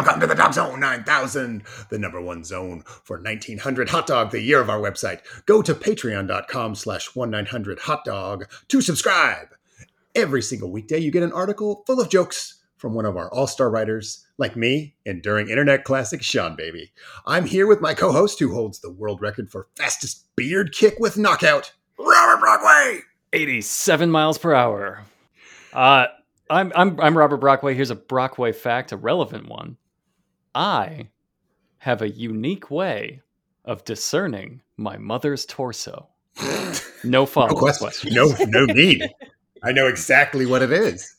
Welcome 0.00 0.20
to 0.20 0.26
the 0.26 0.34
Dogg 0.34 0.52
Zzone 0.52 0.78
9000, 0.78 1.62
the 1.90 1.98
number 1.98 2.22
one 2.22 2.42
zone 2.42 2.84
for 2.86 3.18
1900 3.18 3.90
hot 3.90 4.06
dog, 4.06 4.30
the 4.30 4.40
year 4.40 4.58
of 4.58 4.70
our 4.70 4.78
website. 4.78 5.20
Go 5.44 5.60
to 5.60 5.74
patreon.com 5.74 6.74
slash 6.74 7.14
1900 7.14 7.80
hot 7.80 8.06
dog 8.06 8.46
to 8.68 8.80
subscribe. 8.80 9.48
Every 10.14 10.40
single 10.40 10.72
weekday, 10.72 10.96
you 11.00 11.10
get 11.10 11.22
an 11.22 11.34
article 11.34 11.82
full 11.86 12.00
of 12.00 12.08
jokes 12.08 12.62
from 12.78 12.94
one 12.94 13.04
of 13.04 13.18
our 13.18 13.30
all 13.30 13.46
star 13.46 13.68
writers, 13.68 14.26
like 14.38 14.56
me, 14.56 14.94
enduring 15.04 15.50
internet 15.50 15.84
classic 15.84 16.22
Seanbaby. 16.22 16.92
I'm 17.26 17.44
here 17.44 17.66
with 17.66 17.82
my 17.82 17.92
co 17.92 18.10
host, 18.10 18.38
who 18.38 18.54
holds 18.54 18.80
the 18.80 18.90
world 18.90 19.20
record 19.20 19.50
for 19.50 19.68
fastest 19.76 20.34
beard 20.34 20.72
kick 20.72 20.94
with 20.98 21.18
knockout, 21.18 21.74
Robert 21.98 22.40
Brockway. 22.40 23.00
87 23.34 24.10
miles 24.10 24.38
per 24.38 24.54
hour. 24.54 25.02
Uh, 25.74 26.06
I'm, 26.48 26.72
I'm, 26.74 26.98
I'm 26.98 27.18
Robert 27.18 27.36
Brockway. 27.36 27.74
Here's 27.74 27.90
a 27.90 27.94
Brockway 27.94 28.52
fact, 28.52 28.92
a 28.92 28.96
relevant 28.96 29.46
one. 29.46 29.76
I 30.54 31.08
have 31.78 32.02
a 32.02 32.08
unique 32.08 32.70
way 32.70 33.20
of 33.64 33.84
discerning 33.84 34.62
my 34.76 34.96
mother's 34.96 35.46
torso. 35.46 36.08
No 37.02 37.24
follow 37.24 37.48
No 37.48 37.54
question. 37.54 38.12
No, 38.12 38.34
no 38.40 38.66
need. 38.66 39.08
I 39.62 39.72
know 39.72 39.86
exactly 39.86 40.44
what 40.44 40.60
it 40.60 40.70
is. 40.70 41.16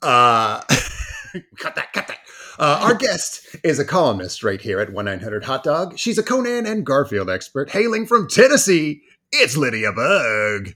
Uh, 0.00 0.60
cut 1.58 1.74
that, 1.74 1.92
cut 1.92 2.06
that. 2.08 2.18
Uh, 2.58 2.80
our 2.82 2.94
guest 2.94 3.56
is 3.62 3.78
a 3.78 3.84
columnist 3.84 4.42
right 4.42 4.60
here 4.60 4.80
at 4.80 4.90
1 4.92 5.04
900 5.04 5.44
Hot 5.44 5.64
Dog. 5.64 5.98
She's 5.98 6.16
a 6.16 6.22
Conan 6.22 6.64
and 6.64 6.86
Garfield 6.86 7.28
expert 7.28 7.70
hailing 7.70 8.06
from 8.06 8.26
Tennessee. 8.26 9.02
It's 9.32 9.56
Lydia 9.56 9.92
Bugg. 9.92 10.74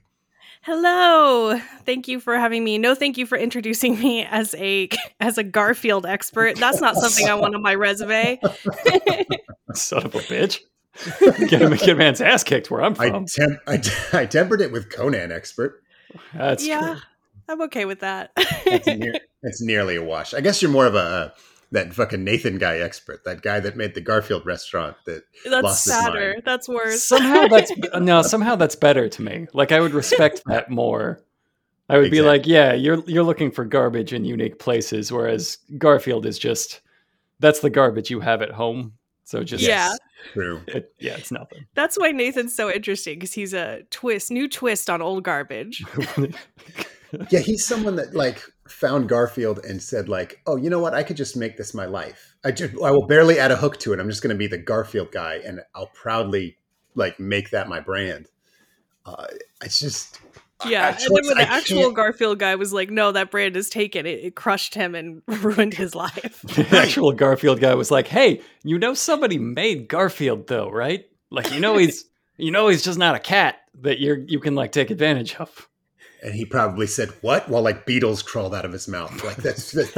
Hello. 0.67 1.57
Thank 1.85 2.09
you 2.09 2.19
for 2.19 2.37
having 2.37 2.65
me. 2.65 2.77
No, 2.77 2.97
thank 2.97 3.17
you 3.17 3.25
for 3.25 3.39
introducing 3.39 4.01
me 4.01 4.25
as 4.25 4.53
a 4.57 4.89
as 5.21 5.39
a 5.39 5.45
Garfield 5.45 6.05
expert. 6.05 6.57
That's 6.57 6.81
not 6.81 6.97
something 6.97 7.29
I 7.29 7.35
want 7.35 7.55
on 7.55 7.63
my 7.63 7.77
resume. 7.77 8.41
Son 9.75 10.05
of 10.05 10.13
a 10.17 10.19
bitch. 10.19 10.59
Get 11.49 11.63
a, 11.63 11.77
get 11.77 11.89
a 11.91 11.95
man's 11.95 12.21
ass 12.21 12.43
kicked 12.43 12.69
where 12.69 12.83
I'm 12.83 12.97
I, 12.99 13.11
from. 13.11 13.27
temp- 13.27 13.61
I, 13.69 13.81
I 14.13 14.27
tempered 14.27 14.61
it 14.61 14.73
with 14.73 14.91
Conan 14.91 15.31
expert. 15.31 15.85
That's 16.35 16.67
yeah, 16.67 16.81
true. 16.81 16.97
I'm 17.49 17.63
okay 17.63 17.85
with 17.85 18.01
that. 18.01 18.33
It's, 18.37 18.89
near, 18.89 19.15
it's 19.45 19.63
nearly 19.63 19.95
a 19.95 20.03
wash. 20.03 20.35
I 20.35 20.41
guess 20.41 20.61
you're 20.61 20.71
more 20.73 20.87
of 20.87 20.97
a 20.97 20.99
uh, 20.99 21.31
that 21.73 21.93
fucking 21.95 22.23
Nathan 22.25 22.59
guy 22.59 22.79
expert, 22.79 23.25
that 23.25 23.43
guy 23.43 23.61
that 23.61 23.77
made 23.77 23.95
the 23.95 24.01
Garfield 24.01 24.47
restaurant. 24.47 24.97
That 25.07 25.25
That's 25.45 25.63
lost 25.63 25.85
his 25.85 25.95
sadder. 25.95 26.31
mind. 26.35 26.43
That's 26.45 26.69
worse. 26.69 27.03
Somehow 27.03 27.47
that's 27.51 27.73
no. 28.01 28.23
Somehow 28.23 28.57
that's 28.57 28.77
better 28.77 29.09
to 29.09 29.23
me. 29.23 29.47
Like 29.53 29.73
I 29.73 29.81
would 29.81 29.93
respect 29.95 30.43
that 30.47 30.71
more. 30.71 31.21
I 31.89 31.99
would 31.99 32.11
be 32.11 32.21
like, 32.23 32.47
yeah, 32.47 32.73
you're 32.73 33.03
you're 33.09 33.23
looking 33.25 33.51
for 33.51 33.65
garbage 33.65 34.13
in 34.13 34.25
unique 34.25 34.59
places, 34.59 35.13
whereas 35.13 35.59
Garfield 35.79 36.27
is 36.27 36.39
just 36.39 36.81
that's 37.41 37.61
the 37.61 37.71
garbage 37.71 38.11
you 38.11 38.21
have 38.21 38.43
at 38.43 38.51
home. 38.51 38.95
So 39.25 39.43
just 39.45 39.63
Yeah. 39.65 39.93
true. 40.33 40.61
it, 40.69 40.93
yeah, 41.01 41.17
it's 41.17 41.31
nothing. 41.33 41.67
That's 41.75 41.99
why 41.99 42.13
Nathan's 42.13 42.55
so 42.55 42.73
interesting 42.73 43.19
because 43.19 43.33
he's 43.35 43.53
a 43.55 43.83
twist, 43.91 44.31
new 44.31 44.49
twist 44.49 44.89
on 44.89 45.03
old 45.03 45.25
garbage. 45.25 45.85
Yeah, 47.31 47.39
he's 47.39 47.65
someone 47.65 47.97
that 47.97 48.15
like 48.15 48.43
found 48.69 49.09
Garfield 49.09 49.65
and 49.65 49.83
said 49.83 50.09
like, 50.09 50.41
"Oh, 50.47 50.57
you 50.57 50.71
know 50.71 50.79
what? 50.81 50.95
I 50.95 51.03
could 51.03 51.17
just 51.17 51.37
make 51.37 51.57
this 51.57 51.75
my 51.75 51.87
life. 51.87 52.35
I 52.45 52.53
just 52.53 52.75
I 52.83 52.91
will 52.91 53.07
barely 53.07 53.39
add 53.39 53.51
a 53.51 53.57
hook 53.57 53.79
to 53.81 53.93
it. 53.93 54.01
I'm 54.01 54.09
just 54.11 54.23
going 54.23 54.35
to 54.35 54.39
be 54.39 54.47
the 54.47 54.59
Garfield 54.59 55.13
guy, 55.13 55.41
and 55.45 55.61
I'll 55.75 55.89
proudly 55.95 56.59
like 56.95 57.19
make 57.21 57.51
that 57.51 57.69
my 57.69 57.81
brand." 57.81 58.29
Uh, 59.05 59.27
it's 59.65 59.79
just 59.79 60.19
Yeah, 60.67 60.87
I- 60.87 60.89
and 60.91 60.99
then 60.99 61.11
when 61.13 61.25
the 61.25 61.37
I 61.39 61.57
actual 61.59 61.83
can't- 61.83 61.95
Garfield 61.95 62.39
guy 62.39 62.55
was 62.57 62.73
like, 62.73 62.91
"No, 62.91 63.13
that 63.13 63.31
brand 63.31 63.57
is 63.57 63.69
taken," 63.71 64.05
it, 64.07 64.21
it 64.25 64.35
crushed 64.35 64.75
him 64.75 64.95
and 64.95 65.23
ruined 65.29 65.75
his 65.75 65.95
life. 65.95 66.43
the 66.43 66.67
actual 66.77 67.13
Garfield 67.13 67.61
guy 67.61 67.75
was 67.75 67.91
like, 67.91 68.09
"Hey, 68.09 68.41
you 68.65 68.79
know 68.79 68.95
somebody 68.95 69.39
made 69.39 69.87
Garfield 69.89 70.47
though, 70.49 70.71
right? 70.71 71.05
Like 71.31 71.53
you 71.53 71.61
know 71.61 71.77
he's 71.77 72.05
you 72.37 72.51
know 72.51 72.69
he's 72.69 72.83
just 72.83 72.99
not 72.99 73.15
a 73.15 73.19
cat 73.21 73.57
that 73.83 74.01
you're 74.01 74.19
you 74.19 74.41
can 74.41 74.55
like 74.55 74.73
take 74.73 74.91
advantage 74.91 75.35
of." 75.37 75.69
And 76.27 76.35
he 76.35 76.45
probably 76.45 76.89
said 76.89 77.11
what 77.21 77.49
while 77.49 77.63
like 77.63 77.87
beetles 77.87 78.21
crawled 78.21 78.53
out 78.53 78.65
of 78.65 78.73
his 78.73 78.89
mouth. 78.89 79.23
Like 79.23 79.37
that's 79.37 79.71
this 79.71 79.93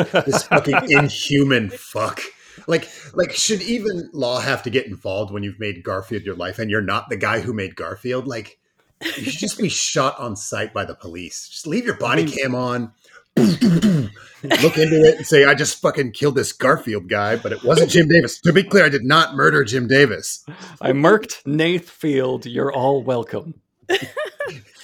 fucking 0.45 0.79
inhuman 0.91 1.71
fuck. 1.71 2.21
Like 2.67 2.89
like 3.15 3.33
should 3.33 3.63
even 3.63 4.11
law 4.13 4.39
have 4.39 4.63
to 4.65 4.71
get 4.71 4.87
involved 4.87 5.33
when 5.33 5.43
you've 5.43 5.59
made 5.59 5.83
Garfield 5.83 6.25
your 6.25 6.37
life 6.37 6.59
and 6.59 6.71
you're 6.71 6.83
not 6.83 7.09
the 7.09 7.17
guy 7.17 7.41
who 7.41 7.55
made 7.55 7.75
Garfield? 7.75 8.29
Like 8.29 8.59
you 9.01 9.25
should 9.25 9.41
just 9.41 9.59
be 9.59 9.71
shot 9.71 10.19
on 10.19 10.37
sight 10.37 10.75
by 10.75 10.85
the 10.85 10.95
police. 10.95 11.49
Just 11.49 11.67
leave 11.67 11.87
your 11.87 11.97
body 11.97 12.27
mm. 12.27 12.37
cam 12.37 12.55
on. 12.55 12.93
Look 13.39 14.77
into 14.77 15.03
it 15.05 15.17
and 15.19 15.27
say, 15.27 15.45
I 15.45 15.55
just 15.55 15.81
fucking 15.81 16.13
killed 16.13 16.35
this 16.35 16.53
Garfield 16.53 17.09
guy, 17.09 17.37
but 17.37 17.53
it 17.53 17.63
wasn't 17.63 17.91
Jim 17.91 18.09
Davis. 18.09 18.41
To 18.41 18.53
be 18.53 18.65
clear, 18.65 18.85
I 18.85 18.89
did 18.89 19.05
not 19.05 19.35
murder 19.35 19.63
Jim 19.63 19.87
Davis. 19.87 20.45
I 20.81 20.91
murked 20.91 21.47
Nath 21.47 21.89
Field. 21.89 22.47
You're 22.47 22.73
all 22.73 23.03
welcome. 23.03 23.55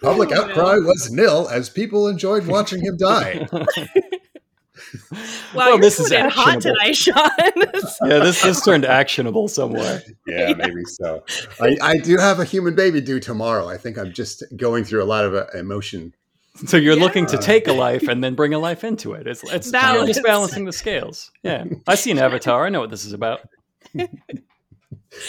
Public 0.00 0.30
no. 0.30 0.42
outcry 0.42 0.76
was 0.78 1.10
nil 1.10 1.48
as 1.50 1.68
people 1.70 2.08
enjoyed 2.08 2.46
watching 2.56 2.82
him 2.84 2.96
die. 2.96 3.46
Wow, 5.12 5.18
Well, 5.54 5.68
you're 5.70 5.80
this 5.80 6.00
is 6.00 6.08
coming 6.10 6.24
in 6.26 6.30
hot 6.30 6.48
actionable. 6.56 6.78
tonight, 6.78 6.96
Sean. 6.96 7.30
Yeah, 8.10 8.18
this 8.18 8.42
this 8.42 8.64
turned 8.64 8.84
actionable 8.84 9.48
somewhere. 9.48 10.02
Yeah, 10.26 10.52
maybe 10.54 10.84
so. 10.84 11.24
I, 11.60 11.76
I 11.80 11.96
do 11.98 12.16
have 12.18 12.40
a 12.40 12.44
human 12.44 12.74
baby 12.74 13.00
due 13.00 13.20
tomorrow. 13.20 13.68
I 13.68 13.76
think 13.78 13.96
I'm 13.96 14.12
just 14.12 14.42
going 14.56 14.84
through 14.84 15.02
a 15.02 15.06
lot 15.06 15.24
of 15.24 15.34
uh, 15.34 15.46
emotion. 15.54 16.12
So 16.66 16.76
you're 16.76 16.96
Yeah. 16.96 17.02
looking 17.04 17.26
to 17.26 17.38
take 17.38 17.68
a 17.68 17.72
life 17.72 18.06
and 18.08 18.22
then 18.22 18.34
bring 18.34 18.52
a 18.54 18.58
life 18.58 18.84
into 18.84 19.12
it. 19.12 19.26
It's 19.26 19.42
it's 19.44 19.66
you're 19.72 19.80
Balance. 19.80 20.08
just 20.08 20.22
balancing 20.24 20.64
the 20.66 20.72
scales. 20.72 21.30
Yeah, 21.42 21.64
I've 21.86 21.98
seen 21.98 22.18
Avatar. 22.18 22.66
I 22.66 22.68
know 22.68 22.80
what 22.80 22.90
this 22.90 23.04
is 23.06 23.12
about. 23.14 23.40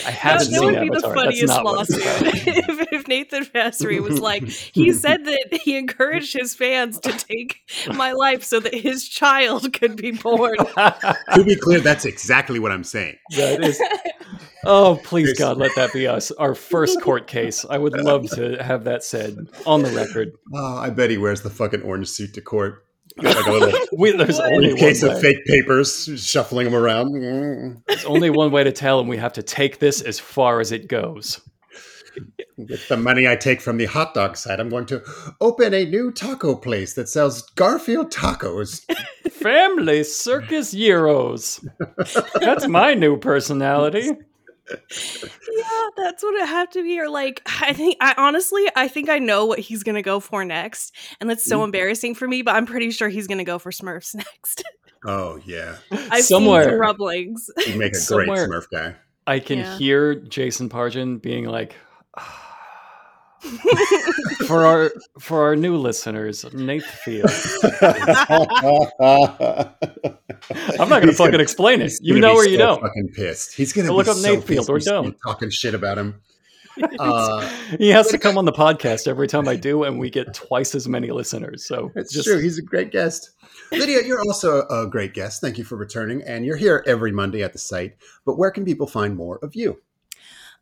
I 0.06 0.12
That, 0.12 0.14
haven't 0.14 0.52
that 0.52 0.60
seen 0.60 0.66
would 0.74 0.82
be 0.82 0.90
the 0.90 0.96
Avatar. 0.96 1.16
That's 1.16 1.24
funniest 1.24 1.48
not 1.48 1.64
what 1.66 1.82
it's 1.82 1.92
lawsuit 1.92 2.48
if, 2.48 2.88
if 2.94 3.08
Nathan 3.08 3.46
Vassery 3.46 4.02
was 4.02 4.20
like, 4.20 4.44
he 4.48 4.92
said 4.94 5.26
that 5.26 5.60
he 5.64 5.78
encouraged 5.78 6.34
his 6.34 6.56
fans 6.56 7.00
to 7.02 7.12
take 7.12 7.62
my 7.88 8.12
life 8.14 8.44
so 8.44 8.60
that 8.60 8.74
his 8.74 9.08
child 9.08 9.74
could 9.74 9.96
be 9.96 10.12
born. 10.12 10.56
To 10.58 11.44
be 11.46 11.56
clear, 11.56 11.80
that's 11.80 12.06
exactly 12.06 12.60
what 12.60 12.72
I'm 12.72 12.84
saying. 12.84 13.18
that 13.32 13.64
is. 13.64 13.82
Oh, 14.66 15.00
please 15.04 15.38
God, 15.38 15.58
let 15.58 15.76
that 15.76 15.92
be 15.92 16.08
us. 16.08 16.32
Our 16.32 16.56
first 16.56 17.02
court 17.02 17.28
case. 17.28 17.66
I 17.70 17.78
would 17.78 17.98
love 17.98 18.30
to 18.32 18.64
have 18.64 18.86
that 18.86 19.04
said 19.04 19.38
on 19.66 19.84
the 19.84 19.92
record. 19.92 20.34
Oh, 20.54 20.78
I 20.78 20.90
bet 20.90 21.10
he 21.10 21.18
wears 21.18 21.42
the 21.42 21.50
fucking 21.50 21.82
orange 21.82 22.08
suit 22.08 22.34
to 22.36 22.42
court. 22.42 22.86
Got 23.22 23.36
like 23.36 23.46
a 23.46 23.52
little 23.52 23.80
We, 23.98 24.12
there's 24.12 24.40
only 24.40 24.76
case 24.76 25.04
of 25.04 25.20
fake 25.20 25.46
papers, 25.46 26.10
shuffling 26.18 26.66
them 26.66 26.76
around. 26.76 27.14
There's 27.88 28.06
only 28.06 28.30
one 28.30 28.52
way 28.52 28.64
to 28.64 28.72
tell, 28.72 29.00
and 29.00 29.08
we 29.08 29.18
have 29.18 29.34
to 29.34 29.44
take 29.44 29.80
this 29.80 30.02
as 30.02 30.20
far 30.20 30.60
as 30.60 30.72
it 30.72 30.88
goes. 30.88 31.42
With 32.58 32.88
the 32.88 32.98
money 32.98 33.28
I 33.28 33.36
take 33.36 33.62
from 33.62 33.78
the 33.78 33.86
hot 33.86 34.14
dog 34.14 34.38
side, 34.38 34.60
I'm 34.60 34.70
going 34.70 34.86
to 34.88 35.02
open 35.42 35.74
a 35.74 35.86
new 35.86 36.12
taco 36.12 36.56
place 36.56 36.94
that 36.94 37.10
sells 37.10 37.42
Garfield 37.42 38.12
tacos. 38.12 38.82
Family 39.32 40.04
Circus 40.04 40.74
Euros. 40.74 41.68
That's 42.40 42.68
my 42.68 42.94
new 42.94 43.18
personality. 43.18 44.12
yeah, 44.70 45.90
that's 45.98 46.24
what 46.24 46.34
it 46.36 46.48
had 46.48 46.72
to 46.72 46.84
be. 46.84 47.00
Or 47.00 47.10
like, 47.10 47.42
I 47.62 47.74
think, 47.74 47.98
I 48.02 48.14
honestly, 48.18 48.66
I 48.76 48.88
think 48.88 49.10
I 49.10 49.20
know 49.20 49.46
what 49.46 49.60
he's 49.60 49.84
gonna 49.84 50.02
go 50.02 50.20
for 50.20 50.44
next, 50.46 50.94
and 51.20 51.30
that's 51.30 51.44
so 51.44 51.60
Mm. 51.60 51.66
embarrassing 51.66 52.16
for 52.16 52.28
me. 52.28 52.42
But 52.42 52.56
I'm 52.56 52.66
pretty 52.66 52.92
sure 52.92 53.10
he's 53.10 53.28
gonna 53.28 53.44
go 53.44 53.60
for 53.60 53.72
Smurfs 53.72 54.16
next. 54.16 54.64
Oh 55.06 55.40
yeah, 55.46 55.76
I've 55.92 56.24
Somewhere- 56.24 56.64
seen 56.64 56.72
some 56.72 56.80
rumblings. 56.80 57.50
he'd 57.66 57.78
make 57.78 57.94
a 57.94 58.00
great 58.08 58.28
Somewhere- 58.28 58.48
Smurf 58.48 58.70
guy. 58.72 58.96
I 59.26 59.40
can 59.40 59.60
Yeah. 59.60 59.78
hear 59.78 60.16
Jason 60.16 60.70
Pargin 60.70 61.22
being 61.22 61.46
like, 61.46 61.76
for 64.48 64.66
our 64.66 64.92
for 65.20 65.44
our 65.44 65.56
new 65.56 65.78
listeners, 65.78 66.46
Nate 66.54 66.84
Field. 66.84 67.30
I'm 70.80 70.90
not 70.90 71.02
going 71.02 71.08
to 71.08 71.14
fucking 71.14 71.40
explain 71.40 71.82
it. 71.82 71.94
You 72.02 72.20
know 72.20 72.36
or 72.36 72.46
you 72.46 72.58
so 72.58 72.66
don't. 72.66 72.82
Fucking 72.82 73.10
pissed. 73.14 73.56
He's 73.56 73.74
gonna 73.74 73.88
Go 73.88 73.94
be 73.94 73.98
look 73.98 74.08
up 74.08 74.18
so 74.18 74.34
Nate 74.34 74.44
Field 74.44 74.70
or 74.70 74.80
don't. 74.80 75.18
Talking 75.26 75.50
shit 75.50 75.74
about 75.74 75.98
him. 75.98 76.22
Uh, 76.98 77.48
he 77.78 77.90
has 77.90 78.08
to 78.08 78.18
come 78.18 78.36
on 78.36 78.46
the 78.46 78.52
podcast 78.52 79.08
every 79.08 79.28
time 79.28 79.48
I 79.48 79.56
do, 79.56 79.84
and 79.84 80.00
we 80.00 80.10
get 80.10 80.34
twice 80.34 80.74
as 80.74 80.88
many 80.88 81.12
listeners. 81.12 81.68
So 81.68 81.92
it's 81.96 82.12
just 82.12 82.28
true. 82.28 82.40
He's 82.40 82.58
a 82.58 82.64
great 82.64 82.92
guest. 82.92 83.30
Lydia, 83.72 84.02
you're 84.04 84.22
also 84.22 84.66
a 84.68 84.88
great 84.88 85.14
guest. 85.14 85.40
Thank 85.40 85.60
you 85.60 85.64
for 85.66 85.76
returning, 85.76 86.24
and 86.24 86.46
you're 86.46 86.58
here 86.58 86.84
every 86.88 87.12
Monday 87.12 87.44
at 87.44 87.54
the 87.54 87.60
site. 87.60 87.98
But 88.26 88.40
where 88.40 88.50
can 88.50 88.66
people 88.66 88.88
find 88.88 89.16
more 89.16 89.38
of 89.44 89.56
you? 89.56 89.84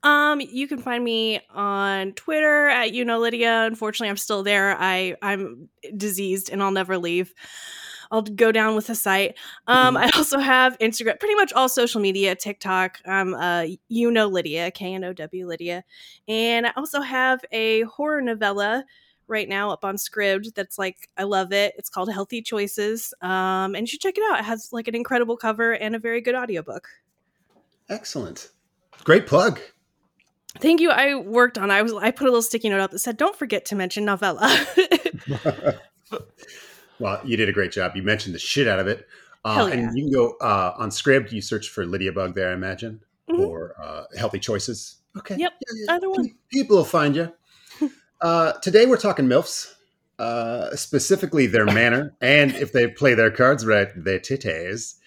Um, 0.04 0.42
you 0.42 0.68
can 0.68 0.80
find 0.80 1.04
me 1.04 1.42
on 1.52 2.14
Twitter 2.14 2.68
at 2.68 2.94
you 2.94 3.06
know 3.06 3.20
Lydia. 3.20 3.66
Unfortunately, 3.66 4.10
I'm 4.10 4.18
still 4.18 4.44
there. 4.44 4.76
I 4.80 5.16
I'm 5.22 5.70
diseased 5.96 6.50
and 6.50 6.62
I'll 6.64 6.72
never 6.72 6.98
leave. 6.98 7.34
I'll 8.12 8.22
go 8.22 8.52
down 8.52 8.76
with 8.76 8.88
the 8.88 8.96
site. 8.96 9.38
Um, 9.68 9.96
I 9.96 10.10
also 10.16 10.38
have 10.38 10.78
Instagram, 10.80 11.18
pretty 11.20 11.36
much 11.36 11.54
all 11.54 11.70
social 11.70 12.02
media, 12.02 12.36
TikTok. 12.36 13.00
Um, 13.06 13.34
uh, 13.34 13.68
you 13.88 14.12
know 14.12 14.28
Lydia, 14.28 14.72
K 14.72 14.94
N 14.94 15.04
O 15.04 15.14
W 15.14 15.48
Lydia, 15.48 15.84
and 16.28 16.68
I 16.68 16.72
also 16.76 17.02
have 17.02 17.40
a 17.52 17.84
horror 17.84 18.22
novella 18.22 18.84
right 19.28 19.48
now 19.48 19.72
up 19.72 19.86
on 19.86 19.96
Scribd. 19.96 20.54
That's 20.56 20.78
like 20.78 21.10
I 21.18 21.24
love 21.24 21.54
it. 21.54 21.74
It's 21.78 21.90
called 21.90 22.12
Healthy 22.12 22.42
Choices, 22.42 23.14
um, 23.22 23.76
and 23.76 23.82
you 23.82 23.88
should 23.88 24.02
check 24.02 24.18
it 24.18 24.24
out. 24.32 24.40
It 24.40 24.46
has 24.46 24.74
like 24.74 24.88
an 24.88 24.96
incredible 24.96 25.38
cover 25.38 25.74
and 25.74 25.96
a 25.96 26.00
very 26.00 26.22
good 26.22 26.36
audiobook. 26.36 26.90
Excellent. 27.88 28.50
Great 29.04 29.26
plug. 29.26 29.60
Thank 30.60 30.82
you. 30.82 30.92
I 30.92 31.16
worked 31.16 31.58
on. 31.58 31.72
I 31.72 31.82
was. 31.82 31.94
I 31.94 32.12
put 32.12 32.26
a 32.26 32.30
little 32.30 32.42
sticky 32.42 32.70
note 32.70 32.80
up 32.82 32.92
that 32.92 33.00
said, 33.00 33.18
"Don't 33.18 33.36
forget 33.36 33.66
to 33.66 33.76
mention 33.76 34.06
novella." 34.06 34.50
well, 37.00 37.22
you 37.24 37.38
did 37.38 37.50
a 37.50 37.54
great 37.54 37.72
job. 37.72 37.96
You 37.96 38.04
mentioned 38.04 38.36
the 38.36 38.40
shit 38.40 38.68
out 38.68 38.80
of 38.80 38.88
it. 38.88 39.08
Uh, 39.44 39.68
yeah. 39.70 39.74
And 39.76 39.98
you 39.98 40.06
can 40.06 40.14
go 40.14 40.36
uh, 40.42 40.74
on 40.78 40.90
Scribd. 40.90 41.32
You 41.32 41.42
search 41.42 41.70
for 41.70 41.86
Lydia 41.86 42.12
Bugg 42.12 42.36
there, 42.36 42.52
I 42.52 42.54
imagine, 42.54 43.02
Mhm. 43.30 43.48
or 43.48 43.76
uh, 43.82 44.04
Healthy 44.18 44.40
Choices. 44.40 44.98
Okay. 45.18 45.36
Yep, 45.38 45.54
either 45.90 46.10
one. 46.10 46.36
People 46.52 46.78
will 46.78 46.86
find 46.86 47.16
you. 47.16 47.32
Uh, 48.22 48.52
today 48.60 48.86
we're 48.86 48.98
talking 48.98 49.26
MILFs, 49.26 49.74
uh, 50.20 50.76
specifically 50.76 51.48
their 51.48 51.66
manner, 51.66 52.14
and 52.22 52.52
if 52.54 52.72
they 52.72 52.86
play 52.88 53.16
their 53.16 53.32
cards 53.32 53.66
right, 53.66 53.88
their 53.96 54.20
titties. 54.20 55.00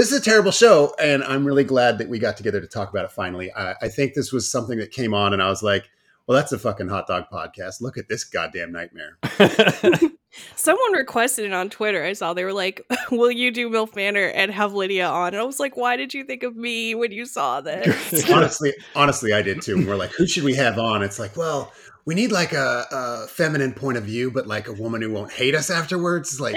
This 0.00 0.12
is 0.12 0.18
a 0.18 0.24
terrible 0.24 0.50
show, 0.50 0.94
and 0.98 1.22
I'm 1.22 1.44
really 1.44 1.62
glad 1.62 1.98
that 1.98 2.08
we 2.08 2.18
got 2.18 2.38
together 2.38 2.58
to 2.58 2.66
talk 2.66 2.88
about 2.88 3.04
it 3.04 3.12
finally. 3.12 3.52
I, 3.52 3.74
I 3.82 3.88
think 3.88 4.14
this 4.14 4.32
was 4.32 4.50
something 4.50 4.78
that 4.78 4.92
came 4.92 5.12
on, 5.12 5.34
and 5.34 5.42
I 5.42 5.50
was 5.50 5.62
like, 5.62 5.90
well, 6.26 6.38
that's 6.38 6.52
a 6.52 6.58
fucking 6.58 6.88
hot 6.88 7.06
dog 7.06 7.24
podcast. 7.30 7.82
Look 7.82 7.98
at 7.98 8.08
this 8.08 8.24
goddamn 8.24 8.72
nightmare. 8.72 9.18
Someone 10.56 10.92
requested 10.94 11.44
it 11.44 11.52
on 11.52 11.68
Twitter. 11.68 12.02
I 12.02 12.14
saw 12.14 12.32
they 12.32 12.44
were 12.44 12.54
like, 12.54 12.80
"Will 13.10 13.30
you 13.30 13.50
do 13.50 13.68
MILF 13.68 13.94
Manor 13.94 14.28
and 14.28 14.50
have 14.50 14.72
Lydia 14.72 15.06
on?" 15.06 15.34
And 15.34 15.36
I 15.36 15.44
was 15.44 15.60
like, 15.60 15.76
"Why 15.76 15.96
did 15.96 16.14
you 16.14 16.24
think 16.24 16.44
of 16.44 16.56
me 16.56 16.94
when 16.94 17.12
you 17.12 17.26
saw 17.26 17.60
this?" 17.60 18.30
honestly, 18.30 18.72
honestly, 18.94 19.34
I 19.34 19.42
did 19.42 19.60
too. 19.60 19.74
And 19.74 19.86
we're 19.86 19.96
like, 19.96 20.12
who 20.12 20.26
should 20.26 20.44
we 20.44 20.54
have 20.54 20.78
on? 20.78 21.02
It's 21.02 21.18
like, 21.18 21.36
well, 21.36 21.74
we 22.06 22.14
need 22.14 22.32
like 22.32 22.54
a, 22.54 22.86
a 22.90 23.26
feminine 23.26 23.74
point 23.74 23.98
of 23.98 24.04
view, 24.04 24.30
but 24.30 24.46
like 24.46 24.66
a 24.66 24.72
woman 24.72 25.02
who 25.02 25.10
won't 25.10 25.30
hate 25.30 25.54
us 25.54 25.68
afterwards. 25.68 26.40
Like, 26.40 26.56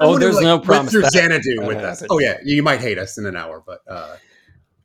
Oh, 0.00 0.18
there's 0.18 0.36
like, 0.36 0.44
no 0.44 0.56
went 0.56 0.64
promise 0.64 0.92
through 0.92 1.02
that- 1.02 1.12
Xanadu 1.12 1.56
that 1.60 1.66
with 1.66 1.78
us. 1.78 2.02
Oh 2.10 2.18
yeah, 2.18 2.38
you 2.44 2.62
might 2.62 2.80
hate 2.80 2.98
us 2.98 3.18
in 3.18 3.26
an 3.26 3.36
hour, 3.36 3.62
but 3.66 3.80
uh, 3.88 4.16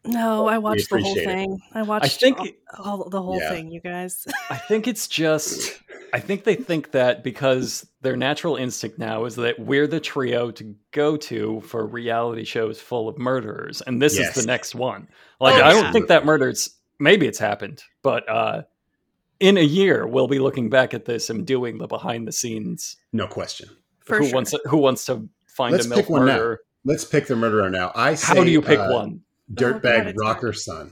no, 0.06 0.48
I 0.48 0.58
watched 0.58 0.90
the 0.90 1.00
whole 1.00 1.12
appreciate 1.12 1.32
it. 1.32 1.36
thing. 1.36 1.62
I 1.74 1.82
watched 1.84 2.06
I 2.06 2.08
think- 2.08 2.40
all, 2.80 3.04
all- 3.04 3.10
the 3.10 3.22
whole 3.22 3.40
Yeah. 3.40 3.50
thing, 3.50 3.72
you 3.72 3.80
guys. 3.82 4.26
I 4.50 4.58
think 4.58 4.88
it's 4.88 5.08
just 5.08 5.80
I 6.14 6.20
think 6.20 6.44
they 6.44 6.56
think 6.56 6.92
that 6.92 7.24
because 7.24 7.88
their 8.02 8.18
natural 8.18 8.56
instinct 8.58 8.98
now 9.00 9.26
is 9.26 9.36
that 9.36 9.60
we're 9.60 9.88
the 9.88 10.00
trio 10.00 10.52
to 10.52 10.76
go 10.92 11.16
to 11.18 11.62
for 11.62 11.86
reality 11.86 12.44
shows 12.44 12.80
full 12.82 13.08
of 13.08 13.18
murderers, 13.18 13.82
and 13.82 14.02
this 14.02 14.18
Yes. 14.18 14.36
is 14.36 14.44
the 14.44 14.48
next 14.48 14.76
one. 14.76 15.08
Like 15.40 15.56
Oh, 15.56 15.66
I 15.66 15.72
don't 15.72 15.84
yeah. 15.86 15.92
think 15.92 16.08
that 16.08 16.26
murder's 16.26 16.70
maybe 17.00 17.28
it's 17.28 17.40
happened, 17.40 17.84
but 18.02 18.28
uh 18.30 18.64
in 19.40 19.58
a 19.58 19.62
year 19.64 20.06
we'll 20.06 20.28
be 20.28 20.38
looking 20.40 20.70
back 20.70 20.94
at 20.94 21.06
this 21.06 21.30
and 21.30 21.46
doing 21.48 21.78
the 21.80 21.88
behind 21.88 22.28
the 22.28 22.32
scenes. 22.32 22.98
no 23.14 23.28
question. 23.28 23.70
For 24.06 24.18
who 24.20 24.26
sure. 24.26 24.36
wants 24.36 24.56
who 24.66 24.78
wants 24.78 25.06
to 25.06 25.28
find 25.48 25.74
Let's 25.74 25.86
a 25.88 25.90
pick 25.90 26.06
milf 26.06 26.10
one 26.10 26.26
now. 26.26 26.34
murderer? 26.34 26.60
Let's 26.84 27.06
pick 27.06 27.28
the 27.28 27.36
murderer 27.36 27.70
now. 27.70 27.92
I 27.96 28.16
say, 28.16 28.36
How 28.36 28.44
do 28.44 28.50
you 28.50 28.62
pick 28.62 28.80
uh, 28.80 28.90
one? 28.90 29.22
Oh, 29.22 29.54
God, 29.54 29.82
Dirtbag 29.82 30.06
it's 30.08 30.20
rocker 30.20 30.54
son. 30.54 30.92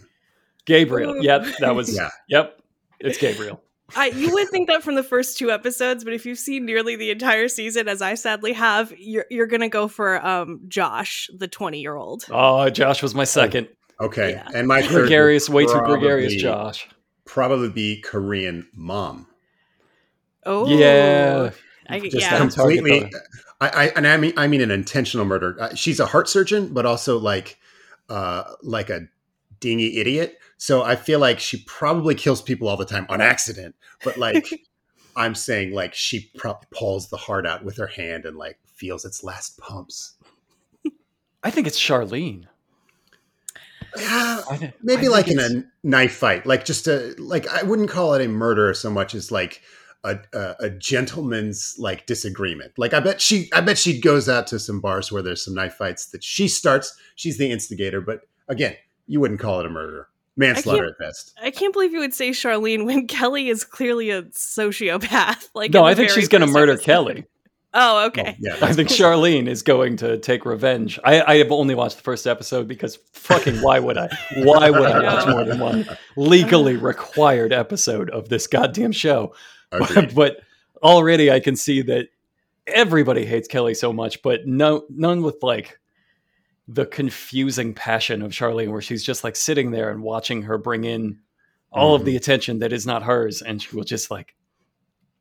Gabriel. 0.65 1.15
Ooh. 1.15 1.21
Yep, 1.23 1.45
that 1.59 1.73
was 1.75 1.95
Yeah, 1.95 2.09
yep. 2.27 2.61
It's 3.00 3.17
Gabriel. 3.17 3.61
I 3.95 4.07
you 4.07 4.31
would 4.31 4.50
think 4.50 4.67
that 4.67 4.83
from 4.83 4.94
the 4.94 5.01
first 5.03 5.39
two 5.39 5.50
episodes, 5.50 6.03
but 6.03 6.13
if 6.13 6.23
you've 6.25 6.38
seen 6.38 6.63
nearly 6.65 6.95
the 6.95 7.09
entire 7.09 7.47
season, 7.47 7.88
as 7.88 8.03
I 8.03 8.13
sadly 8.13 8.53
have, 8.53 8.94
you're 9.00 9.25
you're 9.31 9.47
gonna 9.47 9.69
go 9.69 9.88
for 9.88 10.23
um 10.23 10.61
Josh, 10.67 11.27
the 11.35 11.47
twenty 11.47 11.79
year 11.81 11.95
old. 11.95 12.25
Oh, 12.29 12.69
Josh 12.69 13.01
was 13.01 13.15
my 13.15 13.23
second. 13.23 13.67
okay. 14.00 14.31
Yeah. 14.33 14.47
And 14.53 14.67
my 14.67 14.81
third 14.83 14.91
Gregarious, 15.07 15.50
way 15.50 15.65
too 15.65 15.81
gregarious 15.85 16.35
Josh. 16.35 16.88
Probably 17.25 17.69
be 17.69 18.00
Korean 18.01 18.67
mom. 18.75 19.25
Oh 20.45 20.67
Yeah. 20.67 21.50
I, 21.89 22.00
just 22.00 22.15
yeah. 22.15 22.38
Completely. 22.38 23.12
I, 23.59 23.69
I 23.69 23.86
and 23.95 24.07
I 24.07 24.18
mean 24.18 24.33
I 24.38 24.47
mean 24.47 24.62
an 24.62 24.71
intentional 24.71 25.25
murder. 25.25 25.57
Uh, 25.59 25.75
she's 25.75 26.00
a 26.00 26.06
heart 26.06 26.30
surgeon, 26.30 26.74
but 26.74 26.86
also 26.86 27.18
like 27.18 27.57
uh 28.09 28.44
like 28.62 28.89
a 28.89 29.07
dingy 29.59 29.97
idiot. 29.97 30.39
So 30.57 30.83
I 30.83 30.95
feel 30.95 31.19
like 31.19 31.39
she 31.39 31.63
probably 31.65 32.15
kills 32.15 32.41
people 32.41 32.68
all 32.68 32.77
the 32.77 32.86
time 32.86 33.06
on 33.09 33.21
accident. 33.21 33.75
But 34.03 34.18
like 34.18 34.47
I'm 35.15 35.36
saying, 35.36 35.74
like 35.74 35.94
she 35.94 36.31
probably 36.38 36.68
pulls 36.71 37.09
the 37.09 37.18
heart 37.18 37.45
out 37.45 37.63
with 37.63 37.77
her 37.77 37.88
hand 37.88 38.25
and 38.25 38.38
like 38.38 38.59
feels 38.75 39.03
its 39.06 39.24
last 39.24 39.57
pumps. 39.57 40.13
I 41.44 41.51
think 41.51 41.68
it's 41.68 41.80
Charlene. 41.80 42.45
Yeah, 43.97 44.42
maybe 44.83 45.09
like 45.09 45.27
in 45.27 45.39
a 45.39 45.63
knife 45.83 46.15
fight, 46.15 46.45
like 46.45 46.63
just 46.63 46.88
a 46.88 47.15
like 47.18 47.47
I 47.47 47.63
wouldn't 47.63 47.89
call 47.89 48.13
it 48.13 48.24
a 48.24 48.27
murder 48.27 48.74
so 48.74 48.89
much 48.92 49.15
as 49.15 49.31
like 49.31 49.62
a, 50.04 50.18
a 50.34 50.56
a 50.60 50.69
gentleman's 50.69 51.75
like 51.78 52.06
disagreement. 52.06 52.74
Like 52.78 52.94
I 52.94 53.00
bet 53.00 53.22
she 53.22 53.50
I 53.54 53.62
bet 53.62 53.78
she 53.78 54.00
goes 54.00 54.30
out 54.30 54.48
to 54.48 54.60
some 54.60 54.80
bars 54.80 55.12
where 55.12 55.22
there's 55.22 55.44
some 55.44 55.54
knife 55.54 55.75
fights 55.75 56.07
that 56.07 56.24
she 56.24 56.48
starts. 56.48 56.96
She's 57.16 57.38
the 57.38 57.51
instigator, 57.51 58.01
but 58.01 58.22
again, 58.48 58.75
you 59.07 59.19
wouldn't 59.19 59.40
call 59.40 59.60
it 59.60 59.66
a 59.66 59.69
murder. 59.69 60.07
Manslaughter 60.38 60.86
at 60.86 60.98
best. 60.98 61.38
I 61.42 61.51
can't 61.51 61.74
believe 61.74 61.92
you 61.92 62.00
would 62.00 62.13
say 62.13 62.30
Charlene 62.30 62.86
when 62.86 63.07
Kelly 63.07 63.50
is 63.50 63.66
clearly 63.66 64.10
a 64.10 64.24
sociopath. 64.24 65.50
Like 65.54 65.72
no, 65.74 65.84
I 65.84 65.96
think 65.96 66.10
she's 66.12 66.30
going 66.30 66.42
to 66.42 66.48
murder 66.48 66.72
episode. 66.74 66.86
Kelly. 66.86 67.25
Oh, 67.74 68.04
oh 68.04 68.06
okay. 68.07 68.36
Oh, 68.36 68.36
yeah, 68.40 68.56
I 68.62 68.72
think 68.72 68.88
Charlene 68.88 69.48
is 69.48 69.62
going 69.62 69.98
to 69.98 70.18
take 70.18 70.45
revenge. 70.45 70.98
I, 71.04 71.22
I 71.22 71.36
have 71.38 71.52
only 71.52 71.75
watched 71.75 71.98
the 71.98 72.04
first 72.04 72.25
episode 72.25 72.68
because 72.68 72.98
fucking 73.13 73.57
why 73.57 73.80
would 73.80 73.98
I? 73.98 74.07
Why 74.38 74.69
would 74.69 74.90
I 74.90 75.04
watch 75.04 75.28
more 75.28 75.44
than 75.44 75.59
one 75.59 75.85
legally 76.16 76.78
required 76.78 77.52
episode 77.52 78.09
of 78.09 78.30
this 78.30 78.47
goddamn 78.47 78.94
show? 78.94 79.33
Agreed. 79.71 80.16
but 80.16 80.38
already 80.81 81.31
I 81.31 81.40
can 81.40 81.56
see 81.56 81.81
that 81.83 82.07
everybody 82.68 83.26
hates 83.26 83.47
Kelly 83.47 83.73
so 83.73 83.92
much, 83.94 84.21
but 84.21 84.45
no 84.45 84.85
none 84.90 85.21
with 85.23 85.38
like 85.42 85.80
the 86.68 86.85
confusing 86.85 87.73
passion 87.73 88.21
of 88.21 88.31
Charlene, 88.31 88.69
where 88.71 88.81
she's 88.81 89.04
just 89.04 89.23
like 89.23 89.35
sitting 89.35 89.71
there 89.71 89.90
and 89.90 90.02
watching 90.04 90.44
her 90.44 90.57
bring 90.57 90.83
in 90.83 91.19
all 91.71 91.95
of 91.95 92.02
Mhm. 92.04 92.06
the 92.06 92.16
attention 92.16 92.59
that 92.59 92.71
is 92.73 92.85
not 92.85 93.04
hers, 93.04 93.42
and 93.42 93.61
she 93.61 93.76
will 93.76 93.83
just 93.83 94.09
like, 94.11 94.35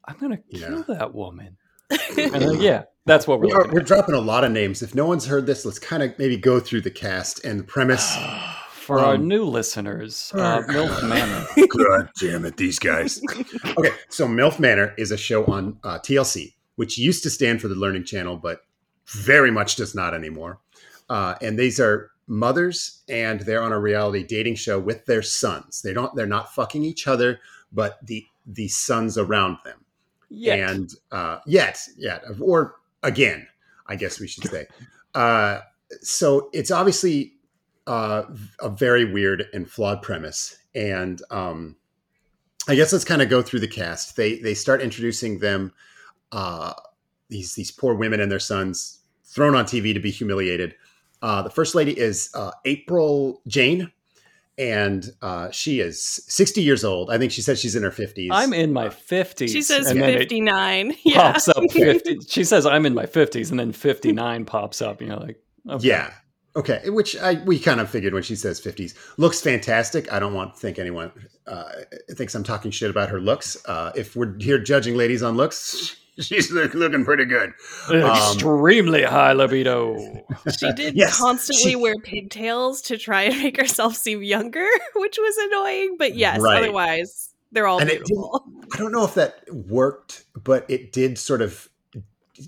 I'm 0.07 0.17
gonna 0.19 0.40
Yeah. 0.49 0.69
kill 0.69 0.83
that 0.88 1.14
woman. 1.14 1.57
And 2.19 2.45
like, 2.47 2.61
yeah, 2.61 2.85
that's 3.07 3.26
what 3.26 3.40
we're 3.40 3.47
we 3.47 3.52
are, 3.52 3.69
we're 3.73 3.81
at. 3.81 3.87
dropping 3.87 4.14
a 4.14 4.21
lot 4.21 4.45
of 4.45 4.50
names. 4.52 4.83
If 4.83 4.95
no 4.95 5.07
one's 5.07 5.26
heard 5.26 5.47
this, 5.47 5.64
let's 5.64 5.78
kind 5.78 6.02
of 6.02 6.19
maybe 6.19 6.37
go 6.37 6.59
through 6.61 6.81
the 6.83 6.90
cast 6.90 7.45
and 7.45 7.61
the 7.61 7.64
premise. 7.64 8.14
For 8.88 9.00
our 9.00 9.16
Um, 9.16 9.28
new 9.28 9.45
listeners, 9.45 10.33
uh, 10.35 10.62
MILF 10.62 11.02
Manor. 11.07 11.47
God 11.68 12.09
damn 12.18 12.47
it, 12.47 12.57
these 12.57 12.78
guys. 12.78 13.21
okay, 13.76 13.90
so 14.09 14.26
MILF 14.26 14.59
Manor 14.59 14.95
is 14.97 15.11
a 15.11 15.16
show 15.18 15.45
on 15.45 15.78
uh, 15.85 15.99
TLC, 15.99 16.54
which 16.76 16.97
used 16.97 17.23
to 17.25 17.28
stand 17.28 17.61
for 17.61 17.68
the 17.68 17.75
Learning 17.75 18.02
Channel, 18.02 18.38
but 18.38 18.62
very 19.09 19.50
much 19.50 19.76
does 19.76 19.95
not 19.95 20.14
anymore. 20.14 20.61
Uh, 21.11 21.35
and 21.42 21.59
these 21.59 21.78
are 21.78 22.12
mothers, 22.28 23.02
and 23.11 23.40
they're 23.40 23.61
on 23.61 23.73
a 23.73 23.78
reality 23.78 24.23
dating 24.23 24.54
show 24.54 24.78
with 24.78 25.04
their 25.04 25.21
sons. 25.21 25.83
They 25.83 25.92
don't. 25.92 26.16
They're 26.16 26.25
not 26.26 26.54
fucking 26.54 26.83
each 26.83 27.07
other, 27.07 27.40
but 27.71 27.99
the 28.07 28.25
the 28.47 28.68
sons 28.68 29.18
around 29.18 29.59
them. 29.66 29.85
Yeah. 30.30 30.71
And 30.71 30.90
uh, 31.12 31.40
yet, 31.45 31.78
yet, 31.99 32.25
or 32.40 32.76
again, 33.02 33.49
I 33.87 33.97
guess 33.97 34.18
we 34.18 34.28
should 34.28 34.45
say. 34.45 34.66
Uh, 35.14 35.61
so 36.00 36.49
it's 36.54 36.71
obviously 36.71 37.35
uh, 37.88 38.25
a 38.61 38.68
very 38.68 39.04
weird 39.11 39.47
and 39.52 39.68
flawed 39.68 40.02
premise, 40.02 40.57
and 40.75 41.21
um, 41.30 41.75
I 42.68 42.75
guess 42.75 42.92
let's 42.92 43.04
kind 43.04 43.23
of 43.23 43.28
go 43.30 43.42
through 43.42 43.61
the 43.61 43.68
cast. 43.68 44.16
They 44.16 44.38
they 44.38 44.54
start 44.54 44.83
introducing 44.83 45.38
them 45.38 45.73
uh, 46.30 46.75
these 47.28 47.54
these 47.54 47.71
poor 47.71 47.95
women 47.95 48.21
and 48.21 48.30
their 48.30 48.38
sons 48.38 49.00
thrown 49.25 49.54
on 49.54 49.64
TV 49.64 49.95
to 49.95 50.00
be 50.00 50.11
humiliated. 50.11 50.75
Uh, 51.23 51.42
the 51.42 51.50
first 51.50 51.75
lady 51.75 51.99
is 51.99 52.30
uh, 52.35 52.50
April 52.66 53.40
Jane, 53.47 53.90
and 54.59 55.11
uh, 55.23 55.50
she 55.50 55.80
is 55.80 56.02
sixty 56.28 56.61
years 56.61 56.85
old. 56.85 57.11
I 57.11 57.16
think 57.16 57.33
she 57.33 57.40
says 57.40 57.59
she's 57.59 57.75
in 57.75 57.83
her 57.83 57.90
fifties. 57.90 58.30
I'm 58.33 58.52
in 58.52 58.73
my 58.73 58.88
50s. 58.88 59.49
She 59.49 59.62
says 59.62 59.90
and 59.90 60.00
then 60.00 60.11
it 60.11 60.18
59. 60.18 60.95
Yeah. 61.04 61.33
pops 61.33 61.49
up 61.49 61.64
50. 61.73 62.18
She 62.28 62.45
says 62.45 62.66
I'm 62.66 62.85
in 62.85 62.95
my 62.95 63.07
50s, 63.07 63.50
and 63.50 63.59
then 63.59 63.73
59 63.73 64.45
pops 64.45 64.83
up. 64.83 65.00
You 65.00 65.09
know, 65.09 65.18
like, 65.18 65.40
okay. 65.71 65.88
Yeah. 65.88 66.12
Okay, 66.59 66.91
which 66.91 67.17
I 67.17 67.35
we 67.45 67.59
kind 67.59 67.79
of 67.81 67.88
figured 67.88 68.12
when 68.12 68.23
she 68.25 68.35
says 68.35 68.59
fifties 68.59 68.95
looks 69.17 69.41
fantastic. 69.41 70.12
I 70.12 70.19
don't 70.19 70.35
want 70.35 70.55
to 70.55 70.61
think 70.61 70.79
anyone 70.79 71.12
uh, 71.47 71.69
thinks 72.12 72.35
I'm 72.35 72.43
talking 72.43 72.71
shit 72.73 72.91
about 72.91 73.09
her 73.11 73.21
looks. 73.21 73.57
Uh, 73.67 73.93
if 73.95 74.17
we're 74.17 74.37
here 74.38 74.59
judging 74.59 74.97
ladies 74.97 75.23
on 75.23 75.37
looks, 75.37 75.97
she's 76.19 76.50
look, 76.50 76.75
looking 76.75 77.05
pretty 77.05 77.27
good. 77.27 77.53
Um, 77.91 78.03
Extremely 78.03 79.05
high 79.05 79.35
libido. 79.35 80.25
She 80.59 80.73
did 80.73 80.97
Yes, 80.97 81.19
constantly 81.19 81.71
she- 81.73 81.77
wear 81.77 81.95
pigtails 82.03 82.83
to 82.83 82.99
try 82.99 83.23
and 83.25 83.38
make 83.41 83.57
herself 83.57 83.95
seem 83.95 84.23
younger, 84.25 84.67
which 84.97 85.17
was 85.17 85.37
annoying. 85.37 85.95
But 85.97 86.17
yes, 86.17 86.41
Right. 86.41 86.62
otherwise, 86.65 87.35
they're 87.53 87.69
all 87.69 87.79
And 87.81 87.88
it 87.88 88.05
beautiful. 88.05 88.45
I 88.73 88.79
don't 88.79 88.91
know 88.93 89.05
if 89.05 89.15
that 89.15 89.45
worked, 89.53 90.25
but 90.35 90.67
it 90.69 90.93
did 90.93 91.19
sort 91.19 91.41
of 91.41 91.69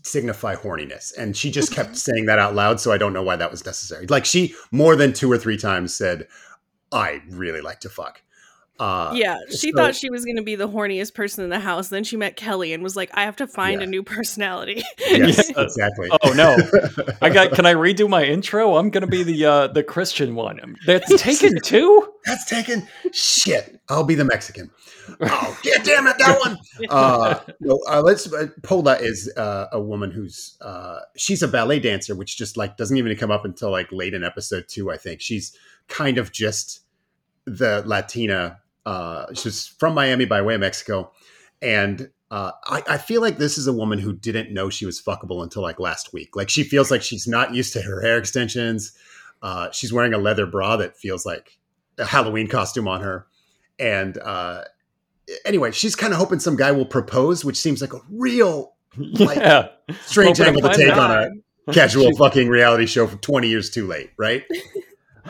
signify 0.03 0.55
horniness, 0.55 1.17
and 1.17 1.37
she 1.37 1.51
just 1.51 1.73
kept 1.73 1.97
saying 1.97 2.27
that 2.27 2.39
out 2.39 2.55
loud. 2.55 2.81
So 2.81 2.93
I 2.93 2.99
don't 2.99 3.13
know 3.13 3.23
why 3.23 3.37
that 3.37 3.51
was 3.51 3.65
necessary. 3.65 4.07
Like 4.07 4.25
she 4.25 4.55
more 4.71 4.97
than 4.97 5.13
two 5.13 5.31
or 5.31 5.39
three 5.39 5.57
times 5.57 5.95
said, 5.95 6.29
"I 6.93 7.23
really 7.29 7.61
like 7.61 7.81
to 7.81 7.89
fuck." 7.89 8.23
Uh, 8.81 9.13
yeah, 9.15 9.39
she 9.51 9.71
so- 9.71 9.77
thought 9.77 9.95
she 9.95 10.09
was 10.11 10.25
going 10.25 10.37
to 10.37 10.43
be 10.43 10.55
the 10.57 10.69
horniest 10.69 11.13
person 11.15 11.45
in 11.45 11.51
the 11.51 11.61
house. 11.61 11.89
Then 11.89 12.03
she 12.03 12.17
met 12.17 12.35
Kelly 12.37 12.73
and 12.73 12.83
was 12.83 12.97
like, 12.97 13.11
"I 13.15 13.25
have 13.25 13.37
to 13.37 13.47
find 13.47 13.81
Yeah. 13.81 13.87
a 13.87 13.91
new 13.91 14.03
personality." 14.03 14.83
Yes, 14.99 15.51
exactly. 15.57 16.09
Oh 16.23 16.33
no. 16.33 16.57
I 17.21 17.29
got. 17.29 17.53
Can 17.53 17.67
I 17.67 17.75
redo 17.75 18.09
my 18.09 18.25
intro? 18.25 18.77
I'm 18.77 18.89
gonna 18.91 19.07
be 19.07 19.23
the 19.23 19.45
uh, 19.45 19.67
the 19.69 19.83
Christian 19.85 20.35
one. 20.35 20.77
That's 20.87 21.21
taken 21.23 21.61
too. 21.61 22.09
That's 22.25 22.47
taken. 22.47 22.89
Shit, 23.13 23.81
I'll 23.89 24.05
be 24.05 24.15
the 24.15 24.25
Mexican. 24.25 24.71
Oh, 25.21 25.59
yeah, 25.65 25.83
damn 25.83 26.07
it, 26.07 26.17
that 26.19 26.39
one. 26.41 26.59
Uh, 26.89 27.41
no, 27.61 27.81
uh, 27.89 28.01
let's. 28.01 28.33
Uh, 28.33 28.47
Pola 28.63 28.97
is 28.97 29.31
uh, 29.37 29.67
a 29.73 29.81
woman 29.81 30.11
who's 30.11 30.57
uh, 30.63 31.01
she's 31.17 31.43
a 31.43 31.49
ballet 31.49 31.81
dancer, 31.81 32.15
which 32.15 32.39
just 32.39 32.57
like 32.57 32.77
doesn't 32.77 32.97
even 32.97 33.15
come 33.17 33.31
up 33.31 33.45
until 33.45 33.71
like 33.71 33.93
late 33.93 34.15
in 34.15 34.25
episode 34.25 34.67
two. 34.69 34.91
I 34.91 34.97
think 34.97 35.21
she's 35.21 35.55
kind 35.89 36.17
of 36.17 36.33
just 36.33 36.81
the 37.45 37.83
Latina. 37.85 38.61
Uh, 38.91 39.33
she's 39.35 39.67
from 39.69 39.95
Miami 39.95 40.25
by 40.25 40.43
way 40.43 40.55
of 40.55 40.61
Mexico, 40.61 41.13
and 41.63 42.11
uh, 42.31 42.51
I, 42.65 42.83
I 42.89 42.99
feel 42.99 43.21
like 43.21 43.39
this 43.39 43.57
is 43.59 43.67
a 43.69 43.73
woman 43.73 43.99
who 44.01 44.13
didn't 44.13 44.53
know 44.53 44.69
she 44.71 44.85
was 44.87 45.01
fuckable 45.01 45.43
until 45.45 45.63
like 45.63 45.79
last 45.79 46.13
week. 46.13 46.35
Like 46.35 46.49
she 46.49 46.65
feels 46.65 46.91
like 46.91 47.03
she's 47.03 47.27
not 47.29 47.55
used 47.55 47.73
to 47.75 47.83
her 47.83 48.01
hair 48.01 48.19
extensions. 48.19 48.93
Uh, 49.43 49.71
she's 49.71 49.93
wearing 49.93 50.13
a 50.15 50.19
leather 50.19 50.47
bra 50.47 50.77
that 50.79 50.97
feels 50.97 51.25
like 51.25 51.59
a 51.99 52.05
Halloween 52.05 52.49
costume 52.49 52.89
on 52.89 53.01
her, 53.01 53.27
and 53.79 54.19
uh, 54.19 54.65
anyway, 55.45 55.71
she's 55.71 55.95
kind 55.95 56.13
of 56.13 56.19
hoping 56.19 56.41
some 56.41 56.57
guy 56.57 56.73
will 56.73 56.87
propose, 56.87 57.45
which 57.45 57.57
seems 57.59 57.81
like 57.81 57.93
a 57.95 58.01
real 58.11 58.75
Like- 58.97 59.37
yeah. 59.39 59.69
strange 60.03 60.41
angle 60.41 60.63
to 60.63 60.75
take 60.75 60.89
find 60.89 61.01
on 61.01 61.11
a 61.69 61.73
casual 61.73 62.15
fucking 62.17 62.49
reality 62.49 62.87
show 62.87 63.07
for 63.07 63.17
20 63.19 63.49
years 63.49 63.71
too 63.71 63.87
late, 63.87 64.11
right? 64.19 64.43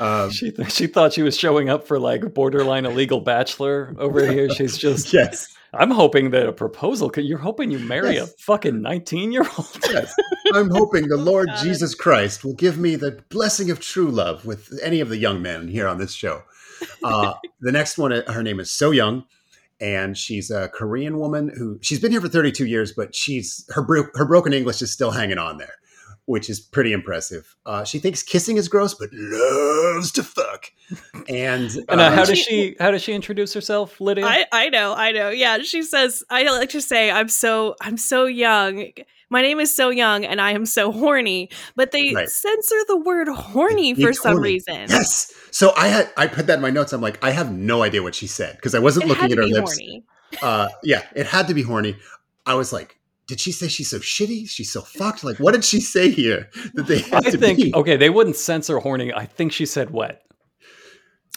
Um, 0.00 0.30
She 0.30 0.50
th- 0.50 0.70
she 0.72 0.86
thought 0.86 1.12
she 1.12 1.22
was 1.22 1.36
showing 1.36 1.68
up 1.68 1.86
for 1.86 1.98
like 1.98 2.32
borderline 2.34 2.86
illegal 2.86 3.20
bachelor 3.20 3.94
over 3.98 4.26
here. 4.26 4.48
She's 4.50 4.76
just. 4.78 5.12
yes, 5.12 5.46
I'm 5.74 5.90
hoping 5.90 6.30
that 6.30 6.48
a 6.48 6.52
proposal. 6.52 7.12
You're 7.16 7.38
hoping 7.38 7.70
you 7.70 7.78
marry 7.78 8.14
Yes. 8.14 8.32
a 8.32 8.38
fucking 8.38 8.80
19 8.82 9.30
year 9.32 9.46
old. 9.58 9.78
yes. 9.90 10.14
I'm 10.54 10.70
hoping 10.70 11.08
the 11.08 11.16
Lord 11.16 11.48
God. 11.48 11.62
Jesus 11.62 11.94
Christ 11.94 12.44
will 12.44 12.54
give 12.54 12.78
me 12.78 12.96
the 12.96 13.22
blessing 13.28 13.70
of 13.70 13.78
true 13.78 14.10
love 14.10 14.44
with 14.46 14.76
any 14.82 15.00
of 15.00 15.08
the 15.10 15.18
young 15.18 15.42
men 15.42 15.68
here 15.68 15.86
on 15.86 15.98
this 15.98 16.12
show. 16.12 16.42
Uh, 17.04 17.34
the 17.60 17.70
next 17.72 17.98
one, 17.98 18.12
uh, 18.12 18.32
her 18.32 18.42
name 18.42 18.58
is 18.58 18.70
So 18.70 18.90
Young, 18.90 19.24
and 19.80 20.16
she's 20.16 20.50
a 20.50 20.68
Korean 20.68 21.18
woman 21.18 21.52
who 21.56 21.78
she's 21.82 22.00
been 22.00 22.10
here 22.10 22.20
for 22.22 22.28
32 22.28 22.64
years, 22.66 22.92
but 22.92 23.14
she's 23.14 23.64
her 23.74 23.84
her 24.14 24.24
broken 24.26 24.52
English 24.54 24.80
is 24.82 24.90
still 24.92 25.10
hanging 25.10 25.38
on 25.38 25.58
there, 25.58 25.74
which 26.30 26.48
is 26.48 26.60
pretty 26.60 26.92
impressive. 26.92 27.56
Uh, 27.66 27.82
she 27.84 27.98
thinks 27.98 28.22
kissing 28.22 28.56
is 28.56 28.68
gross, 28.68 28.94
but 28.94 29.08
loves 29.12 30.12
to 30.12 30.22
fuck. 30.22 30.70
And, 31.28 31.70
And 31.88 32.00
uh, 32.00 32.04
uh, 32.04 32.10
how 32.12 32.24
does 32.24 32.38
she 32.38 32.76
how 32.78 32.90
does 32.92 33.02
she 33.02 33.12
introduce 33.12 33.52
herself, 33.52 34.00
Lydia? 34.00 34.24
I, 34.26 34.46
I 34.52 34.68
know, 34.68 34.94
I 34.94 35.12
know. 35.12 35.30
Yeah, 35.30 35.58
she 35.58 35.82
says 35.82 36.22
I 36.30 36.44
like 36.50 36.70
to 36.70 36.80
say 36.80 37.10
I'm 37.10 37.28
so 37.28 37.74
I'm 37.80 37.96
so 37.96 38.26
young. 38.26 38.86
My 39.32 39.42
name 39.42 39.60
is 39.60 39.74
so 39.74 39.90
young 39.90 40.24
and 40.24 40.40
I 40.40 40.52
am 40.52 40.66
so 40.66 40.90
horny, 40.92 41.50
but 41.76 41.90
they 41.92 42.12
Right. 42.14 42.28
censor 42.28 42.76
the 42.88 42.96
word 42.96 43.28
horny 43.28 43.92
Need 43.92 44.02
for 44.02 44.12
some 44.12 44.32
horny. 44.32 44.52
reason. 44.54 44.86
Yes. 44.88 45.32
So 45.50 45.72
I 45.76 45.88
had 45.88 46.10
I 46.16 46.26
put 46.28 46.46
that 46.46 46.54
in 46.56 46.62
my 46.62 46.70
notes. 46.70 46.92
I'm 46.92 47.00
like, 47.00 47.18
I 47.24 47.30
have 47.32 47.52
no 47.52 47.82
idea 47.82 48.02
what 48.02 48.14
she 48.14 48.26
said 48.28 48.54
because 48.56 48.74
I 48.74 48.78
wasn't 48.78 49.04
It 49.06 49.08
looking 49.08 49.22
had 49.22 49.32
at 49.32 49.36
to 49.36 49.42
her 49.42 49.46
be 49.48 49.54
lips. 49.54 49.70
horny. 49.78 50.04
Uh, 50.42 50.68
yeah, 50.84 51.02
it 51.16 51.26
had 51.26 51.48
to 51.48 51.54
be 51.54 51.62
horny. 51.62 51.96
I 52.46 52.54
was 52.54 52.72
like, 52.72 52.98
did 53.30 53.40
she 53.40 53.52
say 53.52 53.68
she's 53.68 53.88
so 53.88 53.98
shitty? 54.00 54.48
She's 54.50 54.70
so 54.72 54.82
fucked? 54.82 55.22
Like, 55.24 55.38
what 55.38 55.52
did 55.52 55.64
she 55.64 55.80
say 55.80 56.10
here 56.10 56.50
that 56.74 56.86
they 56.88 56.98
had 56.98 57.26
I 57.26 57.30
to 57.30 57.38
think 57.38 57.58
be? 57.58 57.72
okay, 57.74 57.96
they 57.96 58.10
wouldn't 58.10 58.34
censor 58.36 58.78
horny. 58.80 59.14
I 59.14 59.24
think 59.24 59.52
she 59.52 59.64
said 59.66 59.90
wet. 59.90 60.20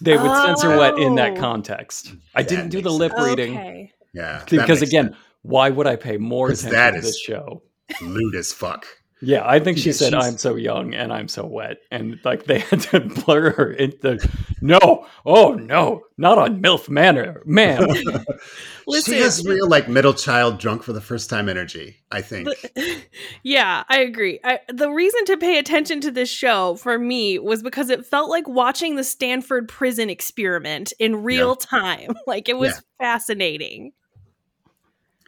They 0.01 0.17
would 0.17 0.31
censor 0.45 0.75
wet 0.75 0.97
in 0.97 1.15
that 1.15 1.37
Oh. 1.37 1.39
context. 1.41 2.11
I 2.33 2.41
That 2.41 2.49
didn't 2.49 2.69
do 2.69 2.81
the 2.81 2.89
makes 2.89 2.99
lip 2.99 3.13
reading 3.17 3.53
Okay. 3.57 3.91
Yeah, 4.13 4.43
because 4.49 4.81
makes 4.81 4.91
again, 4.91 5.15
why 5.43 5.69
would 5.69 5.85
I 5.87 5.95
pay 5.95 6.17
more 6.17 6.49
attention 6.49 6.71
that 6.71 6.91
to 6.91 6.97
is- 6.97 7.03
this 7.05 7.19
show? 7.19 7.61
sense. 7.91 8.01
lewd 8.01 8.35
as 8.35 8.51
fuck. 8.51 8.85
Yeah, 9.25 9.47
I 9.47 9.59
think 9.59 9.77
she 9.77 9.87
Yeah, 9.89 9.93
said 9.93 10.09
she's- 10.13 10.25
I'm 10.25 10.37
so 10.37 10.55
young 10.55 10.93
and 10.93 11.13
I'm 11.13 11.27
so 11.29 11.45
wet, 11.45 11.77
and 11.91 12.19
like 12.25 12.43
they 12.45 12.59
had 12.69 12.81
to 12.81 12.99
blur 12.99 13.51
her 13.51 13.71
into 13.71 14.19
no, 14.61 15.07
oh 15.25 15.53
no, 15.53 16.01
not 16.17 16.37
on 16.37 16.61
MILF 16.61 16.89
Manor, 16.89 17.41
ma'am. 17.45 17.87
Listen, 18.87 19.13
she 19.13 19.19
has 19.21 19.45
real 19.45 19.69
like 19.69 19.87
middle 19.87 20.13
child 20.13 20.59
drunk 20.59 20.83
for 20.83 20.91
the 20.91 20.99
first 20.99 21.29
time 21.29 21.47
energy. 21.47 21.97
I 22.11 22.21
think. 22.21 22.49
The- 22.49 23.01
yeah, 23.43 23.83
I 23.87 23.99
agree. 23.99 24.41
I, 24.43 24.59
the 24.67 24.89
reason 24.89 25.23
to 25.25 25.37
pay 25.37 25.57
attention 25.57 26.01
to 26.01 26.11
this 26.11 26.29
show 26.29 26.75
for 26.75 26.99
me 26.99 27.39
was 27.39 27.63
because 27.63 27.89
it 27.89 28.05
felt 28.05 28.29
like 28.29 28.47
watching 28.49 28.97
the 28.97 29.03
Stanford 29.05 29.69
prison 29.69 30.09
experiment 30.09 30.91
in 30.99 31.23
real 31.23 31.55
time. 31.55 32.13
Like 32.27 32.49
it 32.49 32.57
was 32.57 32.71
Yeah. 32.73 32.79
fascinating. 32.99 33.93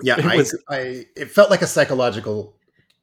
yeah, 0.01 0.19
it 0.19 0.25
I, 0.25 0.35
was- 0.35 0.63
I. 0.69 1.05
It 1.15 1.31
felt 1.31 1.49
like 1.49 1.61
a 1.61 1.67
psychological 1.67 2.54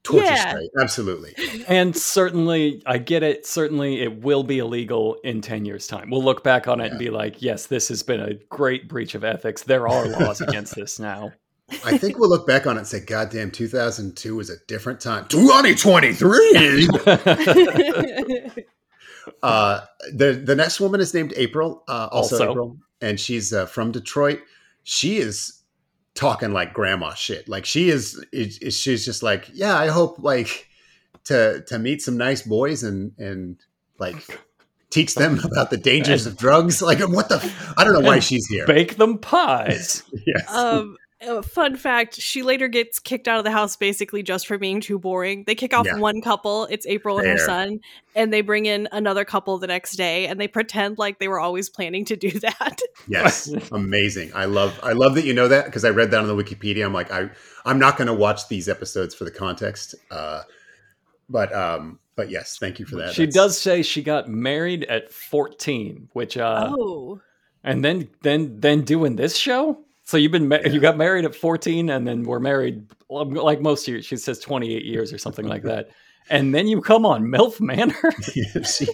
torture 0.04 0.24
Yeah. 0.26 0.50
straight. 0.50 0.70
Absolutely. 0.80 1.34
and 1.68 1.96
certainly, 1.96 2.82
I 2.86 2.98
get 2.98 3.22
it. 3.22 3.46
Certainly, 3.46 4.00
it 4.02 4.22
will 4.22 4.42
be 4.42 4.58
illegal 4.58 5.14
in 5.24 5.40
ten 5.40 5.64
years' 5.64 5.86
time. 5.86 6.10
We'll 6.10 6.24
look 6.24 6.42
back 6.44 6.66
on 6.68 6.80
it 6.80 6.90
and 6.90 6.98
be 6.98 7.10
like, 7.10 7.40
yes, 7.42 7.66
this 7.66 7.88
has 7.88 8.02
been 8.02 8.20
a 8.20 8.34
great 8.50 8.88
breach 8.88 9.14
of 9.14 9.22
ethics. 9.24 9.62
There 9.62 9.86
are 9.88 10.06
laws 10.06 10.40
against 10.40 10.74
this 10.74 10.98
now. 11.10 11.32
I 11.84 11.96
think 11.96 12.18
we'll 12.18 12.28
look 12.28 12.46
back 12.46 12.66
on 12.66 12.76
it 12.76 12.80
and 12.80 12.86
say, 12.86 13.00
"God 13.00 13.30
damn, 13.30 13.50
2002 13.50 14.36
was 14.36 14.50
a 14.50 14.56
different 14.66 15.00
time." 15.00 15.26
2023. 15.28 16.88
Uh, 19.40 19.80
the 20.12 20.32
the 20.32 20.54
next 20.56 20.80
woman 20.80 21.00
is 21.00 21.14
named 21.14 21.32
April, 21.36 21.84
uh, 21.88 22.08
also, 22.10 22.34
Also. 22.36 22.50
April, 22.50 22.76
and 23.00 23.20
she's 23.20 23.52
uh, 23.52 23.66
from 23.66 23.92
Detroit. 23.92 24.40
She 24.82 25.18
is 25.18 25.61
talking 26.14 26.52
like 26.52 26.72
grandma 26.74 27.14
shit. 27.14 27.48
Like 27.48 27.64
she 27.64 27.88
is, 27.90 28.24
is, 28.32 28.58
is- 28.58 28.78
she's 28.78 29.04
just 29.04 29.22
like, 29.22 29.48
yeah, 29.52 29.76
I 29.76 29.88
hope 29.88 30.18
like 30.18 30.68
to 31.24 31.62
to 31.68 31.78
meet 31.78 32.02
some 32.02 32.16
nice 32.16 32.42
boys 32.42 32.82
and 32.82 33.12
and 33.18 33.56
like 33.98 34.16
teach 34.90 35.14
them 35.14 35.38
about 35.44 35.70
the 35.70 35.76
dangers 35.76 36.26
of 36.26 36.36
drugs. 36.36 36.82
Like 36.82 37.00
what 37.00 37.28
the? 37.28 37.52
I 37.76 37.84
don't 37.84 37.94
know 37.94 38.06
why 38.06 38.18
she's 38.18 38.46
here. 38.48 38.66
Bake 38.66 38.96
them 38.96 39.18
pies. 39.18 40.02
Yes. 40.26 40.50
um, 40.50 40.96
uh, 41.26 41.42
fun 41.42 41.76
fact: 41.76 42.14
She 42.20 42.42
later 42.42 42.68
gets 42.68 42.98
kicked 42.98 43.28
out 43.28 43.38
of 43.38 43.44
the 43.44 43.50
house 43.50 43.76
basically 43.76 44.22
just 44.22 44.46
for 44.46 44.58
being 44.58 44.80
too 44.80 44.98
boring. 44.98 45.44
They 45.46 45.54
kick 45.54 45.72
off 45.74 45.86
Yeah. 45.86 45.96
one 45.98 46.20
couple; 46.20 46.64
it's 46.66 46.86
April 46.86 47.18
and 47.18 47.26
her 47.28 47.38
son, 47.38 47.80
and 48.14 48.32
they 48.32 48.40
bring 48.40 48.66
in 48.66 48.88
another 48.92 49.24
couple 49.24 49.58
the 49.58 49.66
next 49.66 49.92
day, 49.96 50.26
and 50.26 50.40
they 50.40 50.48
pretend 50.48 50.98
like 50.98 51.18
they 51.18 51.28
were 51.28 51.40
always 51.40 51.68
planning 51.68 52.04
to 52.06 52.16
do 52.16 52.30
that. 52.40 52.78
Yes, 53.08 53.48
amazing. 53.72 54.32
I 54.34 54.44
love 54.46 54.78
I 54.82 54.92
love 54.92 55.14
that 55.14 55.24
you 55.24 55.34
know 55.34 55.48
that 55.48 55.66
because 55.66 55.84
I 55.84 55.90
read 55.90 56.10
that 56.10 56.20
on 56.20 56.26
the 56.26 56.36
Wikipedia. 56.36 56.84
I'm 56.84 56.92
like 56.92 57.10
I 57.10 57.30
I'm 57.64 57.78
not 57.78 57.96
going 57.96 58.08
to 58.08 58.14
watch 58.14 58.48
these 58.48 58.68
episodes 58.68 59.14
for 59.14 59.24
the 59.24 59.30
context. 59.30 59.94
Uh, 60.10 60.42
but 61.28 61.54
um, 61.54 61.98
but 62.16 62.30
yes, 62.30 62.58
thank 62.58 62.78
you 62.78 62.84
for 62.86 62.96
that. 62.96 63.14
She 63.14 63.22
That's- 63.22 63.34
does 63.34 63.58
say 63.58 63.82
she 63.82 64.02
got 64.02 64.28
married 64.28 64.84
at 64.84 65.12
14, 65.12 66.08
which 66.12 66.36
uh, 66.36 66.72
oh, 66.76 67.20
and 67.64 67.84
then 67.84 68.08
then 68.22 68.60
then 68.60 68.82
doing 68.82 69.16
this 69.16 69.36
show. 69.36 69.78
So 70.04 70.16
you've 70.16 70.32
been 70.32 70.48
ma- 70.48 70.58
you 70.64 70.80
got 70.80 70.96
married 70.96 71.24
at 71.24 71.34
14, 71.34 71.90
and 71.90 72.06
then 72.06 72.24
we're 72.24 72.40
married 72.40 72.86
like 73.08 73.60
most 73.60 73.86
years. 73.86 74.04
She 74.04 74.16
says 74.16 74.38
28 74.40 74.84
years 74.84 75.12
or 75.12 75.18
something 75.18 75.46
like 75.46 75.62
that, 75.62 75.90
and 76.28 76.54
then 76.54 76.66
you 76.66 76.80
come 76.80 77.06
on 77.06 77.24
MILF 77.24 77.60
Manor. 77.60 78.12
she 78.64 78.88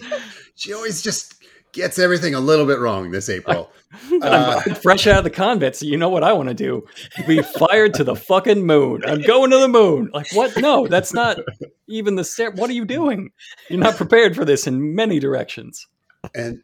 she 0.55 0.73
always 0.73 1.01
just 1.01 1.35
gets 1.71 1.99
everything 1.99 2.33
a 2.33 2.39
little 2.39 2.65
bit 2.65 2.79
wrong. 2.79 3.11
This 3.11 3.29
April. 3.29 3.71
Uh, 4.21 4.61
I'm 4.67 4.75
fresh 4.83 5.07
out 5.07 5.17
of 5.17 5.23
the 5.23 5.31
convent, 5.31 5.75
so 5.75 5.83
you 5.83 5.97
know 5.97 6.09
what 6.09 6.23
I 6.23 6.31
want 6.31 6.47
to 6.49 6.53
do: 6.53 6.85
be 7.25 7.41
fired 7.41 7.95
to 7.95 8.03
the 8.03 8.15
fucking 8.15 8.63
moon. 8.63 9.01
I'm 9.03 9.19
going 9.23 9.49
to 9.49 9.57
the 9.57 9.67
moon. 9.67 10.11
Like 10.13 10.27
what? 10.31 10.55
No, 10.57 10.85
that's 10.85 11.11
not 11.11 11.39
even 11.87 12.13
the 12.13 12.23
step. 12.23 12.53
What 12.53 12.69
are 12.69 12.73
you 12.73 12.85
doing? 12.85 13.31
You're 13.67 13.79
not 13.79 13.95
prepared 13.95 14.35
for 14.35 14.45
this 14.45 14.67
in 14.67 14.93
many 14.93 15.19
directions. 15.19 15.87
And 16.35 16.63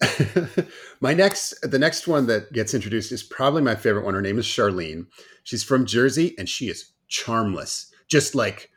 my 1.00 1.14
next 1.14 1.54
the 1.62 1.80
next 1.80 2.08
one 2.08 2.28
that 2.28 2.52
gets 2.52 2.74
introduced 2.74 3.12
is 3.12 3.24
probably 3.24 3.62
my 3.62 3.76
favorite 3.76 4.06
one. 4.06 4.14
Her 4.14 4.22
name 4.22 4.38
is 4.38 4.46
Charlene. 4.46 5.08
She's 5.44 5.64
from 5.64 5.86
Jersey 5.86 6.36
and 6.38 6.50
she 6.50 6.70
is 6.70 6.92
charmless. 7.08 7.92
Just 8.08 8.36
like 8.36 8.70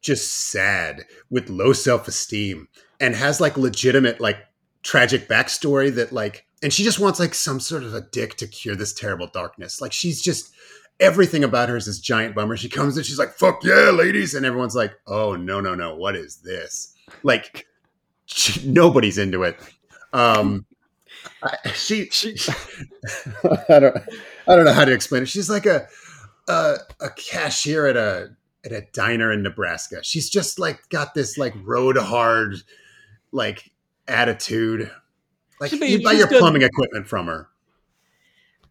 just 0.00 0.32
sad 0.50 1.04
with 1.30 1.50
low 1.50 1.72
self-esteem 1.72 2.68
and 3.00 3.14
has 3.14 3.40
like 3.40 3.56
legitimate 3.56 4.20
like 4.20 4.38
tragic 4.82 5.28
backstory 5.28 5.92
that 5.94 6.12
like 6.12 6.46
and 6.62 6.72
she 6.72 6.84
just 6.84 6.98
wants 6.98 7.20
like 7.20 7.34
some 7.34 7.60
sort 7.60 7.82
of 7.82 7.94
a 7.94 8.00
dick 8.00 8.36
to 8.36 8.46
cure 8.46 8.76
this 8.76 8.92
terrible 8.92 9.28
darkness. 9.28 9.80
Like 9.80 9.92
she's 9.92 10.22
just 10.22 10.52
everything 11.00 11.44
about 11.44 11.68
her 11.68 11.76
is 11.76 11.86
this 11.86 12.00
giant 12.00 12.34
bummer. 12.34 12.56
She 12.56 12.68
comes 12.68 12.96
and 12.96 13.06
she's 13.06 13.18
like, 13.18 13.32
fuck 13.32 13.62
yeah, 13.64 13.90
ladies. 13.90 14.34
And 14.34 14.44
everyone's 14.44 14.74
like, 14.74 14.94
oh 15.06 15.36
no, 15.36 15.60
no, 15.60 15.74
no, 15.74 15.94
what 15.94 16.16
is 16.16 16.36
this? 16.36 16.94
Like 17.22 17.66
she, 18.26 18.68
nobody's 18.68 19.18
into 19.18 19.42
it. 19.44 19.58
Um 20.12 20.64
I, 21.42 21.72
she, 21.72 22.08
She- 22.10 22.36
I 23.68 23.78
don't 23.80 23.96
I 24.46 24.56
don't 24.56 24.64
know 24.64 24.72
how 24.72 24.84
to 24.84 24.92
explain 24.92 25.22
it. 25.22 25.28
She's 25.28 25.50
like 25.50 25.66
a 25.66 25.88
a, 26.48 26.76
a 27.00 27.10
cashier 27.10 27.86
at 27.86 27.96
a 27.96 28.30
at 28.64 28.72
a 28.72 28.82
diner 28.92 29.32
in 29.32 29.42
Nebraska. 29.42 30.02
She's 30.02 30.28
just 30.30 30.58
like 30.58 30.88
got 30.88 31.14
this 31.14 31.38
like 31.38 31.54
road 31.64 31.96
hard 31.96 32.56
like 33.32 33.70
attitude. 34.06 34.90
Like 35.60 35.72
be- 35.72 35.86
you 35.86 36.02
buy 36.02 36.12
your 36.12 36.26
good. 36.26 36.38
plumbing 36.38 36.62
equipment 36.62 37.06
from 37.08 37.26
her. 37.26 37.48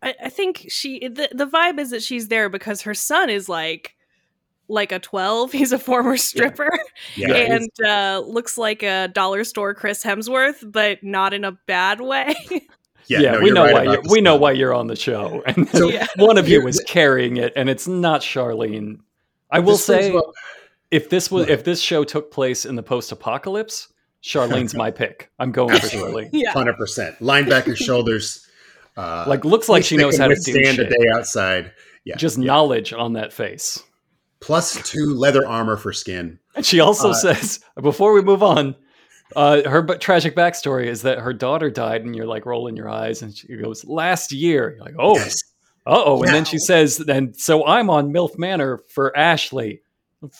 I, 0.01 0.15
I 0.25 0.29
think 0.29 0.65
she 0.69 1.07
the, 1.07 1.29
the 1.31 1.47
vibe 1.47 1.79
is 1.79 1.89
that 1.89 2.03
she's 2.03 2.27
there 2.27 2.49
because 2.49 2.81
her 2.83 2.93
son 2.93 3.29
is 3.29 3.49
like 3.49 3.95
like 4.69 4.91
a 4.91 4.99
12 4.99 5.51
he's 5.59 5.71
a 5.71 5.79
former 5.79 6.17
stripper 6.17 6.69
Yeah, 7.15 7.33
and 7.33 7.69
uh 7.85 8.21
looks 8.25 8.57
like 8.57 8.83
a 8.83 9.07
dollar 9.07 9.43
store 9.43 9.73
chris 9.73 10.03
hemsworth 10.03 10.69
but 10.69 11.03
not 11.03 11.33
in 11.33 11.43
a 11.45 11.51
bad 11.53 12.01
way 12.01 12.35
Yeah, 13.09 13.31
no, 13.33 13.39
we 13.41 13.51
know 13.51 13.63
right 13.63 13.73
why 13.73 13.83
you're, 13.93 14.01
we 14.09 14.19
know 14.19 14.35
why 14.35 14.51
you're 14.51 14.73
on 14.73 14.87
the 14.87 14.95
show, 14.97 15.41
and 15.47 15.69
So- 15.69 15.89
one 16.17 16.37
of 16.37 16.49
you 16.49 16.67
is 16.67 16.83
carrying 16.85 17.37
it, 17.37 17.53
and 17.55 17.69
it's 17.69 17.87
not 17.87 18.19
Charlene. 18.19 18.99
I 19.49 19.59
will 19.59 19.75
This 19.75 19.85
say, 19.85 20.11
up- 20.13 20.25
if 20.91 21.09
this 21.09 21.31
was 21.31 21.43
What? 21.43 21.49
if 21.49 21.63
this 21.63 21.79
show 21.79 22.03
took 22.03 22.31
place 22.31 22.65
in 22.65 22.75
the 22.75 22.83
post-apocalypse, 22.83 23.87
Charlene's 24.21 24.75
my 24.75 24.91
pick. 24.91 25.31
I'm 25.39 25.53
going 25.53 25.79
for 25.79 25.87
Charlene. 25.87 26.29
yeah 26.33 26.51
hundred 26.51 26.75
percent 26.75 27.17
linebacker 27.19 27.77
shoulders. 27.77 28.45
Uh, 28.97 29.23
Like, 29.25 29.45
looks 29.45 29.69
like 29.69 29.85
she 29.85 29.95
knows 29.95 30.17
how 30.17 30.27
to 30.27 30.35
stand 30.35 30.57
withstand 30.57 30.79
a 30.79 30.89
day 30.89 31.05
outside. 31.13 31.71
Yeah, 32.03 32.17
Just 32.17 32.37
yeah. 32.37 32.45
knowledge 32.47 32.91
on 32.91 33.13
that 33.13 33.31
face. 33.31 33.81
Plus 34.39 34.81
two 34.89 35.13
leather 35.13 35.45
armor 35.47 35.77
for 35.77 35.91
skin. 35.93 36.39
And 36.55 36.65
she 36.65 36.79
also 36.79 37.09
Uh, 37.11 37.13
says, 37.13 37.59
before 37.81 38.13
we 38.13 38.21
move 38.21 38.41
on, 38.43 38.75
uh, 39.35 39.67
her 39.69 39.81
b- 39.81 39.95
tragic 39.99 40.35
backstory 40.35 40.85
is 40.85 41.01
that 41.03 41.19
her 41.19 41.33
daughter 41.33 41.69
died, 41.69 42.03
and 42.05 42.15
you're 42.15 42.25
like 42.25 42.45
rolling 42.45 42.75
your 42.77 42.89
eyes, 42.89 43.21
and 43.21 43.35
she 43.35 43.55
goes, 43.57 43.83
"Last 43.85 44.31
year." 44.31 44.75
You're 44.75 44.85
like, 44.85 44.95
"Oh, 44.97 45.15
Yes. 45.15 45.35
uh 45.85 46.01
oh," 46.05 46.17
and 46.21 46.27
Yeah. 46.27 46.31
then 46.33 46.45
she 46.45 46.57
says, 46.57 46.99
"And 47.07 47.35
so 47.35 47.65
I'm 47.65 47.89
on 47.89 48.11
MILF 48.11 48.37
Manor 48.37 48.79
for 48.87 49.15
Ashley." 49.17 49.81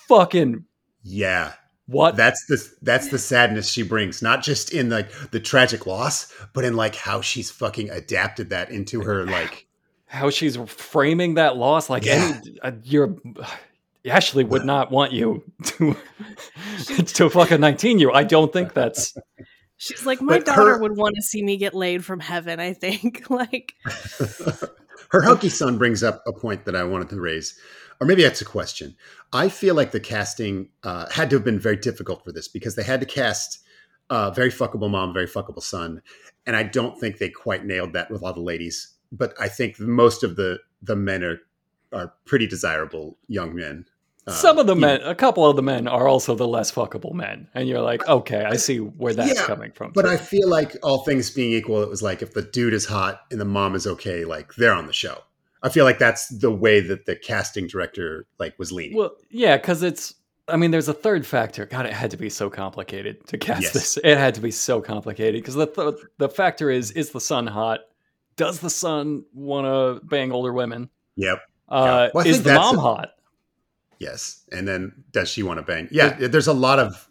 Fucking 0.08 0.64
Yeah, 1.04 1.54
what? 1.86 2.16
that's 2.16 2.44
the 2.48 2.58
that's 2.82 3.10
the 3.10 3.20
sadness 3.20 3.70
she 3.70 3.84
brings, 3.84 4.22
not 4.22 4.42
just 4.42 4.74
in 4.74 4.90
like 4.90 5.12
the 5.32 5.40
tragic 5.40 5.86
loss, 5.86 6.34
but 6.54 6.64
in 6.66 6.76
like 6.76 6.96
how 6.96 7.22
she's 7.22 7.52
fucking 7.52 7.90
adapted 7.90 8.50
that 8.52 8.72
into 8.72 9.02
her 9.02 9.26
like. 9.26 9.66
How 10.10 10.30
she's 10.30 10.56
framing 10.68 11.34
that 11.34 11.58
loss, 11.58 11.90
like 11.90 12.06
Yeah. 12.06 12.40
any, 12.44 12.60
uh, 12.62 12.72
you're. 12.84 13.16
Ashley 14.08 14.44
would 14.44 14.66
not 14.66 14.92
want 14.92 15.12
you 15.12 15.44
to 15.64 15.96
to 17.04 17.30
fuck 17.30 17.52
a 17.52 17.58
19 17.58 18.00
year. 18.00 18.12
I 18.14 18.24
don't 18.24 18.52
think 18.54 18.74
that's 18.74 19.16
she's 19.78 20.06
like 20.06 20.22
my 20.22 20.38
But 20.38 20.46
daughter 20.48 20.76
her- 20.76 20.80
would 20.80 20.98
want 20.98 21.16
to 21.16 21.22
see 21.22 21.44
me 21.44 21.58
get 21.58 21.74
laid 21.74 22.04
from 22.04 22.20
heaven 22.20 22.60
i 22.60 22.74
think 22.74 23.26
like 23.30 23.76
her 25.12 25.22
hunky 25.22 25.50
son 25.50 25.78
brings 25.78 26.04
up 26.04 26.22
a 26.28 26.34
point 26.34 26.66
that 26.66 26.76
I 26.76 26.84
wanted 26.84 27.10
to 27.10 27.22
raise, 27.22 27.58
or 28.02 28.08
maybe 28.08 28.24
that's 28.24 28.42
a 28.42 28.46
question. 28.46 28.96
I 29.32 29.48
feel 29.50 29.74
like 29.76 29.92
the 29.92 30.00
casting 30.00 30.70
uh, 30.84 31.06
had 31.10 31.30
to 31.30 31.38
have 31.38 31.46
been 31.46 31.60
very 31.60 31.78
difficult 31.78 32.24
for 32.26 32.32
this 32.32 32.48
because 32.50 32.76
they 32.76 32.84
had 32.84 33.00
to 33.00 33.06
cast 33.06 33.60
a 34.10 34.32
very 34.34 34.50
fuckable 34.52 34.90
mom, 34.90 35.14
very 35.14 35.28
fuckable 35.28 35.64
son, 35.64 36.02
and 36.46 36.56
I 36.56 36.64
don't 36.64 37.00
think 37.00 37.18
they 37.20 37.30
quite 37.30 37.66
nailed 37.66 37.94
that 37.94 38.12
with 38.12 38.22
all 38.24 38.34
the 38.34 38.42
ladies. 38.42 38.96
But 39.12 39.34
I 39.40 39.48
think 39.48 39.80
most 39.80 40.24
of 40.24 40.36
the 40.36 40.60
the 40.82 40.96
men 40.96 41.24
are 41.24 41.40
are 41.94 42.14
pretty 42.26 42.48
desirable 42.48 43.18
young 43.28 43.56
men. 43.56 43.86
Uh, 44.28 44.32
Some 44.32 44.58
of 44.60 44.68
the 44.68 44.76
men, 44.76 45.02
a 45.04 45.16
couple 45.16 45.46
of 45.46 45.56
the 45.56 45.62
men 45.64 45.88
are 45.88 46.08
also 46.08 46.36
the 46.36 46.48
less 46.48 46.72
fuckable 46.72 47.14
men. 47.14 47.48
And 47.54 47.68
you're 47.70 47.82
like, 47.82 48.06
okay, 48.08 48.44
I 48.44 48.58
see 48.58 48.78
where 48.80 49.14
that's 49.14 49.34
Yeah, 49.40 49.46
coming 49.46 49.72
from. 49.72 49.92
But 49.94 50.06
I 50.06 50.18
feel 50.18 50.50
like 50.50 50.76
all 50.84 51.04
things 51.06 51.30
being 51.30 51.54
equal, 51.54 51.82
it 51.82 51.90
was 51.90 52.02
like 52.02 52.22
if 52.22 52.34
the 52.34 52.42
dude 52.42 52.74
is 52.74 52.86
hot 52.86 53.22
and 53.32 53.40
the 53.40 53.46
mom 53.46 53.74
is 53.76 53.88
okay, 53.88 54.26
like 54.26 54.54
they're 54.56 54.74
on 54.74 54.88
the 54.88 54.94
show. 54.94 55.20
I 55.64 55.70
feel 55.70 55.86
like 55.86 55.98
that's 55.98 56.28
the 56.28 56.52
way 56.52 56.82
that 56.82 57.06
the 57.06 57.16
casting 57.16 57.68
director 57.68 58.28
like 58.38 58.58
was 58.60 58.72
leaning. 58.72 58.98
well, 58.98 59.16
yeah, 59.30 59.58
because 59.58 59.82
it's, 59.82 60.14
I 60.50 60.56
mean, 60.56 60.72
there's 60.72 60.88
a 60.88 60.94
third 60.94 61.26
factor. 61.26 61.66
God, 61.66 61.86
it 61.86 61.94
had 61.94 62.12
to 62.12 62.18
be 62.18 62.30
so 62.30 62.50
complicated 62.50 63.26
to 63.28 63.38
cast 63.38 63.62
Yes. 63.64 63.74
this. 63.74 63.98
It 64.04 64.18
had 64.18 64.36
to 64.36 64.42
be 64.42 64.52
so 64.52 64.82
complicated 64.82 65.42
because 65.42 65.56
the, 65.56 65.68
th- 65.68 65.96
the 66.20 66.30
factor 66.30 66.70
is, 66.70 66.92
is 66.92 67.12
the 67.12 67.20
son 67.22 67.48
hot? 67.48 67.80
Does 68.36 68.60
the 68.60 68.70
son 68.70 69.24
want 69.34 69.66
to 69.66 70.06
bang 70.06 70.32
older 70.32 70.54
women? 70.54 70.90
yep. 71.16 71.40
Uh, 71.70 72.10
Well, 72.14 72.26
is 72.26 72.44
the 72.44 72.54
mom 72.54 72.78
a- 72.78 72.82
hot? 72.82 73.10
Yes. 74.00 74.44
And 74.52 74.68
then 74.68 75.04
does 75.12 75.30
she 75.30 75.44
want 75.44 75.58
to 75.60 75.64
bang? 75.64 75.88
Yeah. 75.92 76.10
There's 76.28 76.48
a 76.48 76.54
lot 76.54 76.80
of 76.80 77.10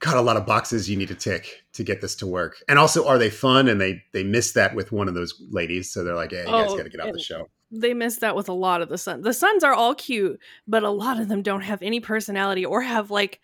got 0.00 0.16
a 0.16 0.20
lot 0.20 0.36
of 0.36 0.44
boxes 0.44 0.90
you 0.90 0.96
need 0.96 1.08
to 1.08 1.14
tick 1.14 1.64
to 1.72 1.82
get 1.82 2.00
this 2.00 2.14
to 2.16 2.26
work. 2.26 2.56
And 2.68 2.78
also, 2.78 3.06
are 3.08 3.18
they 3.18 3.30
fun? 3.30 3.68
And 3.68 3.80
they 3.80 4.02
they 4.12 4.24
missed 4.24 4.54
that 4.54 4.74
with 4.74 4.92
one 4.92 5.08
of 5.08 5.14
those 5.14 5.40
ladies, 5.50 5.90
so 5.92 6.04
they're 6.04 6.14
like, 6.14 6.32
"Hey, 6.32 6.40
you 6.40 6.46
guys 6.46 6.70
Oh, 6.70 6.76
got 6.76 6.82
to 6.84 6.88
get 6.90 7.00
off 7.00 7.12
the 7.12 7.18
show." 7.22 7.48
they 7.72 7.92
missed 7.94 8.20
that 8.20 8.36
with 8.36 8.48
a 8.48 8.52
lot 8.52 8.80
of 8.80 8.88
the 8.88 8.96
sons 8.96 9.24
the 9.24 9.34
sons 9.34 9.64
are 9.64 9.74
all 9.74 9.92
cute 9.92 10.38
but 10.68 10.84
a 10.84 10.88
lot 10.88 11.18
of 11.18 11.26
them 11.26 11.42
don't 11.42 11.62
have 11.62 11.82
any 11.82 11.98
personality 11.98 12.64
or 12.64 12.80
have 12.80 13.10
like 13.10 13.40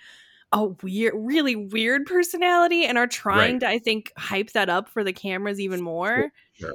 a 0.53 0.65
weird 0.65 1.13
really 1.17 1.57
weird 1.57 2.07
personality 2.07 2.85
and 2.85 2.97
are 2.97 3.09
trying 3.09 3.55
Right. 3.55 3.61
to 3.63 3.69
i 3.69 3.79
think 3.81 4.13
hype 4.17 4.53
that 4.53 4.69
up 4.69 4.89
for 4.89 5.03
the 5.03 5.13
cameras 5.13 5.59
even 5.59 5.81
more 5.83 6.31
Sure, 6.53 6.73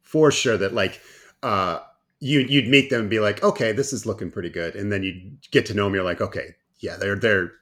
For 0.00 0.32
sure, 0.32 0.56
that 0.56 0.72
like 0.72 1.02
uh, 1.42 1.80
you 2.20 2.40
you'd 2.40 2.68
meet 2.68 2.90
them 2.90 3.00
and 3.02 3.10
be 3.10 3.20
like, 3.20 3.42
"Okay, 3.42 3.72
this 3.72 3.92
is 3.92 4.06
looking 4.06 4.30
pretty 4.30 4.50
good," 4.50 4.76
and 4.76 4.92
then 4.92 5.02
you 5.02 5.32
get 5.50 5.66
to 5.66 5.74
know 5.74 5.84
them. 5.84 5.94
You're 5.94 6.04
like, 6.04 6.20
"Okay, 6.20 6.54
yeah, 6.78 6.96
they're 6.96 7.16
they're 7.16 7.52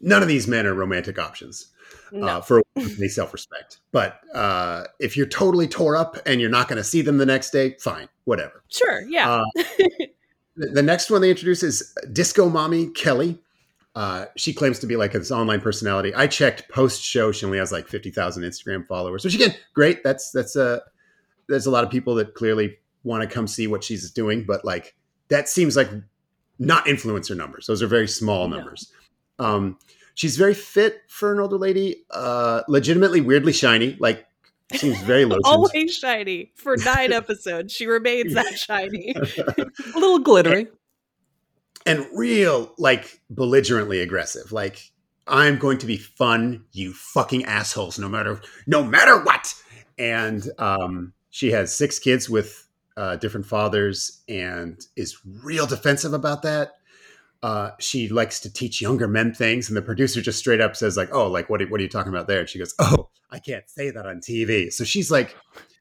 none 0.00 0.22
of 0.22 0.28
these 0.28 0.46
men 0.46 0.66
are 0.66 0.74
romantic 0.74 1.18
options." 1.18 1.72
no 2.12 2.26
uh, 2.26 2.40
for 2.40 2.62
any 2.76 3.08
self 3.08 3.32
respect. 3.32 3.78
But 3.92 4.20
uh, 4.34 4.84
if 4.98 5.16
you're 5.16 5.26
totally 5.26 5.68
tore 5.68 5.96
up 5.96 6.16
and 6.26 6.40
you're 6.40 6.50
not 6.50 6.68
going 6.68 6.78
to 6.78 6.84
see 6.84 7.02
them 7.02 7.18
the 7.18 7.26
next 7.26 7.50
day, 7.50 7.76
fine, 7.80 8.08
whatever. 8.24 8.62
sure 8.68 9.02
yeah 9.02 9.30
Uh, 9.30 9.44
the, 10.56 10.82
next 10.82 11.10
one 11.10 11.20
they 11.20 11.30
introduce 11.30 11.62
is 11.62 11.94
Disco 12.12 12.48
Mommy 12.48 12.88
Kelly. 12.90 13.38
Uh, 13.94 14.26
she 14.36 14.52
claims 14.52 14.78
to 14.80 14.86
be 14.86 14.96
like 14.96 15.12
this 15.12 15.30
online 15.30 15.60
personality. 15.60 16.14
I 16.14 16.26
checked 16.26 16.68
post 16.68 17.02
show; 17.02 17.32
she 17.32 17.46
only 17.46 17.58
has 17.58 17.72
like 17.72 17.88
fifty 17.88 18.10
thousand 18.10 18.42
Instagram 18.42 18.86
followers, 18.86 19.24
which 19.24 19.34
again, 19.34 19.54
great. 19.74 20.04
That's 20.04 20.30
that's 20.32 20.54
a 20.54 20.82
there's 21.48 21.66
a 21.66 21.70
lot 21.70 21.82
of 21.82 21.90
people 21.90 22.14
that 22.16 22.34
clearly 22.34 22.76
want 23.06 23.22
to 23.22 23.32
come 23.34 23.46
see 23.46 23.66
what 23.66 23.82
she's 23.84 24.10
doing, 24.10 24.44
but 24.44 24.64
like 24.64 24.94
that 25.28 25.48
seems 25.48 25.76
like 25.76 25.88
not 26.58 26.84
influencer 26.86 27.36
numbers. 27.36 27.66
Those 27.66 27.82
are 27.82 27.86
very 27.86 28.08
small 28.08 28.48
No. 28.48 28.56
numbers. 28.56 28.92
Um, 29.38 29.78
she's 30.14 30.36
very 30.36 30.54
fit 30.54 31.02
for 31.08 31.32
an 31.32 31.40
older 31.40 31.56
lady. 31.58 32.04
Uh, 32.10 32.62
legitimately 32.68 33.20
weirdly 33.20 33.52
shiny. 33.52 33.96
Like 34.00 34.26
seems 34.74 35.00
very 35.02 35.24
low. 35.24 35.36
always 35.44 35.94
shiny 35.94 36.52
for 36.56 36.76
nine 36.78 37.12
episodes 37.22 37.72
she 37.72 37.86
remains 37.86 38.34
that 38.34 38.58
shiny 38.58 39.14
A 39.14 39.98
little 39.98 40.18
glittery. 40.18 40.66
and 41.86 42.04
real 42.14 42.74
like 42.76 43.20
belligerently 43.30 44.00
aggressive 44.00 44.50
like 44.50 44.90
i'm 45.28 45.56
going 45.56 45.78
to 45.78 45.86
be 45.86 45.96
fun 45.96 46.64
you 46.72 46.92
fucking 46.92 47.44
assholes 47.44 47.96
no 47.96 48.08
matter 48.08 48.40
no 48.66 48.82
matter 48.82 49.22
what 49.22 49.54
and 49.98 50.50
um 50.58 51.12
she 51.30 51.52
has 51.52 51.72
six 51.72 52.00
kids 52.00 52.28
with 52.28 52.65
uh 52.96 53.16
different 53.16 53.46
fathers 53.46 54.22
and 54.28 54.86
is 54.96 55.18
real 55.42 55.66
defensive 55.66 56.12
about 56.12 56.42
that 56.42 56.76
uh 57.42 57.70
she 57.78 58.08
likes 58.08 58.40
to 58.40 58.52
teach 58.52 58.80
younger 58.80 59.06
men 59.06 59.34
things 59.34 59.68
and 59.68 59.76
the 59.76 59.82
producer 59.82 60.20
just 60.22 60.38
straight 60.38 60.60
up 60.60 60.74
says 60.74 60.96
like 60.96 61.12
oh 61.12 61.28
like 61.28 61.50
what 61.50 61.60
are, 61.60 61.66
what 61.66 61.78
are 61.80 61.82
you 61.82 61.88
talking 61.88 62.12
about 62.12 62.26
there 62.26 62.40
and 62.40 62.48
she 62.48 62.58
goes 62.58 62.74
oh 62.78 63.08
i 63.30 63.38
can't 63.38 63.68
say 63.68 63.90
that 63.90 64.06
on 64.06 64.20
tv 64.20 64.72
so 64.72 64.84
she's 64.84 65.10
like 65.10 65.36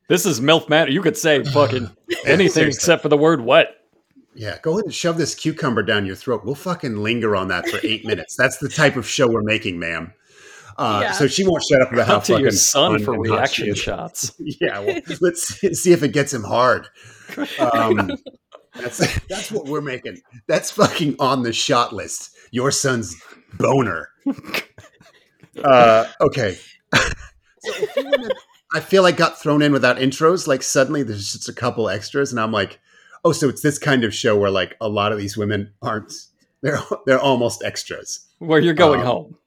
This 0.07 0.25
is 0.27 0.39
MILF 0.39 0.69
Matter. 0.69 0.91
You 0.91 1.01
could 1.01 1.17
say 1.17 1.43
fucking 1.43 1.89
anything 2.25 2.67
except 2.67 3.01
for 3.01 3.09
the 3.09 3.17
word 3.17 3.41
wet. 3.41 3.75
Yeah, 4.35 4.57
go 4.61 4.73
ahead 4.73 4.85
and 4.85 4.93
shove 4.93 5.17
this 5.17 5.33
cucumber 5.33 5.81
down 5.81 6.05
your 6.05 6.15
throat. 6.15 6.43
We'll 6.45 6.53
fucking 6.55 6.97
linger 6.97 7.35
on 7.35 7.47
that 7.47 7.67
for 7.67 7.79
eight 7.83 8.05
minutes. 8.05 8.35
That's 8.35 8.57
the 8.57 8.69
type 8.69 8.97
of 8.97 9.07
show 9.07 9.27
we're 9.27 9.41
making, 9.41 9.79
ma'am. 9.79 10.13
Uh, 10.77 10.99
Yeah. 11.03 11.11
So 11.13 11.27
she 11.27 11.47
won't 11.47 11.63
shut 11.63 11.81
up 11.81 11.91
about 11.93 12.07
how 12.07 12.19
to 12.19 12.33
fucking 12.33 12.41
your 12.43 12.51
son 12.51 12.93
fun 12.93 13.03
for 13.03 13.13
and 13.13 13.27
hot 13.27 13.49
she 13.49 13.63
reaction 13.63 13.75
shots. 13.75 14.31
Yeah, 14.39 14.79
well, 14.79 14.99
let's 15.21 15.43
see 15.59 15.73
see 15.73 15.91
if 15.93 16.03
it 16.03 16.09
gets 16.09 16.33
him 16.33 16.43
hard. 16.43 16.87
Um, 17.59 18.11
that's 18.75 18.97
that's 19.27 19.51
what 19.51 19.65
we're 19.65 19.81
making. 19.81 20.21
That's 20.47 20.71
fucking 20.71 21.15
on 21.19 21.43
the 21.43 21.53
shot 21.53 21.93
list. 21.93 22.35
Your 22.51 22.71
son's 22.71 23.15
boner. 23.57 24.09
Uh, 25.63 26.05
okay. 26.19 26.57
so 27.59 27.71
a 27.97 28.29
I 28.73 28.81
feel 28.81 29.03
like 29.03 29.15
got 29.15 29.39
thrown 29.41 29.61
in 29.61 29.71
without 29.71 29.97
intros. 29.97 30.47
Like 30.47 30.61
suddenly 30.63 31.01
there's 31.03 31.31
just 31.31 31.47
a 31.47 31.53
couple 31.53 31.89
extras, 31.89 32.31
and 32.31 32.39
I'm 32.41 32.51
like, 32.51 32.79
oh, 33.23 33.31
so 33.31 33.47
it's 33.47 33.61
this 33.61 33.77
kind 33.79 34.03
of 34.03 34.13
show 34.13 34.37
where 34.37 34.49
like 34.51 34.75
a 34.81 34.89
lot 34.89 35.11
of 35.13 35.17
these 35.17 35.37
women 35.37 35.71
aren't. 35.81 36.11
They're 36.61 36.79
they're 37.05 37.19
almost 37.21 37.63
extras. 37.63 38.27
Where 38.39 38.59
you're 38.59 38.73
going 38.73 38.99
Um, 39.01 39.05
home. 39.05 39.37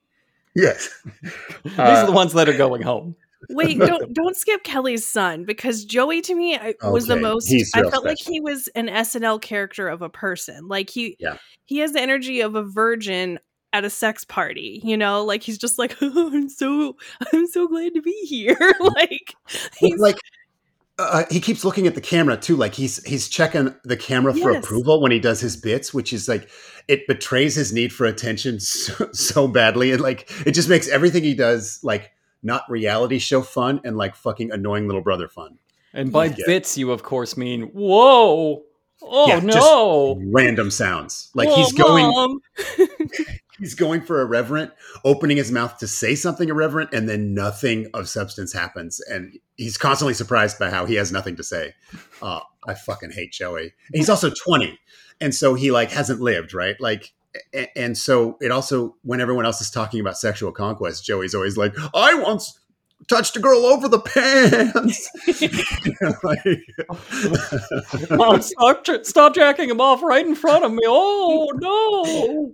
Yes. 0.59 0.91
These 1.65 1.79
uh, 1.79 1.83
are 1.83 2.07
the 2.07 2.13
ones 2.13 2.33
that 2.33 2.49
are 2.49 2.57
going 2.57 2.83
home. 2.83 3.15
Wait, 3.51 3.79
don't 3.79 4.13
don't 4.13 4.37
skip 4.37 4.65
Kelly's 4.65 5.07
son 5.07 5.45
because 5.45 5.85
Joey 5.85 6.21
to 6.23 6.35
me 6.35 6.57
I- 6.57 6.75
was 6.91 7.07
the 7.07 7.17
most. 7.17 7.55
I 7.75 7.81
real 7.81 7.91
felt 7.91 8.05
like 8.05 8.19
he 8.19 8.41
was 8.41 8.67
an 8.75 8.89
SNL 8.89 9.41
character 9.41 9.89
of 9.89 10.03
a 10.03 10.09
person. 10.09 10.67
Like 10.67 10.91
he, 10.91 11.17
Yeah. 11.21 11.37
he 11.65 11.79
has 11.79 11.93
the 11.93 12.01
energy 12.01 12.41
of 12.41 12.57
a 12.57 12.65
virgin 12.65 13.39
at 13.73 13.85
a 13.85 13.91
sex 13.91 14.25
party. 14.25 14.81
You 14.83 14.97
know, 14.97 15.25
like 15.25 15.45
he's 15.45 15.57
just 15.59 15.79
like, 15.79 15.97
oh, 16.03 16.31
I'm 16.35 16.49
so, 16.49 16.97
I'm 17.33 17.47
so 17.47 17.69
glad 17.69 17.95
to 17.95 18.03
be 18.03 18.19
here. 18.27 18.59
like 18.81 19.35
he's 19.79 20.01
like 20.01 20.19
uh, 20.99 21.25
he 21.31 21.41
keeps 21.41 21.65
looking 21.65 21.87
at 21.87 21.95
the 21.95 22.01
camera 22.01 22.37
too 22.37 22.57
like 22.57 22.75
he's 22.75 23.03
he's 23.05 23.29
checking 23.29 23.75
the 23.85 23.97
camera 23.97 24.35
for 24.35 24.53
Yes. 24.53 24.65
approval 24.65 25.01
when 25.01 25.13
he 25.13 25.21
does 25.21 25.41
his 25.41 25.57
bits 25.57 25.95
which 25.95 26.13
is 26.13 26.29
like 26.29 26.49
it 26.89 27.07
betrays 27.07 27.55
his 27.55 27.73
need 27.73 27.93
for 27.93 28.05
attention 28.07 28.59
so, 28.61 29.09
so 29.13 29.47
badly 29.49 29.93
and 29.93 30.01
like 30.01 30.31
it 30.47 30.53
just 30.53 30.69
makes 30.69 30.89
everything 30.89 31.23
he 31.23 31.35
does 31.35 31.79
like 31.83 32.11
not 32.43 32.63
reality 32.69 33.19
show 33.19 33.43
fun 33.43 33.81
and 33.85 33.97
like 33.97 34.15
fucking 34.17 34.51
annoying 34.53 34.87
little 34.87 35.03
brother 35.03 35.29
fun 35.29 35.59
And 35.93 36.13
by 36.13 36.27
Yeah. 36.27 36.35
bits, 36.47 36.77
you 36.79 36.91
of 36.93 37.03
course 37.03 37.37
mean 37.37 37.63
whoa. 37.73 38.65
Oh 39.01 39.27
Yeah, 39.29 39.41
just- 39.41 39.57
no! 39.57 40.21
Random 40.33 40.71
sounds. 40.73 41.31
Like 41.35 41.49
Oh, 41.51 41.55
he's 41.57 41.73
going 41.73 42.05
Mom. 42.07 42.41
he's 43.59 43.75
going 43.75 44.03
for 44.03 44.21
irreverent, 44.21 44.73
opening 45.05 45.37
his 45.37 45.53
mouth 45.53 45.79
to 45.79 45.87
say 45.89 46.15
something 46.15 46.49
irreverent, 46.49 46.91
and 46.93 47.09
then 47.09 47.35
nothing 47.35 47.89
of 47.95 48.09
substance 48.09 48.53
happens. 48.53 49.01
And 49.09 49.39
he's 49.57 49.79
constantly 49.79 50.15
surprised 50.15 50.59
by 50.59 50.71
how 50.71 50.87
he 50.87 50.95
has 50.95 51.13
nothing 51.13 51.37
to 51.37 51.43
say. 51.43 51.75
Uh, 52.23 52.41
I 52.67 52.75
fucking 52.75 53.13
hate 53.13 53.33
Joey. 53.33 53.63
And 53.63 53.73
he's 53.95 54.11
also 54.11 54.31
20. 54.31 54.79
And 55.21 55.35
so 55.35 55.55
he 55.55 55.71
like 55.71 55.91
hasn't 55.91 56.21
lived, 56.21 56.55
right? 56.55 56.77
Like 56.81 57.13
and 57.77 57.97
so 57.97 58.37
it 58.41 58.51
also 58.51 58.97
when 59.03 59.21
everyone 59.21 59.45
else 59.45 59.61
is 59.61 59.71
talking 59.71 60.01
about 60.01 60.19
sexual 60.19 60.53
conquest, 60.53 61.05
Joey's 61.05 61.35
always 61.35 61.57
like, 61.57 61.75
I 61.95 62.15
once 62.15 62.59
touched 63.07 63.37
a 63.37 63.41
girl 63.41 63.65
over 63.65 63.89
the 63.89 64.01
pants. 64.01 65.09
Like- 68.11 68.43
stop, 68.43 68.85
j- 68.85 69.03
stop 69.03 69.35
jacking 69.35 69.71
him 69.71 69.81
off 69.81 70.03
right 70.03 70.27
in 70.27 70.35
front 70.35 70.65
of 70.65 70.73
me. 70.73 70.83
Oh 70.87 71.51
no! 71.55 71.88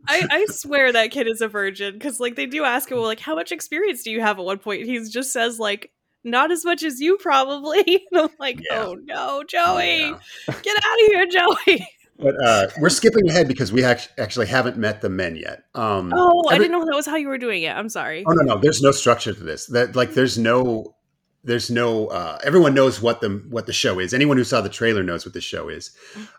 I, 0.09 0.27
I 0.31 0.47
swear 0.47 0.93
that 0.93 1.11
kid 1.11 1.27
is 1.27 1.41
a 1.41 1.49
virgin 1.49 1.95
because 1.95 2.21
like 2.21 2.37
they 2.37 2.47
do 2.47 2.65
ask 2.65 2.91
him 2.91 2.99
well, 2.99 3.07
like 3.07 3.21
how 3.21 3.35
much 3.35 3.53
experience 3.53 4.03
do 4.03 4.11
you 4.11 4.21
have 4.21 4.39
at 4.39 4.45
one 4.45 4.59
point 4.59 4.85
he 4.85 4.99
just 5.09 5.33
says 5.33 5.59
like 5.59 5.91
not 6.25 6.51
as 6.51 6.65
much 6.65 6.83
as 6.83 7.01
you 7.01 7.17
probably 7.19 7.81
and 8.13 8.21
i'm 8.21 8.29
like 8.39 8.59
Yeah. 8.71 8.85
oh 8.85 8.95
no 9.05 9.43
joey 9.45 9.99
Yeah. 10.01 10.19
get 10.63 10.77
out 10.77 11.01
of 11.01 11.07
here 11.07 11.27
joey 11.31 11.87
But 12.19 12.35
uh, 12.45 12.67
we're 12.79 12.91
skipping 12.91 13.29
ahead 13.29 13.49
because 13.49 13.73
we 13.73 13.83
act- 13.83 14.13
actually 14.19 14.47
haven't 14.47 14.77
met 14.77 15.01
the 15.01 15.09
men 15.09 15.35
yet. 15.37 15.65
Um, 15.75 16.13
oh 16.15 16.45
i 16.49 16.57
didn't 16.59 16.73
know 16.73 16.85
that 16.85 16.95
was 16.95 17.07
how 17.07 17.17
you 17.17 17.29
were 17.29 17.39
doing 17.39 17.63
it 17.65 17.75
i'm 17.75 17.89
sorry 17.89 18.25
Oh 18.27 18.33
no, 18.33 18.55
no. 18.55 18.61
There's 18.61 18.81
no 18.83 18.93
structure 18.93 19.33
to 19.33 19.43
this. 19.43 19.67
That 19.67 19.97
like 19.97 20.15
there's 20.15 20.39
no 20.39 20.95
there's 21.43 21.71
no 21.71 22.07
uh 22.07 22.39
everyone 22.45 22.73
knows 22.73 23.03
what 23.03 23.21
the 23.21 23.43
what 23.51 23.67
the 23.67 23.73
show 23.73 23.99
is. 23.99 24.15
Anyone 24.15 24.37
who 24.37 24.45
saw 24.45 24.61
the 24.61 24.69
trailer 24.69 25.03
knows 25.03 25.27
what 25.27 25.35
the 25.35 25.41
show 25.41 25.69
is. 25.69 25.91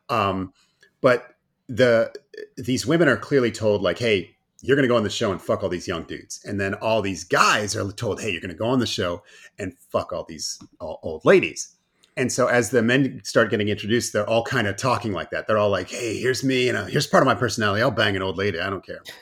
Um 0.09 0.53
but 1.01 1.35
the 1.67 2.11
these 2.57 2.85
women 2.85 3.07
are 3.07 3.17
clearly 3.17 3.51
told 3.51 3.81
like, 3.81 3.99
hey, 3.99 4.35
you're 4.61 4.75
gonna 4.75 4.87
go 4.87 4.97
on 4.97 5.03
the 5.03 5.09
show 5.09 5.31
and 5.31 5.41
fuck 5.41 5.63
all 5.63 5.69
these 5.69 5.87
young 5.87 6.03
dudes. 6.03 6.43
And 6.45 6.59
then 6.59 6.73
all 6.75 7.01
these 7.01 7.23
guys 7.23 7.75
are 7.75 7.91
told, 7.91 8.21
hey, 8.21 8.31
you're 8.31 8.41
gonna 8.41 8.53
go 8.53 8.67
on 8.67 8.79
the 8.79 8.87
show 8.87 9.23
and 9.59 9.77
fuck 9.91 10.11
all 10.11 10.25
these 10.27 10.59
all, 10.79 10.99
old 11.03 11.25
ladies. 11.25 11.75
And 12.17 12.31
so 12.31 12.47
as 12.47 12.69
the 12.69 12.81
men 12.81 13.21
start 13.23 13.49
getting 13.49 13.67
introduced, 13.67 14.13
they're 14.13 14.29
all 14.29 14.43
kind 14.43 14.67
of 14.67 14.77
talking 14.77 15.11
like 15.11 15.31
that. 15.31 15.47
They're 15.47 15.57
all 15.57 15.69
like, 15.69 15.89
hey, 15.89 16.17
here's 16.17 16.45
me, 16.45 16.69
and 16.69 16.77
uh, 16.77 16.85
here's 16.85 17.07
part 17.07 17.21
of 17.21 17.25
my 17.25 17.35
personality. 17.35 17.81
I'll 17.81 17.91
bang 17.91 18.15
an 18.15 18.21
old 18.21 18.37
lady. 18.37 18.59
I 18.59 18.69
don't 18.69 18.85
care 18.85 19.01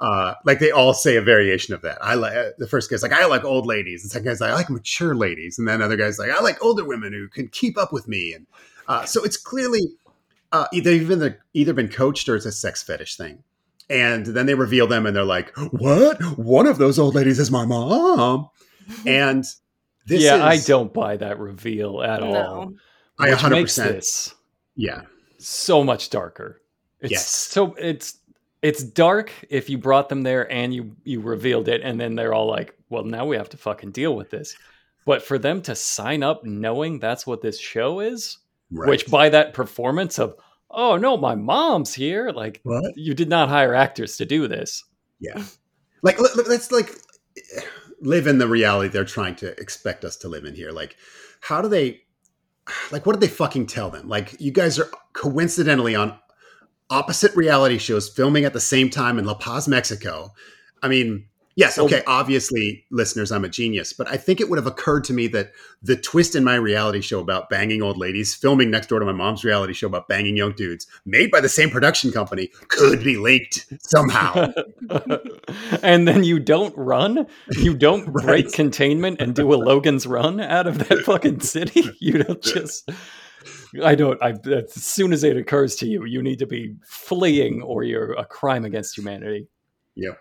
uh, 0.00 0.34
like 0.44 0.58
they 0.58 0.70
all 0.70 0.92
say 0.92 1.16
a 1.16 1.22
variation 1.22 1.74
of 1.74 1.82
that. 1.82 1.98
I 2.02 2.14
like 2.14 2.34
the 2.58 2.66
first 2.66 2.90
guy's 2.90 3.02
like, 3.02 3.12
I 3.12 3.26
like 3.26 3.44
old 3.44 3.66
ladies. 3.66 4.02
The 4.02 4.08
second 4.08 4.26
guy's 4.26 4.40
like, 4.40 4.50
I 4.50 4.54
like 4.54 4.70
mature 4.70 5.14
ladies, 5.14 5.58
and 5.58 5.66
then 5.66 5.82
other 5.82 5.96
guy's 5.96 6.18
like, 6.18 6.30
I 6.30 6.40
like 6.40 6.62
older 6.62 6.84
women 6.84 7.12
who 7.12 7.28
can 7.28 7.48
keep 7.48 7.78
up 7.78 7.92
with 7.92 8.08
me. 8.08 8.34
And 8.34 8.46
uh, 8.88 9.04
so 9.04 9.24
it's 9.24 9.36
clearly 9.36 9.80
uh, 10.54 10.68
they've 10.72 11.10
either 11.10 11.44
either 11.52 11.72
been 11.72 11.88
coached 11.88 12.28
or 12.28 12.36
it's 12.36 12.46
a 12.46 12.52
sex 12.52 12.82
fetish 12.82 13.16
thing. 13.16 13.42
And 13.90 14.24
then 14.24 14.46
they 14.46 14.54
reveal 14.54 14.86
them, 14.86 15.04
and 15.04 15.14
they're 15.14 15.24
like, 15.24 15.52
"What? 15.72 16.20
One 16.38 16.66
of 16.66 16.78
those 16.78 16.98
old 16.98 17.14
ladies 17.14 17.38
is 17.38 17.50
my 17.50 17.66
mom." 17.66 18.48
And 19.06 19.46
this 20.06 20.22
yeah, 20.22 20.44
I 20.44 20.58
don't 20.58 20.92
buy 20.92 21.16
that 21.16 21.38
reveal 21.38 22.02
at 22.02 22.22
all. 22.22 22.74
I 23.18 23.30
Which 23.30 23.36
100 23.36 23.54
makes 23.54 23.72
percent. 23.78 23.94
this 23.94 24.34
Yeah, 24.76 25.02
so 25.38 25.82
much 25.82 26.10
darker. 26.10 26.60
It's 27.00 27.12
Yes. 27.12 27.30
so 27.30 27.74
it's 27.78 28.18
it's 28.60 28.82
dark 28.82 29.32
if 29.48 29.70
you 29.70 29.78
brought 29.78 30.10
them 30.10 30.22
there 30.22 30.50
and 30.52 30.74
you 30.74 30.94
you 31.04 31.22
revealed 31.22 31.66
it, 31.68 31.80
and 31.82 31.98
then 31.98 32.14
they're 32.14 32.34
all 32.34 32.46
like, 32.46 32.76
"Well, 32.90 33.04
now 33.04 33.24
we 33.24 33.36
have 33.36 33.48
to 33.50 33.56
fucking 33.56 33.92
deal 33.92 34.14
with 34.14 34.28
this." 34.28 34.54
But 35.06 35.22
for 35.22 35.38
them 35.38 35.62
to 35.62 35.74
sign 35.74 36.22
up 36.22 36.44
knowing 36.44 36.98
that's 36.98 37.26
what 37.26 37.40
this 37.40 37.58
show 37.58 38.00
is, 38.00 38.38
right. 38.70 38.88
which 38.88 39.06
by 39.10 39.28
that 39.30 39.54
performance 39.54 40.18
of, 40.18 40.34
"Oh 40.74 40.96
no, 40.96 41.16
my 41.16 41.34
mom's 41.34 41.94
here," 41.94 42.30
like 42.32 42.60
what? 42.64 42.96
you 42.96 43.14
did 43.14 43.28
not 43.28 43.48
hire 43.48 43.74
actors 43.74 44.16
to 44.18 44.24
do 44.24 44.48
this. 44.48 44.84
Yeah. 45.20 45.42
Like 46.02 46.20
let- 46.20 46.36
let- 46.36 46.48
let's 46.48 46.70
like 46.70 46.90
live 48.00 48.26
in 48.26 48.38
the 48.38 48.48
reality 48.48 48.88
they're 48.90 49.04
trying 49.04 49.34
to 49.36 49.58
expect 49.60 50.04
us 50.04 50.16
to 50.18 50.28
live 50.28 50.44
in 50.44 50.54
here. 50.54 50.70
Like 50.70 50.96
how 51.40 51.62
do 51.62 51.68
they 51.68 52.02
like 52.90 53.06
what 53.06 53.12
did 53.12 53.20
they 53.22 53.34
fucking 53.34 53.66
tell 53.66 53.90
them? 53.90 54.08
Like 54.08 54.40
you 54.40 54.50
guys 54.52 54.78
are 54.78 54.90
coincidentally 55.12 55.94
on 55.94 56.18
opposite 56.90 57.34
reality 57.34 57.78
shows 57.78 58.08
filming 58.08 58.44
at 58.44 58.52
the 58.52 58.60
same 58.60 58.90
time 58.90 59.18
in 59.18 59.24
La 59.24 59.34
Paz, 59.34 59.66
Mexico. 59.66 60.32
I 60.82 60.88
mean, 60.88 61.26
yes, 61.56 61.76
Well- 61.76 61.86
okay, 61.86 62.02
obviously 62.06 62.84
listeners 62.90 63.30
I'm 63.32 63.44
a 63.44 63.48
genius, 63.48 63.92
but 63.92 64.08
I 64.08 64.16
think 64.16 64.40
it 64.40 64.48
would 64.48 64.58
have 64.58 64.66
occurred 64.66 65.04
to 65.04 65.12
me 65.12 65.26
that 65.28 65.52
the 65.82 65.96
twist 65.96 66.34
in 66.34 66.44
my 66.44 66.54
reality 66.54 67.00
show 67.00 67.20
about 67.20 67.48
banging 67.50 67.82
old 67.82 67.96
ladies 67.98 68.34
filming 68.34 68.70
next 68.70 68.88
door 68.88 68.98
to 69.00 69.06
my 69.06 69.12
mom's 69.12 69.44
reality 69.44 69.72
show 69.72 69.86
about 69.86 70.08
banging 70.08 70.36
young 70.36 70.52
dudes 70.52 70.86
made 71.04 71.30
by 71.30 71.40
the 71.40 71.48
same 71.48 71.70
production 71.70 72.10
company 72.12 72.50
could 72.68 73.02
be 73.04 73.16
linked 73.16 73.66
somehow. 73.80 74.52
and 75.82 76.06
then 76.08 76.24
you 76.24 76.38
don't 76.38 76.76
run, 76.76 77.26
you 77.58 77.74
don't 77.76 78.12
break 78.12 78.52
containment 78.52 79.20
and 79.20 79.34
do 79.34 79.52
a 79.52 79.56
Logan's 79.56 80.06
run 80.06 80.40
out 80.40 80.66
of 80.66 80.78
that 80.88 81.00
fucking 81.04 81.40
city. 81.40 81.82
You 82.00 82.22
don't 82.22 82.42
just. 82.42 82.90
I 83.82 83.94
don't. 83.94 84.20
I 84.22 84.34
as 84.50 84.72
soon 84.74 85.12
as 85.12 85.24
it 85.24 85.36
occurs 85.36 85.76
to 85.76 85.86
you, 85.86 86.04
you 86.04 86.22
need 86.22 86.38
to 86.40 86.46
be 86.46 86.74
fleeing, 86.86 87.62
or 87.62 87.82
you're 87.82 88.12
a 88.12 88.24
crime 88.24 88.64
against 88.64 88.96
humanity. 88.96 89.46
yeah. 89.94 90.12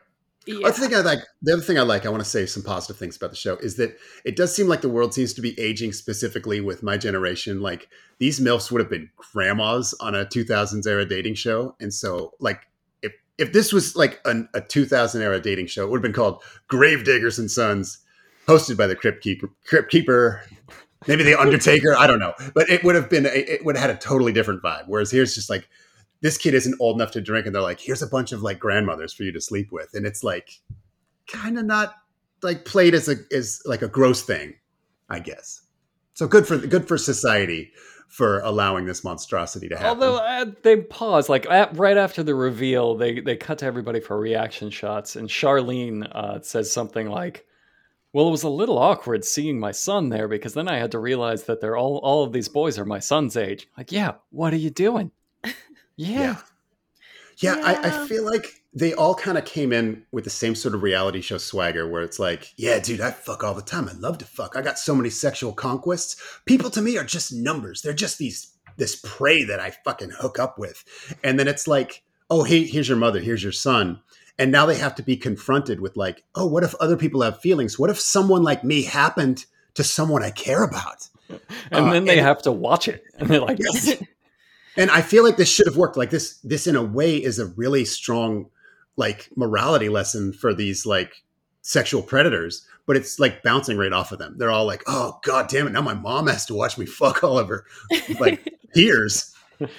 Yeah. 0.45 0.67
I 0.67 0.71
think 0.71 0.93
I 0.93 1.01
like 1.01 1.19
the 1.41 1.53
other 1.53 1.61
thing 1.61 1.77
I 1.77 1.83
like. 1.83 2.05
I 2.05 2.09
want 2.09 2.23
to 2.23 2.29
say 2.29 2.45
some 2.45 2.63
positive 2.63 2.97
things 2.97 3.15
about 3.15 3.29
the 3.29 3.35
show 3.35 3.55
is 3.57 3.75
that 3.77 3.97
it 4.25 4.35
does 4.35 4.55
seem 4.55 4.67
like 4.67 4.81
the 4.81 4.89
world 4.89 5.13
seems 5.13 5.33
to 5.33 5.41
be 5.41 5.57
aging 5.59 5.93
specifically 5.93 6.59
with 6.59 6.83
my 6.83 6.97
generation. 6.97 7.61
Like 7.61 7.87
these 8.19 8.39
milfs 8.39 8.71
would 8.71 8.81
have 8.81 8.89
been 8.89 9.09
grandmas 9.15 9.93
on 9.99 10.15
a 10.15 10.25
2000s 10.25 10.85
era 10.85 11.05
dating 11.05 11.35
show, 11.35 11.75
and 11.79 11.93
so 11.93 12.33
like 12.39 12.67
if 13.01 13.13
if 13.37 13.53
this 13.53 13.71
was 13.71 13.95
like 13.95 14.19
an, 14.25 14.49
a 14.53 14.61
2000 14.61 15.21
era 15.21 15.39
dating 15.39 15.67
show, 15.67 15.85
it 15.85 15.89
would 15.89 15.97
have 15.97 16.03
been 16.03 16.13
called 16.13 16.43
Gravediggers 16.67 17.39
and 17.39 17.49
Sons, 17.49 17.99
hosted 18.47 18.77
by 18.77 18.87
the 18.87 18.95
Crypt 18.95 19.23
Keeper. 19.23 19.49
Crypt 19.65 19.91
Keeper. 19.91 20.43
Maybe 21.07 21.23
the 21.23 21.35
Undertaker, 21.39 21.95
I 21.97 22.07
don't 22.07 22.19
know, 22.19 22.33
but 22.53 22.69
it 22.69 22.83
would 22.83 22.95
have 22.95 23.09
been 23.09 23.25
it 23.25 23.63
would 23.65 23.75
have 23.75 23.89
had 23.89 23.95
a 23.95 23.99
totally 23.99 24.33
different 24.33 24.61
vibe. 24.61 24.83
Whereas 24.87 25.11
here's 25.11 25.35
just 25.35 25.49
like 25.49 25.69
this 26.23 26.37
kid 26.37 26.55
isn't 26.55 26.75
old 26.79 26.95
enough 26.95 27.11
to 27.11 27.21
drink 27.21 27.45
and 27.45 27.53
they're 27.53 27.61
like 27.61 27.79
here's 27.79 28.01
a 28.01 28.07
bunch 28.07 28.31
of 28.31 28.41
like 28.41 28.57
grandmothers 28.57 29.13
for 29.13 29.23
you 29.23 29.31
to 29.31 29.41
sleep 29.41 29.71
with 29.71 29.93
and 29.93 30.07
it's 30.07 30.23
like 30.23 30.61
kind 31.27 31.59
of 31.59 31.65
not 31.65 31.95
like 32.41 32.65
played 32.65 32.95
as 32.95 33.07
a 33.07 33.15
as 33.31 33.61
like 33.65 33.83
a 33.83 33.87
gross 33.87 34.23
thing 34.23 34.55
i 35.09 35.19
guess 35.19 35.61
so 36.13 36.27
good 36.27 36.47
for 36.47 36.57
good 36.57 36.87
for 36.87 36.97
society 36.97 37.71
for 38.07 38.41
allowing 38.41 38.85
this 38.85 39.03
monstrosity 39.03 39.67
to 39.67 39.75
happen 39.75 39.89
Although 39.89 40.17
uh, 40.17 40.45
they 40.61 40.81
pause, 40.81 41.29
like 41.29 41.49
at, 41.49 41.75
right 41.75 41.97
after 41.97 42.21
the 42.21 42.35
reveal, 42.35 42.93
they 42.93 43.19
they 43.19 43.35
cut 43.35 43.57
to 43.57 43.65
everybody 43.65 43.99
for 43.99 44.19
reaction 44.19 44.69
shots, 44.69 45.15
and 45.15 45.27
Charlene 45.27 46.07
uh, 46.11 46.39
says 46.41 46.71
something 46.71 47.09
like, 47.09 47.47
"Well, 48.11 48.27
it 48.27 48.31
was 48.31 48.43
a 48.43 48.49
little 48.49 48.77
awkward 48.77 49.25
seeing 49.25 49.59
my 49.59 49.71
son 49.71 50.09
there 50.09 50.27
because 50.27 50.53
then 50.53 50.67
I 50.67 50.77
had 50.77 50.91
to 50.91 50.99
realize 50.99 51.45
that 51.45 51.59
they're 51.59 51.75
all 51.75 51.97
all 52.03 52.23
of 52.23 52.33
these 52.33 52.47
boys 52.47 52.77
are 52.77 52.85
my 52.85 52.99
son's 52.99 53.35
age." 53.35 53.67
Like, 53.79 53.91
yeah, 53.91 54.11
what 54.29 54.53
are 54.53 54.57
you 54.57 54.69
doing? 54.69 55.09
Yeah, 55.95 56.37
yeah, 57.37 57.55
I, 57.63 58.03
I 58.03 58.07
feel 58.07 58.25
like 58.25 58.47
they 58.73 58.93
all 58.93 59.13
kind 59.15 59.37
of 59.37 59.45
came 59.45 59.71
in 59.71 60.03
with 60.11 60.23
the 60.23 60.29
same 60.29 60.55
sort 60.55 60.73
of 60.75 60.81
reality 60.83 61.21
show 61.21 61.37
swagger 61.37 61.87
where 61.87 62.01
it's 62.01 62.17
like 62.17 62.51
yeah 62.57 62.79
dude 62.79 63.01
i 63.01 63.11
fuck 63.11 63.43
all 63.43 63.53
the 63.53 63.61
time. 63.61 63.87
I 63.87 63.93
love 63.93 64.17
to 64.19 64.25
fuck. 64.25 64.55
I 64.55 64.61
got 64.61 64.79
so 64.79 64.95
many 64.95 65.09
sexual 65.11 65.53
conquests. 65.53 66.15
People 66.45 66.69
to 66.71 66.81
me 66.81 66.97
are 66.97 67.03
just 67.03 67.31
numbers. 67.33 67.81
They're 67.81 67.93
just 67.93 68.17
these 68.17 68.51
this 68.77 68.99
prey 69.03 69.43
that 69.43 69.59
i 69.59 69.69
fucking 69.85 70.09
hook 70.09 70.39
up 70.39 70.57
with. 70.57 70.83
And 71.23 71.39
then 71.39 71.47
it's 71.47 71.67
like 71.67 72.03
oh 72.31 72.43
hey 72.43 72.63
here's 72.65 72.89
your 72.89 72.97
mother. 72.97 73.19
Here's 73.19 73.43
your 73.43 73.51
son. 73.51 73.99
And 74.39 74.51
now 74.51 74.65
they 74.65 74.77
have 74.77 74.95
to 74.95 75.03
be 75.03 75.15
confronted 75.17 75.79
with 75.79 75.95
like 75.95 76.23
oh 76.33 76.47
what 76.47 76.63
if 76.63 76.73
other 76.75 76.97
people 76.97 77.21
have 77.21 77.39
feelings? 77.39 77.77
What 77.77 77.91
if 77.91 77.99
someone 77.99 78.41
like 78.41 78.63
me 78.63 78.83
happened 78.83 79.45
to 79.75 79.83
someone 79.83 80.23
i 80.23 80.31
care 80.31 80.63
about? 80.63 81.07
And 81.71 81.85
Uh, 81.87 81.91
then 81.93 82.05
they 82.05 82.17
and- 82.17 82.27
have 82.27 82.41
to 82.43 82.51
watch 82.51 82.87
it, 82.87 83.03
and 83.17 83.27
they're 83.29 83.39
like, 83.39 83.57
and 84.77 84.89
i 84.91 85.01
feel 85.01 85.23
like 85.23 85.37
this 85.37 85.49
should 85.49 85.67
have 85.67 85.77
worked 85.77 85.97
like 85.97 86.09
this 86.09 86.37
this 86.39 86.67
in 86.67 86.75
a 86.75 86.83
way 86.83 87.17
is 87.17 87.39
a 87.39 87.45
really 87.47 87.85
strong 87.85 88.49
like 88.95 89.29
morality 89.35 89.89
lesson 89.89 90.31
for 90.33 90.53
these 90.53 90.85
like 90.85 91.23
sexual 91.61 92.01
predators 92.01 92.67
but 92.85 92.95
it's 92.97 93.19
like 93.19 93.41
bouncing 93.43 93.77
right 93.77 93.93
off 93.93 94.11
of 94.11 94.19
them 94.19 94.35
they're 94.37 94.51
all 94.51 94.65
like 94.65 94.83
oh 94.87 95.19
god 95.23 95.47
damn 95.49 95.65
it 95.67 95.71
now 95.71 95.81
my 95.81 95.93
mom 95.93 96.27
has 96.27 96.45
to 96.45 96.53
watch 96.53 96.77
me 96.77 96.85
fuck 96.85 97.23
all 97.23 97.39
of 97.39 97.47
her 97.47 97.65
like 98.19 98.47
peers 98.73 99.29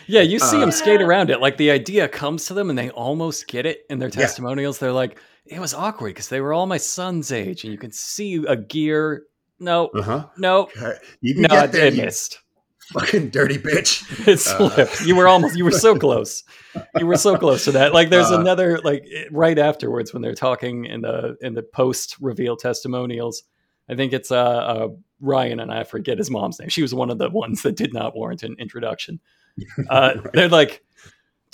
Yeah, 0.06 0.22
you 0.22 0.38
see 0.38 0.56
Uh, 0.56 0.60
them 0.60 0.70
skate 0.70 1.02
around 1.02 1.28
it. 1.28 1.40
Like 1.40 1.58
the 1.58 1.70
idea 1.70 2.08
comes 2.08 2.46
to 2.46 2.54
them 2.54 2.70
and 2.70 2.78
they 2.78 2.88
almost 2.90 3.48
get 3.48 3.66
it 3.66 3.80
in 3.90 3.98
their 3.98 4.08
Yeah. 4.08 4.14
testimonials. 4.22 4.78
They're 4.78 4.92
like, 4.92 5.18
it 5.44 5.58
was 5.60 5.74
awkward 5.74 6.10
because 6.14 6.28
they 6.28 6.40
were 6.40 6.54
all 6.54 6.64
my 6.66 6.78
son's 6.78 7.30
age. 7.32 7.64
And 7.64 7.72
you 7.72 7.78
can 7.78 7.90
see 7.92 8.36
a 8.46 8.56
gear. 8.56 9.24
No, 9.58 9.88
uh-huh 9.88 10.26
no, 10.38 10.68
you 11.20 11.34
can 11.34 11.42
no, 11.42 11.48
get 11.48 11.64
it, 11.66 11.72
there 11.72 11.86
it 11.88 11.94
you 11.94 12.02
missed. 12.02 12.38
Fucking 12.92 13.30
dirty 13.30 13.58
bitch 13.58 14.02
It 14.28 14.38
slipped. 14.38 15.00
you 15.02 15.16
were 15.16 15.26
almost, 15.28 15.56
you 15.56 15.64
were 15.64 15.70
so 15.70 15.96
close. 15.98 16.44
You 16.98 17.06
were 17.06 17.16
so 17.16 17.36
close 17.36 17.64
to 17.64 17.72
that. 17.72 17.92
Like 17.94 18.10
there's 18.10 18.30
Uh, 18.30 18.40
another, 18.40 18.78
like 18.80 19.06
right 19.30 19.58
afterwards 19.58 20.12
when 20.12 20.22
they're 20.22 20.34
talking 20.34 20.84
in 20.84 21.00
the, 21.02 21.36
in 21.40 21.54
the 21.54 21.62
post 21.62 22.16
reveal 22.20 22.56
testimonials, 22.56 23.42
I 23.88 23.94
think 23.94 24.12
it's 24.12 24.30
uh, 24.30 24.36
uh, 24.36 24.88
Ryan 25.20 25.60
and 25.60 25.72
I 25.72 25.84
forget 25.84 26.18
his 26.18 26.30
mom's 26.30 26.58
name. 26.58 26.68
She 26.68 26.82
was 26.82 26.94
one 26.94 27.10
of 27.10 27.18
the 27.18 27.30
ones 27.30 27.62
that 27.62 27.76
did 27.76 27.92
not 27.92 28.14
warrant 28.16 28.42
an 28.42 28.56
introduction. 28.58 29.20
Uh, 29.88 30.14
Right. 30.16 30.32
They're 30.32 30.48
like 30.48 30.82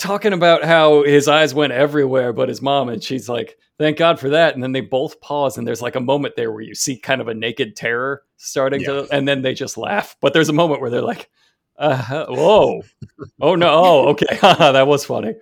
talking 0.01 0.33
about 0.33 0.65
how 0.65 1.05
his 1.05 1.29
eyes 1.29 1.55
went 1.55 1.73
everywhere, 1.73 2.33
but 2.33 2.49
his 2.49 2.63
mom, 2.63 2.89
and 2.89 3.03
she's 3.03 3.29
like, 3.29 3.57
"Thank 3.79 3.99
God 3.99 4.19
for 4.19 4.31
that." 4.31 4.55
And 4.55 4.63
then 4.63 4.73
they 4.73 4.81
both 4.81 5.21
pause, 5.21 5.59
and 5.59 5.67
there's 5.67 5.83
like 5.83 5.95
a 5.95 6.01
moment 6.01 6.35
there 6.37 6.51
where 6.51 6.63
you 6.63 6.75
see 6.75 6.97
kind 6.97 7.21
of 7.21 7.29
a 7.29 7.35
naked 7.35 7.77
terror 7.77 8.23
starting 8.37 8.83
to, 8.85 9.07
and 9.13 9.29
then 9.29 9.43
they 9.43 9.55
just 9.55 9.77
laugh. 9.77 10.17
But 10.21 10.33
there's 10.33 10.49
a 10.49 10.55
moment 10.55 10.81
where 10.81 10.91
they're 10.91 11.03
like, 11.03 11.31
uh, 11.79 12.27
"Whoa, 12.29 12.83
oh 13.41 13.55
no, 13.55 13.69
oh 13.71 14.09
okay, 14.09 14.39
that 14.41 14.87
was 14.89 15.05
funny." 15.05 15.35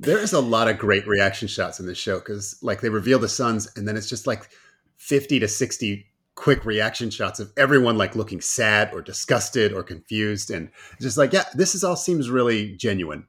There 0.00 0.18
is 0.18 0.32
a 0.32 0.40
lot 0.40 0.68
of 0.68 0.78
great 0.78 1.06
reaction 1.06 1.46
shots 1.46 1.78
in 1.78 1.86
this 1.86 1.98
show 1.98 2.18
because, 2.18 2.58
like, 2.62 2.80
they 2.80 2.88
reveal 2.88 3.20
the 3.20 3.28
sons, 3.28 3.70
and 3.76 3.86
then 3.86 3.96
it's 3.96 4.08
just 4.08 4.26
like 4.26 4.48
fifty 4.96 5.38
to 5.38 5.46
sixty 5.46 6.06
quick 6.34 6.64
reaction 6.64 7.10
shots 7.10 7.38
of 7.38 7.52
everyone 7.56 7.96
like 7.96 8.16
looking 8.16 8.40
sad 8.40 8.92
or 8.92 9.00
disgusted 9.00 9.72
or 9.72 9.82
confused, 9.82 10.50
and 10.50 10.70
just 11.00 11.18
like, 11.18 11.32
yeah, 11.32 11.44
this 11.54 11.74
is 11.74 11.84
all 11.84 11.96
seems 11.96 12.30
really 12.30 12.74
genuine. 12.76 13.28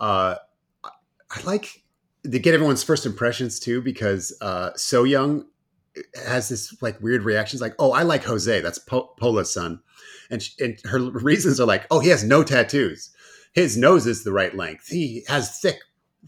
Uh, 0.00 0.36
I 0.84 1.42
like 1.44 1.82
to 2.22 2.38
get 2.38 2.54
everyone's 2.54 2.82
first 2.82 3.06
impressions 3.06 3.58
too 3.58 3.80
because 3.80 4.36
uh, 4.40 4.70
So 4.76 5.04
Young 5.04 5.46
has 6.26 6.48
this 6.48 6.74
like 6.82 7.00
weird 7.00 7.22
reactions, 7.22 7.60
like, 7.62 7.74
"Oh, 7.78 7.92
I 7.92 8.02
like 8.02 8.24
Jose. 8.24 8.60
That's 8.60 8.78
po- 8.78 9.14
Pola's 9.18 9.52
son," 9.52 9.80
and 10.30 10.42
sh- 10.42 10.54
and 10.60 10.78
her 10.84 11.00
reasons 11.10 11.58
are 11.60 11.66
like, 11.66 11.86
"Oh, 11.90 12.00
he 12.00 12.10
has 12.10 12.22
no 12.24 12.42
tattoos. 12.42 13.10
His 13.52 13.76
nose 13.76 14.06
is 14.06 14.22
the 14.24 14.32
right 14.32 14.54
length. 14.54 14.88
He 14.88 15.24
has 15.28 15.58
thick 15.58 15.78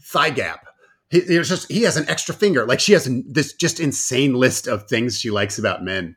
thigh 0.01 0.31
gap. 0.31 0.65
He, 1.09 1.19
there's 1.19 1.49
just 1.49 1.71
he 1.71 1.83
has 1.83 1.97
an 1.97 2.09
extra 2.09 2.33
finger. 2.33 2.65
Like 2.65 2.79
she 2.79 2.93
has 2.93 3.09
this 3.27 3.53
just 3.53 3.79
insane 3.79 4.33
list 4.33 4.67
of 4.67 4.87
things 4.87 5.19
she 5.19 5.29
likes 5.29 5.59
about 5.59 5.83
men 5.83 6.15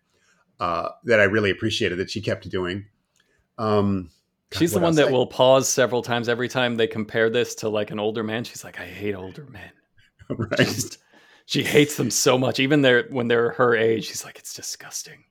uh, 0.61 0.89
that 1.05 1.21
I 1.21 1.25
really 1.25 1.51
appreciated 1.51 1.99
that 1.99 2.11
she 2.11 2.21
kept 2.21 2.49
doing. 2.49 2.87
Um, 3.59 4.11
She's 4.53 4.73
the 4.73 4.81
one 4.81 4.95
that 4.97 5.09
I- 5.09 5.11
will 5.11 5.27
pause 5.27 5.69
several 5.69 6.03
times 6.03 6.29
every 6.29 6.49
time 6.49 6.77
they 6.77 6.87
compare 6.87 7.31
this 7.31 7.55
to 7.57 7.69
like 7.69 7.91
an 7.91 7.99
older 7.99 8.23
man. 8.23 8.45
She's 8.45 8.65
like, 8.65 8.81
I 8.81 8.85
hate 8.85 9.15
older 9.15 9.47
men. 9.47 9.71
right? 10.29 10.59
Just, 10.59 10.99
she 11.47 11.63
hates 11.63 11.97
them 11.97 12.11
so 12.11 12.39
much. 12.39 12.61
Even 12.61 12.83
they're 12.83 13.05
when 13.11 13.29
they're 13.29 13.53
her 13.53 13.75
age, 13.77 14.07
she's 14.07 14.25
like, 14.25 14.39
it's 14.39 14.55
disgusting. 14.55 15.25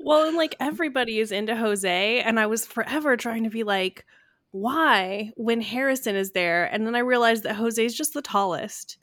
Well, 0.00 0.28
and 0.28 0.36
like 0.36 0.54
everybody 0.60 1.18
is 1.18 1.32
into 1.32 1.56
Jose, 1.56 2.20
and 2.20 2.38
I 2.38 2.46
was 2.46 2.64
forever 2.64 3.16
trying 3.16 3.42
to 3.44 3.50
be 3.50 3.64
like, 3.64 4.04
why 4.52 5.32
when 5.36 5.60
Harrison 5.60 6.14
is 6.14 6.30
there? 6.30 6.64
And 6.66 6.86
then 6.86 6.94
I 6.94 7.00
realized 7.00 7.42
that 7.42 7.56
Jose 7.56 7.84
is 7.84 7.94
just 7.94 8.14
the 8.14 8.22
tallest. 8.22 8.98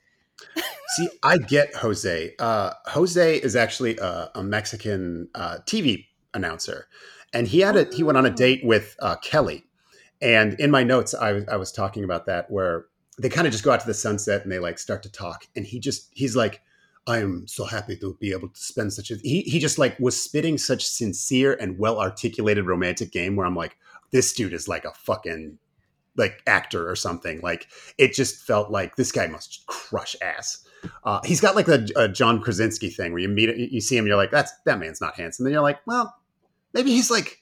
See, 0.96 1.08
I 1.22 1.38
get 1.38 1.74
Jose. 1.74 2.34
Uh, 2.38 2.72
Jose 2.86 3.36
is 3.36 3.54
actually 3.54 3.98
a, 3.98 4.30
a 4.34 4.42
Mexican 4.42 5.28
uh, 5.34 5.58
TV 5.66 6.06
announcer, 6.32 6.88
and 7.34 7.46
he 7.48 7.60
had 7.60 7.76
a 7.76 7.94
he 7.94 8.02
went 8.02 8.16
on 8.18 8.24
a 8.26 8.30
Oh. 8.30 8.34
date 8.34 8.64
with 8.64 8.96
uh, 9.00 9.16
Kelly. 9.16 9.64
And 10.22 10.54
in 10.60 10.70
my 10.70 10.84
notes, 10.84 11.12
I 11.14 11.32
was 11.32 11.44
I 11.48 11.56
was 11.56 11.72
talking 11.72 12.04
about 12.04 12.26
that 12.26 12.50
where 12.50 12.86
they 13.18 13.28
kind 13.28 13.46
of 13.46 13.52
just 13.52 13.64
go 13.64 13.72
out 13.72 13.80
to 13.80 13.86
the 13.86 13.94
sunset 13.94 14.42
and 14.42 14.50
they 14.50 14.58
like 14.58 14.78
start 14.78 15.02
to 15.02 15.12
talk, 15.12 15.46
and 15.54 15.66
he 15.66 15.78
just 15.78 16.08
he's 16.14 16.34
like, 16.36 16.62
"I 17.06 17.18
am 17.18 17.46
so 17.46 17.64
happy 17.64 17.96
to 17.98 18.16
be 18.20 18.32
able 18.32 18.48
to 18.48 18.58
spend 18.60 18.92
such 18.92 19.10
a." 19.10 19.16
He 19.16 19.42
he 19.42 19.58
just 19.58 19.78
like 19.78 19.98
was 20.00 20.20
spitting 20.20 20.56
such 20.56 20.86
sincere 20.86 21.54
and 21.60 21.78
well 21.78 22.00
articulated 22.00 22.64
romantic 22.66 23.12
game 23.12 23.36
where 23.36 23.44
I'm 23.46 23.56
like, 23.56 23.76
this 24.12 24.32
dude 24.32 24.54
is 24.54 24.66
like 24.68 24.84
a 24.84 24.92
fucking 24.94 25.58
like 26.16 26.40
actor 26.46 26.88
or 26.88 26.94
something. 26.96 27.40
Like 27.40 27.66
it 27.98 28.14
just 28.14 28.36
felt 28.46 28.70
like 28.70 28.96
this 28.96 29.12
guy 29.12 29.26
must 29.26 29.66
crush 29.66 30.14
ass. 30.22 30.64
Uh, 31.02 31.20
he's 31.24 31.40
got 31.40 31.56
like 31.56 31.68
a, 31.68 31.84
a 31.96 32.08
John 32.08 32.40
Krasinski 32.40 32.88
thing 32.88 33.12
where 33.12 33.20
you 33.20 33.28
meet 33.28 33.54
you 33.56 33.80
see 33.80 33.96
him, 33.96 34.06
you're 34.06 34.16
like, 34.16 34.30
that's 34.30 34.52
that 34.64 34.78
man's 34.78 35.00
not 35.00 35.16
handsome. 35.16 35.44
Then 35.44 35.52
you're 35.52 35.62
like, 35.62 35.80
well, 35.86 36.14
maybe 36.74 36.90
he's 36.90 37.10
like 37.10 37.38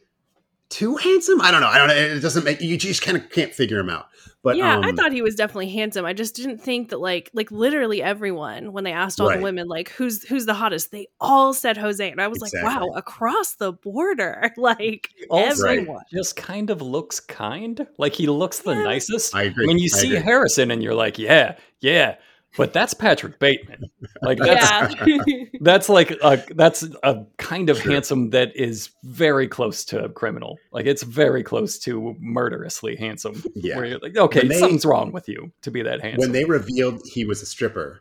too 0.68 0.96
handsome. 0.96 1.40
I 1.40 1.50
don't 1.50 1.60
know. 1.60 1.66
I 1.68 1.78
don't 1.78 1.88
know. 1.88 1.94
It 1.94 2.20
doesn't 2.20 2.44
make 2.44 2.60
you 2.60 2.76
just 2.78 3.02
kind 3.02 3.16
of 3.16 3.28
can't 3.30 3.52
figure 3.52 3.78
him 3.78 3.90
out. 3.90 4.06
But 4.44 4.56
yeah, 4.56 4.80
I 4.82 4.88
um, 4.88 4.96
thought 4.96 5.12
he 5.12 5.22
was 5.22 5.36
definitely 5.36 5.68
handsome. 5.70 6.04
I 6.04 6.14
just 6.14 6.34
didn't 6.34 6.58
think 6.58 6.88
that 6.88 6.98
like 6.98 7.30
like 7.32 7.52
literally 7.52 8.02
everyone 8.02 8.72
when 8.72 8.82
they 8.82 8.92
asked 8.92 9.20
all 9.20 9.28
Right. 9.28 9.36
the 9.36 9.42
women 9.42 9.68
like 9.68 9.90
who's 9.90 10.24
who's 10.24 10.46
the 10.46 10.54
hottest, 10.54 10.90
they 10.90 11.06
all 11.20 11.54
said 11.54 11.76
Jose, 11.76 12.10
and 12.10 12.20
I 12.20 12.26
was 12.26 12.40
like, 12.40 12.52
wow, 12.54 12.88
across 12.96 13.54
the 13.54 13.72
border, 13.72 14.52
like 14.56 15.10
Also, 15.30 15.62
Right. 15.62 15.78
everyone. 15.78 16.02
just 16.12 16.34
kind 16.34 16.70
of 16.70 16.82
looks 16.82 17.20
kind. 17.20 17.86
Like 17.98 18.14
he 18.14 18.26
looks 18.26 18.60
the 18.60 18.72
Yeah. 18.72 18.82
nicest. 18.82 19.32
I 19.34 19.44
agree. 19.44 19.66
When 19.68 19.78
you 19.78 19.90
I 19.94 19.98
see 19.98 20.08
agree. 20.16 20.22
Harrison 20.24 20.72
and 20.72 20.82
you're 20.82 20.94
like, 20.94 21.20
yeah, 21.20 21.54
yeah, 21.80 22.16
but 22.56 22.72
that's 22.72 22.94
Patrick 22.94 23.38
Bateman. 23.38 23.84
Like 24.20 24.38
that's 24.38 24.94
Yeah, 25.06 25.44
that's 25.60 25.88
like 25.88 26.10
a 26.10 26.44
that's 26.54 26.84
a 27.02 27.24
kind 27.38 27.70
of 27.70 27.78
Sure. 27.80 27.92
handsome 27.92 28.30
that 28.30 28.54
is 28.56 28.90
very 29.04 29.48
close 29.48 29.84
to 29.86 30.04
a 30.04 30.08
criminal. 30.08 30.58
Like 30.72 30.86
it's 30.86 31.02
very 31.02 31.42
close 31.42 31.78
to 31.80 32.14
murderously 32.20 32.96
handsome. 32.96 33.42
Yeah. 33.54 33.76
Where 33.76 33.86
you're 33.86 33.98
like, 33.98 34.16
okay, 34.16 34.40
When 34.40 34.48
they- 34.48 34.58
something's 34.58 34.84
wrong 34.84 35.12
with 35.12 35.28
you 35.28 35.52
to 35.62 35.70
be 35.70 35.82
that 35.82 36.00
handsome. 36.00 36.20
when 36.20 36.32
they 36.32 36.44
revealed 36.44 37.00
he 37.06 37.24
was 37.24 37.42
a 37.42 37.46
stripper, 37.46 38.00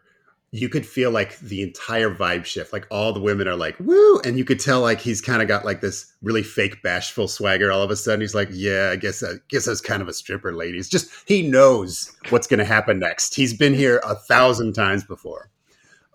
you 0.53 0.67
could 0.67 0.85
feel 0.85 1.11
like 1.11 1.39
the 1.39 1.61
entire 1.61 2.13
vibe 2.13 2.43
shift. 2.43 2.73
Like 2.73 2.85
all 2.91 3.13
the 3.13 3.21
women 3.21 3.47
are 3.47 3.55
like, 3.55 3.79
woo. 3.79 4.19
And 4.25 4.37
you 4.37 4.43
could 4.43 4.59
tell 4.59 4.81
like 4.81 4.99
he's 4.99 5.21
kind 5.21 5.41
of 5.41 5.47
got 5.47 5.63
like 5.63 5.79
this 5.79 6.13
really 6.21 6.43
fake 6.43 6.83
bashful 6.83 7.29
swagger. 7.29 7.71
All 7.71 7.81
of 7.81 7.89
a 7.89 7.95
sudden 7.95 8.19
he's 8.19 8.35
like, 8.35 8.49
yeah, 8.51 8.89
I 8.91 8.97
guess 8.97 9.23
I 9.23 9.35
guess 9.47 9.67
I 9.67 9.71
was 9.71 9.79
kind 9.79 10.01
of 10.01 10.09
a 10.09 10.13
stripper, 10.13 10.53
ladies. 10.53 10.89
Just 10.89 11.09
he 11.25 11.47
knows 11.47 12.11
what's 12.29 12.47
gonna 12.47 12.65
happen 12.65 12.99
next. 12.99 13.33
He's 13.33 13.53
been 13.53 13.73
here 13.73 14.01
a 14.03 14.15
thousand 14.15 14.73
times 14.73 15.05
before. 15.05 15.49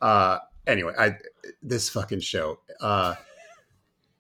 Uh 0.03 0.39
anyway, 0.67 0.93
I 0.99 1.17
this 1.63 1.89
fucking 1.89 2.21
show. 2.21 2.59
Uh 2.81 3.15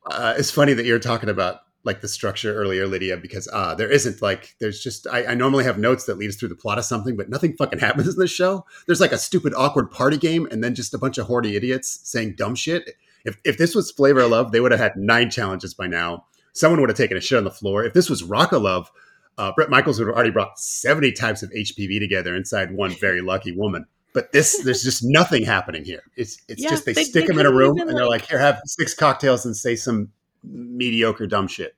uh, 0.08 0.34
it's 0.38 0.52
funny 0.52 0.72
that 0.72 0.86
you're 0.86 1.00
talking 1.00 1.28
about 1.28 1.62
like 1.86 2.02
the 2.02 2.08
structure 2.08 2.54
earlier, 2.54 2.86
Lydia, 2.86 3.16
because 3.16 3.48
uh, 3.52 3.74
there 3.74 3.90
isn't 3.90 4.20
like 4.20 4.54
there's 4.60 4.82
just 4.82 5.06
I, 5.06 5.26
I 5.26 5.34
normally 5.34 5.64
have 5.64 5.78
notes 5.78 6.04
that 6.04 6.18
lead 6.18 6.28
us 6.28 6.36
through 6.36 6.48
the 6.50 6.56
plot 6.56 6.78
of 6.78 6.84
something, 6.84 7.16
but 7.16 7.30
nothing 7.30 7.56
fucking 7.56 7.78
happens 7.86 8.08
in 8.08 8.18
this 8.18 8.30
show. 8.30 8.66
There's 8.86 9.00
like 9.00 9.12
a 9.12 9.18
stupid 9.18 9.54
awkward 9.56 9.90
party 9.90 10.18
game, 10.18 10.46
and 10.50 10.62
then 10.62 10.74
just 10.74 10.92
a 10.92 10.98
bunch 10.98 11.16
of 11.16 11.26
horny 11.26 11.56
idiots 11.56 12.00
saying 12.04 12.34
dumb 12.36 12.54
shit. 12.54 12.90
If 13.24 13.38
if 13.44 13.56
this 13.56 13.74
was 13.74 13.90
Flavor 13.90 14.20
of 14.20 14.30
Love, 14.30 14.52
they 14.52 14.60
would 14.60 14.72
have 14.72 14.80
had 14.80 14.96
nine 14.96 15.30
challenges 15.30 15.72
by 15.74 15.86
now. 15.86 16.26
Someone 16.52 16.80
would 16.80 16.90
have 16.90 16.96
taken 16.98 17.16
a 17.16 17.20
shit 17.20 17.38
on 17.38 17.44
the 17.44 17.50
floor. 17.50 17.84
If 17.84 17.92
this 17.94 18.10
was 18.10 18.22
Rock 18.22 18.52
of 18.52 18.62
Love, 18.62 18.90
uh, 19.38 19.52
Bret 19.54 19.68
Michaels 19.70 19.98
would 19.98 20.08
have 20.08 20.14
already 20.14 20.30
brought 20.30 20.58
70 20.58 21.12
types 21.12 21.42
of 21.42 21.50
HPV 21.50 21.98
together 22.00 22.34
inside 22.34 22.72
one 22.72 22.90
very 23.00 23.20
lucky 23.20 23.52
woman. 23.52 23.86
But 24.14 24.32
this, 24.32 24.62
there's 24.64 24.82
just 24.82 25.02
nothing 25.04 25.44
happening 25.44 25.84
here. 25.84 26.02
It's 26.16 26.40
it's 26.48 26.62
Yeah, 26.62 26.70
just 26.70 26.86
they, 26.86 26.94
they- 26.94 27.04
stick 27.04 27.24
they 27.24 27.26
them 27.26 27.38
in 27.40 27.44
a 27.46 27.52
room 27.52 27.78
and 27.78 27.90
they're 27.90 28.06
like- 28.06 28.22
like, 28.22 28.28
here, 28.30 28.38
have 28.38 28.60
six 28.64 28.94
cocktails 28.94 29.44
and 29.44 29.54
say 29.54 29.76
some 29.76 30.10
mediocre 30.46 31.26
dumb 31.26 31.48
shit. 31.48 31.74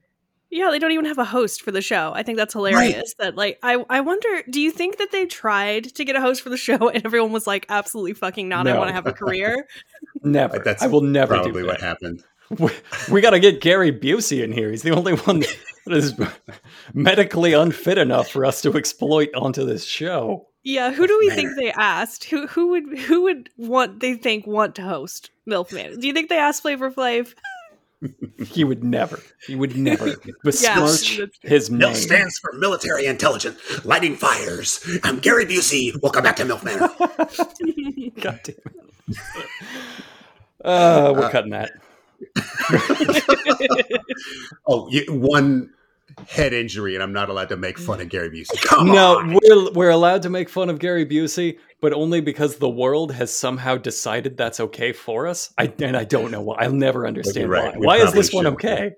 yeah, 0.51 0.71
they 0.71 0.79
don't 0.79 0.93
even 0.93 1.05
have 1.05 1.19
a 1.19 1.25
host 1.25 1.63
for 1.63 1.71
the 1.73 1.83
show. 1.83 2.13
I 2.15 2.23
think 2.23 2.39
that's 2.39 2.55
hilarious. 2.55 3.15
That 3.19 3.37
like 3.37 3.59
I 3.63 3.85
I 3.91 4.01
wonder, 4.01 4.43
do 4.51 4.61
you 4.61 4.71
think 4.71 4.99
that 4.99 5.13
they 5.13 5.27
tried 5.27 5.85
to 5.97 6.05
get 6.05 6.17
a 6.17 6.21
host 6.21 6.43
for 6.43 6.49
the 6.51 6.57
show 6.57 6.89
and 6.89 7.05
everyone 7.05 7.33
was 7.33 7.47
like, 7.47 7.67
absolutely 7.69 8.15
fucking 8.15 8.49
not. 8.49 8.67
I 8.67 8.77
want 8.79 8.89
to 8.89 8.95
have 8.95 9.07
a 9.07 9.13
career. 9.13 9.67
never. 10.23 10.55
Like, 10.55 10.65
that's 10.65 10.83
I 10.83 10.87
will 10.87 11.01
never 11.03 11.35
Probably 11.35 11.63
do 11.63 11.67
what 11.67 11.81
that. 11.81 11.87
happened. 11.87 12.23
We, 12.59 12.71
we 13.13 13.21
got 13.21 13.33
to 13.33 13.41
get 13.41 13.61
Gary 13.61 13.93
Busey 13.93 14.43
in 14.43 14.53
here. 14.53 14.71
He's 14.71 14.81
the 14.81 14.93
only 14.93 15.13
one 15.13 15.41
that 15.41 15.93
is 15.93 16.15
medically 16.95 17.53
unfit 17.53 17.99
enough 17.99 18.31
for 18.31 18.47
us 18.47 18.63
to 18.63 18.75
exploit 18.75 19.29
onto 19.35 19.67
this 19.67 19.85
show. 19.85 20.47
Yeah, 20.63 20.91
who 20.93 21.07
do 21.07 21.19
we 21.21 21.29
Man. 21.29 21.37
think 21.37 21.51
they 21.57 21.73
asked? 21.73 22.25
Who 22.25 22.47
who 22.47 22.69
would 22.69 22.99
who 23.01 23.23
would 23.25 23.51
want 23.59 24.01
they 24.01 24.15
think 24.15 24.47
want 24.47 24.75
to 24.77 24.83
host 24.83 25.31
MILF 25.47 25.75
Man? 25.75 26.01
Do 26.01 26.07
you 26.07 26.15
think 26.15 26.31
they 26.31 26.39
asked 26.39 26.63
Flavor 26.63 26.91
Flav? 26.91 27.35
He 28.47 28.63
would 28.65 28.85
never. 28.85 29.21
He 29.47 29.57
would 29.57 29.77
never 29.77 30.15
besmirch 30.45 30.75
that's 30.77 31.05
true. 31.05 31.29
his 31.43 31.69
MILF 31.71 31.79
name. 31.81 31.95
stands 31.95 32.39
for 32.39 32.53
military 32.53 33.07
intelligence, 33.07 33.59
lighting 33.85 34.15
fires. 34.15 34.81
I'm 35.03 35.19
Gary 35.19 35.45
Busey. 35.47 35.93
Welcome 36.03 36.23
back 36.23 36.37
to 36.37 36.45
MILF 36.45 36.63
Manor. 36.63 36.89
God 38.21 38.41
damn 38.45 38.57
it. 38.57 39.17
Uh, 40.65 41.13
we're 41.17 41.25
Uh, 41.25 41.31
cutting 41.31 41.51
that. 41.51 41.71
oh, 44.67 44.89
you, 44.91 45.05
one 45.13 45.71
head 46.27 46.53
injury, 46.53 46.95
and 46.95 47.03
I'm 47.03 47.13
not 47.13 47.29
allowed 47.29 47.49
to 47.51 47.57
make 47.57 47.79
fun 47.79 48.01
of 48.01 48.09
Gary 48.09 48.31
Busey. 48.31 48.61
Come 48.63 48.89
No, 48.89 49.19
on. 49.19 49.35
we're 49.43 49.73
we're 49.73 49.91
allowed 49.91 50.23
to 50.23 50.31
make 50.31 50.49
fun 50.49 50.71
of 50.71 50.79
Gary 50.79 51.07
Busey, 51.07 51.59
but 51.81 51.93
only 51.93 52.21
because 52.21 52.57
the 52.57 52.69
world 52.69 53.13
has 53.13 53.35
somehow 53.35 53.77
decided 53.77 54.37
that's 54.37 54.61
okay 54.61 54.93
for 54.93 55.27
us. 55.27 55.53
I 55.59 55.73
and 55.81 55.97
I 55.97 56.05
don't 56.05 56.31
know 56.31 56.41
why. 56.43 56.57
I'll 56.61 56.73
never 56.73 57.07
understand 57.07 57.51
right. 57.51 57.73
why. 57.73 57.79
We 57.79 57.87
Why 57.87 57.97
is 57.99 58.13
this 58.13 58.33
one 58.33 58.47
okay? 58.47 58.93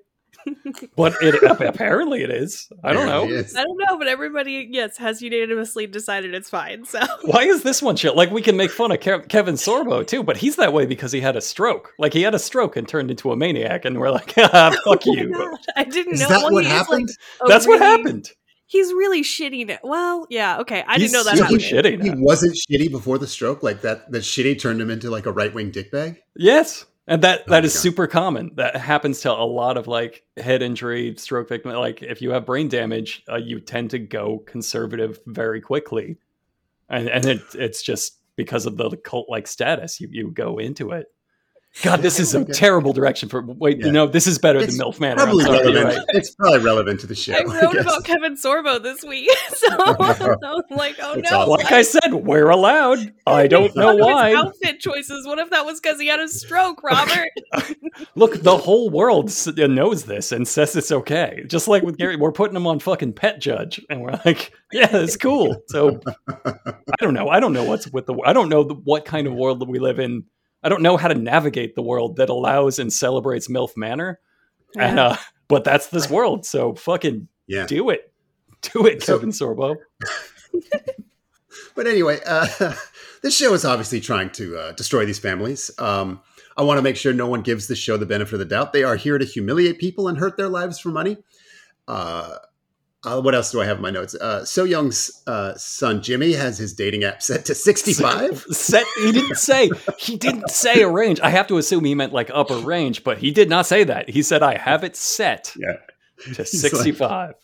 but 0.97 1.15
it 1.21 1.43
apparently 1.61 2.23
it 2.23 2.31
is. 2.31 2.69
I 2.83 2.93
don't 2.93 3.07
know. 3.07 3.25
I 3.25 3.65
don't 3.65 3.79
know, 3.89 3.99
but 3.99 4.09
everybody 4.09 4.69
yes 4.71 4.97
has 4.99 5.21
unanimously 5.23 5.87
decided 5.87 6.35
it's 6.35 6.51
fine. 6.51 6.85
So 6.85 7.01
Why 7.23 7.43
is 7.45 7.63
this 7.63 7.83
one 7.83 7.97
chill? 7.97 8.15
Like 8.17 8.31
we 8.31 8.43
can 8.43 8.57
make 8.57 8.71
fun 8.71 8.93
of 8.93 9.01
Ke- 9.01 9.29
Kevin 9.29 9.55
Sorbo 9.55 10.07
too, 10.07 10.23
but 10.23 10.37
he's 10.37 10.57
that 10.57 10.73
way 10.73 10.87
because 10.87 11.13
he 11.13 11.21
had 11.21 11.37
a 11.37 11.41
stroke. 11.41 11.93
Like 11.99 12.13
he 12.13 12.23
had 12.23 12.35
a 12.35 12.39
stroke 12.39 12.77
and 12.77 12.87
turned 12.89 13.11
into 13.11 13.33
a 13.33 13.37
maniac, 13.37 13.85
and 13.85 13.99
we're 13.99 14.11
like, 14.11 14.35
ah, 14.39 14.71
fuck 14.85 15.03
Oh 15.07 15.13
you. 15.13 15.33
God, 15.33 15.59
I 15.77 15.85
didn't 15.85 16.15
Is 16.15 16.21
know. 16.21 16.29
that 16.29 16.43
Well, 16.45 16.53
what 16.53 16.65
he 16.65 16.71
is, 16.71 16.77
like, 16.77 16.89
happened? 16.89 17.11
a 17.45 17.49
That's 17.49 17.67
what 17.67 17.81
happened. 17.81 18.31
He's 18.67 18.93
really 18.93 19.23
shitty. 19.23 19.67
Now. 19.67 19.79
Well, 19.83 20.27
yeah, 20.31 20.59
okay. 20.61 20.85
I 20.87 20.95
He's 20.97 21.11
didn't 21.11 21.13
know 21.15 21.25
that. 21.25 21.37
super 21.39 21.45
happened. 21.61 22.03
shitty 22.03 22.05
He 22.05 22.23
wasn't 22.23 22.55
shitty 22.57 22.89
before 22.91 23.19
the 23.19 23.27
stroke, 23.27 23.65
like 23.65 23.81
that. 23.83 24.11
That 24.13 24.23
shitty 24.23 24.61
turned 24.61 24.81
him 24.81 24.91
into 24.91 25.11
like 25.11 25.27
a 25.27 25.33
right 25.33 25.53
wing 25.53 25.73
dickbag. 25.73 26.19
Yes, 26.37 26.87
And 27.11 27.23
that 27.25 27.45
Oh 27.49 27.53
that 27.53 27.65
my 27.65 27.67
is 27.67 27.75
God. 27.75 27.81
super 27.81 28.09
common. 28.09 28.53
That 28.57 28.77
happens 28.77 29.21
to 29.23 29.33
a 29.33 29.45
lot 29.45 29.77
of 29.77 29.89
like 29.89 30.25
head 30.39 30.63
injury, 30.63 31.15
stroke 31.19 31.51
victim. 31.51 31.73
Like 31.73 32.03
if 32.03 32.23
you 32.23 32.31
have 32.31 32.47
brain 32.47 32.69
damage, 32.69 33.25
uh, 33.31 33.37
you 33.37 33.61
tend 33.61 33.91
to 33.91 33.99
go 33.99 34.39
conservative 34.47 35.21
very 35.27 35.61
quickly, 35.61 36.19
and 36.89 37.09
and 37.09 37.27
it, 37.27 37.43
it's 37.55 37.83
just 37.83 38.19
because 38.37 38.67
of 38.67 38.79
the 38.79 38.97
cult 38.97 39.29
like 39.29 39.49
status. 39.49 40.01
You 40.01 40.09
you 40.13 40.31
go 40.31 40.59
into 40.59 40.93
it. 40.93 41.09
God, 41.83 42.03
this 42.03 42.19
is 42.19 42.35
a 42.35 42.45
terrible 42.45 42.93
direction 42.93 43.29
for. 43.29 43.43
Wait, 43.43 43.79
Yeah. 43.79 43.87
you 43.87 43.93
know, 43.93 44.07
this 44.07 44.27
is 44.27 44.39
better 44.39 44.59
It's 44.59 44.77
than 44.77 44.85
MILF 44.87 44.99
Manor. 45.01 45.17
Probably 45.23 45.45
sorry, 45.45 45.59
relevant. 45.73 45.85
right. 45.97 46.05
It's 46.11 46.35
probably 46.35 46.59
relevant 46.59 47.01
to 47.01 47.07
the 47.07 47.15
show. 47.15 47.33
I 47.33 47.43
wrote 47.45 47.73
guess. 47.73 47.83
about 47.83 48.05
Kevin 48.05 48.35
Sorbo 48.35 48.83
this 48.83 49.05
week, 49.05 49.31
so 49.55 49.69
I'm 49.79 49.97
like, 50.77 50.97
oh 51.01 51.15
That's 51.15 51.31
no! 51.31 51.39
awesome. 51.39 51.51
Like 51.51 51.71
I 51.73 51.83
said, 51.83 52.13
we're 52.13 52.51
allowed. 52.51 53.13
I 53.27 53.47
don't 53.47 53.75
know 53.77 53.95
What 53.95 53.99
his 53.99 54.05
why. 54.15 54.35
outfit 54.35 54.81
choices. 54.81 55.27
What 55.27 55.39
if 55.39 55.51
that 55.51 55.65
was 55.65 55.81
because 55.81 56.01
he 56.01 56.09
had 56.09 56.19
a 56.21 56.27
stroke, 56.29 56.83
Robert? 56.83 57.29
Look, 58.17 58.43
the 58.43 58.57
whole 58.59 58.91
world 58.91 59.31
uh, 59.47 59.67
knows 59.69 60.05
this 60.05 60.33
and 60.33 60.47
says 60.49 60.75
it's 60.75 60.91
okay. 60.91 61.45
Just 61.47 61.69
like 61.69 61.85
with 61.85 61.97
Gary, 61.99 62.17
we're 62.17 62.33
putting 62.33 62.57
him 62.57 62.67
on 62.67 62.81
fucking 62.81 63.13
Pet 63.13 63.41
Judge, 63.41 63.81
and 63.89 64.01
we're 64.03 64.19
like, 64.25 64.53
yeah, 64.73 64.89
it's 64.93 65.17
cool. 65.17 65.63
So 65.69 66.01
I 66.45 66.65
don't 66.99 67.15
know. 67.15 67.29
I 67.29 67.39
don't 67.39 67.53
know 67.53 67.65
what's 67.65 67.89
with 67.93 68.07
the. 68.07 68.15
I 68.25 68.33
don't 68.33 68.49
know 68.49 68.65
the, 68.65 68.75
what 68.75 69.05
kind 69.05 69.29
of 69.29 69.35
world 69.35 69.61
that 69.61 69.69
we 69.69 69.79
live 69.79 70.01
in. 70.01 70.25
I 70.63 70.69
don't 70.69 70.83
know 70.83 70.97
how 70.97 71.09
to 71.09 71.15
navigate 71.15 71.75
the 71.75 71.83
world 71.83 72.17
that 72.17 72.29
allows 72.29 72.79
and 72.79 72.93
celebrates 72.93 73.49
MILF 73.49 73.77
Manor. 73.77 74.21
And 74.77 74.99
uh, 74.99 75.17
but 75.49 75.65
that's 75.65 75.89
this 75.89 76.09
world. 76.11 76.45
So 76.47 76.75
fucking 76.75 77.29
Yeah. 77.47 77.67
do 77.67 77.91
it. 77.91 78.13
Do 78.63 78.87
it, 78.87 79.03
So- 79.03 79.17
Kevin 79.19 79.31
Sorbo. 79.31 79.77
But 81.75 81.87
anyway, 81.87 82.19
uh, 82.27 82.47
this 83.23 83.37
show 83.37 83.55
is 83.55 83.65
obviously 83.65 84.01
trying 84.01 84.31
to 84.31 84.57
uh, 84.59 84.73
destroy 84.73 85.05
these 85.07 85.19
families. 85.19 85.71
Um, 85.79 86.21
I 86.57 86.63
want 86.63 86.79
to 86.79 86.83
make 86.83 86.97
sure 86.97 87.13
no 87.13 87.27
one 87.29 87.43
gives 87.43 87.69
this 87.69 87.79
show 87.79 87.97
the 87.97 88.07
benefit 88.07 88.35
of 88.35 88.39
the 88.41 88.45
doubt. 88.45 88.73
They 88.73 88.83
are 88.83 88.97
here 88.97 89.19
to 89.19 89.25
humiliate 89.25 89.79
people 89.79 90.09
and 90.09 90.19
hurt 90.19 90.37
their 90.37 90.49
lives 90.49 90.79
for 90.79 90.91
money. 90.91 91.17
Uh, 91.89 92.37
uh, 93.05 93.21
what 93.21 93.35
else 93.35 93.51
do 93.53 93.61
I 93.61 93.65
have 93.67 93.77
in 93.79 93.83
my 93.83 93.91
notes? 93.91 94.15
Uh, 94.15 94.45
So 94.45 94.65
Young's 94.65 95.23
uh, 95.27 95.55
son 95.57 96.03
Jimmy 96.03 96.33
has 96.35 96.59
his 96.59 96.75
dating 96.75 97.05
app 97.05 97.23
set 97.23 97.45
to 97.47 97.55
65. 97.55 98.41
Set. 98.51 98.85
He 99.03 99.13
didn't 99.13 99.37
say. 99.37 99.71
He 99.99 100.17
didn't 100.17 100.51
say 100.51 100.83
a 100.83 100.89
range. 100.89 101.19
I 101.21 101.31
have 101.31 101.47
to 101.49 101.57
assume 101.59 101.85
he 101.85 101.95
meant 101.95 102.13
like 102.13 102.31
upper 102.33 102.57
range, 102.59 103.03
but 103.05 103.19
he 103.19 103.31
did 103.31 103.49
not 103.49 103.67
say 103.67 103.85
that. 103.85 104.09
He 104.11 104.23
said 104.23 104.43
I 104.43 104.57
have 104.59 104.85
it 104.85 104.97
set 104.97 105.55
Yeah. 105.57 105.77
to 106.35 106.43
like- 106.43 106.47
sixty-five. 106.47 107.35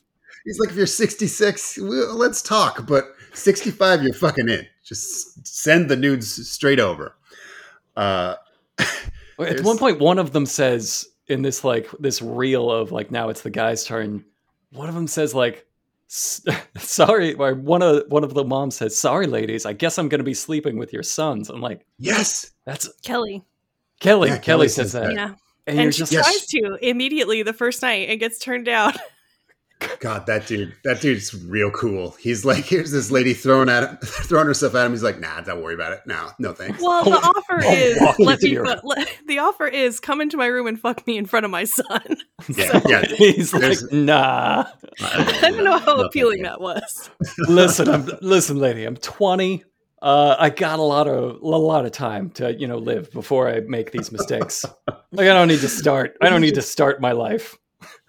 He's 0.44 0.60
like, 0.60 0.70
if 0.70 0.76
you're 0.76 0.86
66, 0.86 1.76
well, 1.82 2.14
let's 2.14 2.40
talk. 2.40 2.86
But 2.86 3.06
65, 3.32 4.04
you're 4.04 4.12
fucking 4.14 4.48
in. 4.48 4.64
Just 4.84 5.44
send 5.44 5.88
the 5.88 5.96
nudes 5.96 6.48
straight 6.48 6.78
over. 6.78 7.16
Uh, 7.96 8.36
At 9.40 9.62
one 9.62 9.76
point, 9.78 9.98
one 9.98 10.18
of 10.20 10.32
them 10.32 10.46
says 10.46 11.06
in 11.26 11.42
this 11.42 11.64
like 11.64 11.88
this 11.98 12.22
reel 12.22 12.70
of 12.70 12.92
like 12.92 13.10
now 13.10 13.28
it's 13.28 13.40
the 13.40 13.50
guy's 13.50 13.84
turn. 13.84 14.24
One 14.76 14.88
of 14.88 14.94
them 14.94 15.06
says 15.06 15.34
like, 15.34 15.66
"Sorry," 16.08 17.34
or 17.34 17.54
one 17.54 17.82
of 17.82 18.04
one 18.08 18.22
of 18.24 18.34
the 18.34 18.44
moms 18.44 18.76
says, 18.76 18.96
"Sorry, 18.96 19.26
ladies, 19.26 19.66
I 19.66 19.72
guess 19.72 19.98
I'm 19.98 20.08
going 20.08 20.20
to 20.20 20.24
be 20.24 20.34
sleeping 20.34 20.78
with 20.78 20.92
your 20.92 21.02
sons." 21.02 21.50
I'm 21.50 21.60
like, 21.60 21.84
yes. 21.98 22.52
"That's 22.64 22.88
Kelly. 23.02 23.42
Kelly." 24.00 24.28
Yeah, 24.28 24.36
Kelly, 24.36 24.44
Kelly 24.44 24.68
says 24.68 24.92
says 24.92 24.92
that, 24.92 25.06
that. 25.08 25.14
Yeah. 25.14 25.34
and, 25.66 25.80
And, 25.80 25.94
she 25.94 25.98
just 26.00 26.12
Yes. 26.12 26.24
tries 26.24 26.46
to 26.46 26.78
immediately 26.88 27.42
the 27.42 27.52
first 27.52 27.82
night 27.82 28.08
and 28.08 28.20
gets 28.20 28.38
turned 28.38 28.66
down. 28.66 28.92
God, 30.00 30.26
that 30.26 30.46
dude, 30.46 30.74
that 30.84 31.00
dude's 31.00 31.34
real 31.46 31.70
cool. 31.70 32.12
He's 32.18 32.44
like, 32.44 32.64
here's 32.64 32.90
this 32.92 33.10
lady 33.10 33.34
throwing 33.34 33.68
at 33.68 33.82
him, 33.88 33.96
throwing 34.02 34.46
herself 34.46 34.74
at 34.74 34.86
him. 34.86 34.92
He's 34.92 35.02
like, 35.02 35.20
nah, 35.20 35.40
don't 35.42 35.62
worry 35.62 35.74
about 35.74 35.92
it. 35.92 36.00
No, 36.06 36.30
no 36.38 36.52
thanks. 36.52 36.80
Well, 36.82 37.04
the 37.04 37.10
I'll- 37.12 37.32
offer 37.36 37.62
I'll 37.64 37.74
is 37.74 38.00
walk 38.00 38.18
let 38.18 38.34
into 38.34 38.46
me. 38.46 38.52
your- 38.52 38.66
fu- 38.66 38.86
let- 38.86 39.18
the 39.26 39.38
offer 39.38 39.66
is 39.66 40.00
come 40.00 40.20
into 40.20 40.36
my 40.36 40.46
room 40.46 40.66
and 40.66 40.78
fuck 40.80 41.06
me 41.06 41.16
in 41.18 41.26
front 41.26 41.44
of 41.44 41.50
my 41.50 41.64
son. 41.64 42.16
yeah, 42.48 42.80
yeah. 42.86 43.04
he's 43.06 43.52
like, 43.52 43.78
"Nah." 43.92 44.64
I 45.00 45.50
don't 45.50 45.64
know 45.64 45.78
how 45.78 45.96
No, 45.96 46.04
appealing 46.04 46.42
that 46.42 46.60
was. 46.60 47.10
listen, 47.48 47.88
I'm, 47.88 48.08
listen, 48.22 48.58
lady. 48.58 48.84
I'm 48.84 48.96
20. 48.96 49.62
Uh, 50.02 50.36
I 50.38 50.50
got 50.50 50.78
a 50.78 50.82
lot 50.82 51.08
of 51.08 51.40
a 51.42 51.46
lot 51.46 51.84
of 51.86 51.92
time 51.92 52.30
to 52.32 52.52
you 52.54 52.66
know 52.68 52.76
live 52.78 53.10
before 53.12 53.48
I 53.48 53.60
make 53.60 53.92
these 53.92 54.12
mistakes. 54.12 54.64
like 55.12 55.28
I 55.28 55.32
don't 55.34 55.48
need 55.48 55.60
to 55.60 55.68
start. 55.68 56.16
I 56.20 56.28
don't 56.28 56.42
need 56.42 56.54
to 56.56 56.62
start 56.62 57.00
my 57.00 57.12
life 57.12 57.56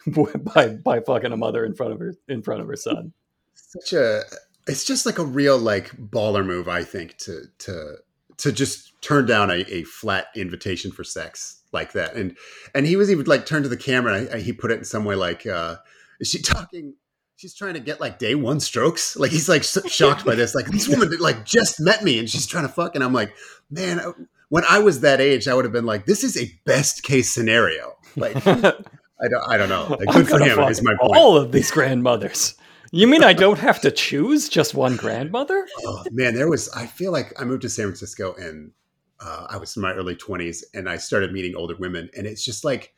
by 0.55 0.69
by 0.69 0.99
fucking 0.99 1.31
a 1.31 1.37
mother 1.37 1.65
in 1.65 1.75
front 1.75 1.93
of 1.93 1.99
her 1.99 2.15
in 2.27 2.41
front 2.41 2.61
of 2.61 2.67
her 2.67 2.75
son. 2.75 3.13
Such 3.53 3.93
a, 3.93 4.23
it's 4.67 4.85
just 4.85 5.05
like 5.05 5.17
a 5.17 5.25
real 5.25 5.57
like 5.57 5.91
baller 5.97 6.45
move, 6.45 6.67
I 6.67 6.83
think, 6.83 7.17
to 7.19 7.45
to 7.59 7.97
to 8.37 8.51
just 8.51 8.93
turn 9.01 9.25
down 9.25 9.49
a, 9.49 9.65
a 9.71 9.83
flat 9.83 10.27
invitation 10.35 10.91
for 10.91 11.03
sex 11.03 11.61
like 11.71 11.93
that. 11.93 12.15
And 12.15 12.37
and 12.73 12.85
he 12.85 12.95
was 12.95 13.11
even 13.11 13.25
like 13.25 13.45
turned 13.45 13.63
to 13.63 13.69
the 13.69 13.77
camera. 13.77 14.13
And 14.13 14.29
I, 14.29 14.39
he 14.39 14.53
put 14.53 14.71
it 14.71 14.77
in 14.77 14.85
some 14.85 15.05
way 15.05 15.15
like, 15.15 15.45
uh, 15.45 15.77
is 16.19 16.29
she 16.29 16.41
talking? 16.41 16.93
She's 17.35 17.53
trying 17.53 17.75
to 17.75 17.79
get 17.79 17.99
like 17.99 18.17
day 18.17 18.35
one 18.35 18.59
strokes. 18.59 19.15
Like 19.15 19.31
he's 19.31 19.49
like 19.49 19.63
shocked 19.63 20.25
by 20.25 20.35
this. 20.35 20.55
Like 20.55 20.67
this 20.67 20.87
woman 20.87 21.11
like 21.19 21.45
just 21.45 21.79
met 21.79 22.03
me 22.03 22.17
and 22.17 22.29
she's 22.29 22.47
trying 22.47 22.65
to 22.65 22.73
fuck. 22.73 22.95
And 22.95 23.03
I'm 23.03 23.13
like, 23.13 23.35
man, 23.69 23.99
uh, 23.99 24.13
when 24.49 24.63
I 24.67 24.79
was 24.79 25.01
that 25.01 25.21
age, 25.21 25.47
I 25.47 25.53
would 25.53 25.65
have 25.65 25.73
been 25.73 25.85
like, 25.85 26.05
this 26.05 26.23
is 26.23 26.37
a 26.37 26.51
best 26.65 27.03
case 27.03 27.31
scenario. 27.31 27.95
Like 28.15 28.43
I 29.21 29.27
don't, 29.27 29.43
I 29.47 29.57
don't 29.57 29.69
know. 29.69 29.87
Like, 29.89 30.07
I'm 30.15 30.23
good 30.23 30.51
for 30.51 30.61
him 30.61 30.71
is 30.71 30.83
my 30.83 30.95
point. 30.99 31.15
all 31.15 31.37
of 31.37 31.51
these 31.51 31.71
grandmothers. 31.71 32.55
You 32.91 33.07
mean 33.07 33.23
I 33.23 33.33
don't 33.33 33.59
have 33.59 33.81
to 33.81 33.91
choose 33.91 34.47
just 34.47 34.73
one 34.73 34.95
grandmother? 34.95 35.67
oh, 35.85 36.05
man, 36.11 36.35
there 36.35 36.49
was. 36.49 36.69
I 36.69 36.85
feel 36.85 37.11
like 37.11 37.33
I 37.39 37.43
moved 37.43 37.63
to 37.63 37.69
San 37.69 37.85
Francisco 37.85 38.33
and 38.35 38.71
uh, 39.19 39.47
I 39.49 39.57
was 39.57 39.75
in 39.75 39.81
my 39.81 39.93
early 39.93 40.15
twenties, 40.15 40.63
and 40.73 40.87
I 40.87 40.97
started 40.97 41.33
meeting 41.33 41.55
older 41.55 41.75
women, 41.77 42.09
and 42.15 42.25
it's 42.25 42.45
just 42.45 42.63
like 42.63 42.93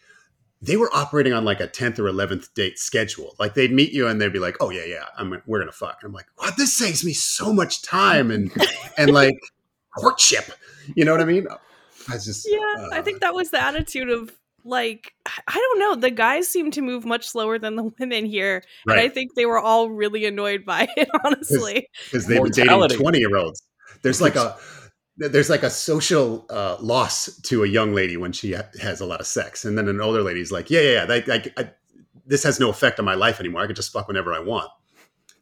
they 0.62 0.76
were 0.78 0.90
operating 0.94 1.34
on 1.34 1.46
like 1.46 1.60
a 1.60 1.68
tenth 1.68 1.98
or 2.00 2.08
eleventh 2.08 2.54
date 2.54 2.78
schedule. 2.78 3.36
Like 3.40 3.54
they'd 3.54 3.72
meet 3.72 3.92
you 3.92 4.08
and 4.08 4.20
they'd 4.20 4.34
be 4.34 4.40
like, 4.40 4.58
"Oh 4.60 4.70
yeah, 4.70 4.86
yeah, 4.86 5.06
I'm 5.18 5.42
we're 5.46 5.60
gonna 5.60 5.72
fuck." 5.72 6.02
I'm 6.04 6.14
like, 6.14 6.28
"Wow, 6.38 6.50
this 6.58 6.74
saves 6.74 7.04
me 7.04 7.14
so 7.14 7.54
much 7.54 7.82
time 7.82 8.30
and 8.30 8.52
and 8.98 9.12
like 9.12 9.40
courtship." 9.98 10.52
You 10.96 11.06
know 11.06 11.12
what 11.14 11.22
I 11.22 11.26
mean? 11.26 11.48
I 12.10 12.14
just 12.14 12.48
Yeah, 12.50 12.90
I 12.92 13.00
uh, 13.00 13.04
think 13.04 13.22
that 13.22 13.34
was 13.34 13.52
the 13.52 13.62
attitude 13.62 14.10
of 14.10 14.32
like 14.64 15.14
I 15.26 15.54
don't 15.54 15.80
know. 15.80 15.96
The 15.96 16.12
guys 16.12 16.48
seem 16.48 16.72
to 16.72 16.82
move 16.82 17.06
much 17.06 17.28
slower 17.28 17.60
than 17.60 17.76
the 17.76 17.84
women 18.00 18.26
here, 18.26 18.64
and 18.88 19.00
I 19.00 19.10
think 19.10 19.36
they 19.36 19.46
were 19.46 19.60
all 19.60 19.90
really 19.90 20.26
annoyed 20.26 20.66
by 20.66 20.88
it. 20.96 21.10
Honestly, 21.24 21.90
because 22.06 22.28
they 22.28 22.40
were 22.40 22.50
dating 22.50 22.90
twenty 22.90 23.20
year 23.20 23.36
olds. 23.36 23.64
There's 24.02 24.22
like 24.22 24.36
a 24.36 24.58
there's 25.18 25.50
like 25.50 25.64
a 25.64 25.70
social 25.70 26.46
uh, 26.50 26.78
loss 26.80 27.36
to 27.42 27.64
a 27.64 27.68
young 27.68 27.94
lady 27.94 28.18
when 28.18 28.32
she 28.32 28.54
ha- 28.54 28.70
has 28.82 29.02
a 29.02 29.06
lot 29.06 29.20
of 29.20 29.28
sex, 29.28 29.66
and 29.66 29.78
then 29.78 29.88
an 29.88 30.02
older 30.02 30.22
lady's 30.22 30.52
like, 30.52 30.70
yeah, 30.70 30.82
yeah, 30.82 30.92
yeah, 30.92 31.06
that, 31.06 31.28
like, 31.28 31.54
I, 31.60 31.72
this 32.26 32.44
has 32.44 32.60
no 32.60 32.70
effect 32.70 33.00
on 33.00 33.06
my 33.06 33.16
life 33.16 33.40
anymore. 33.40 33.62
I 33.62 33.66
can 33.66 33.76
just 33.76 33.92
fuck 33.92 34.08
whenever 34.08 34.34
I 34.34 34.40
want. 34.40 34.70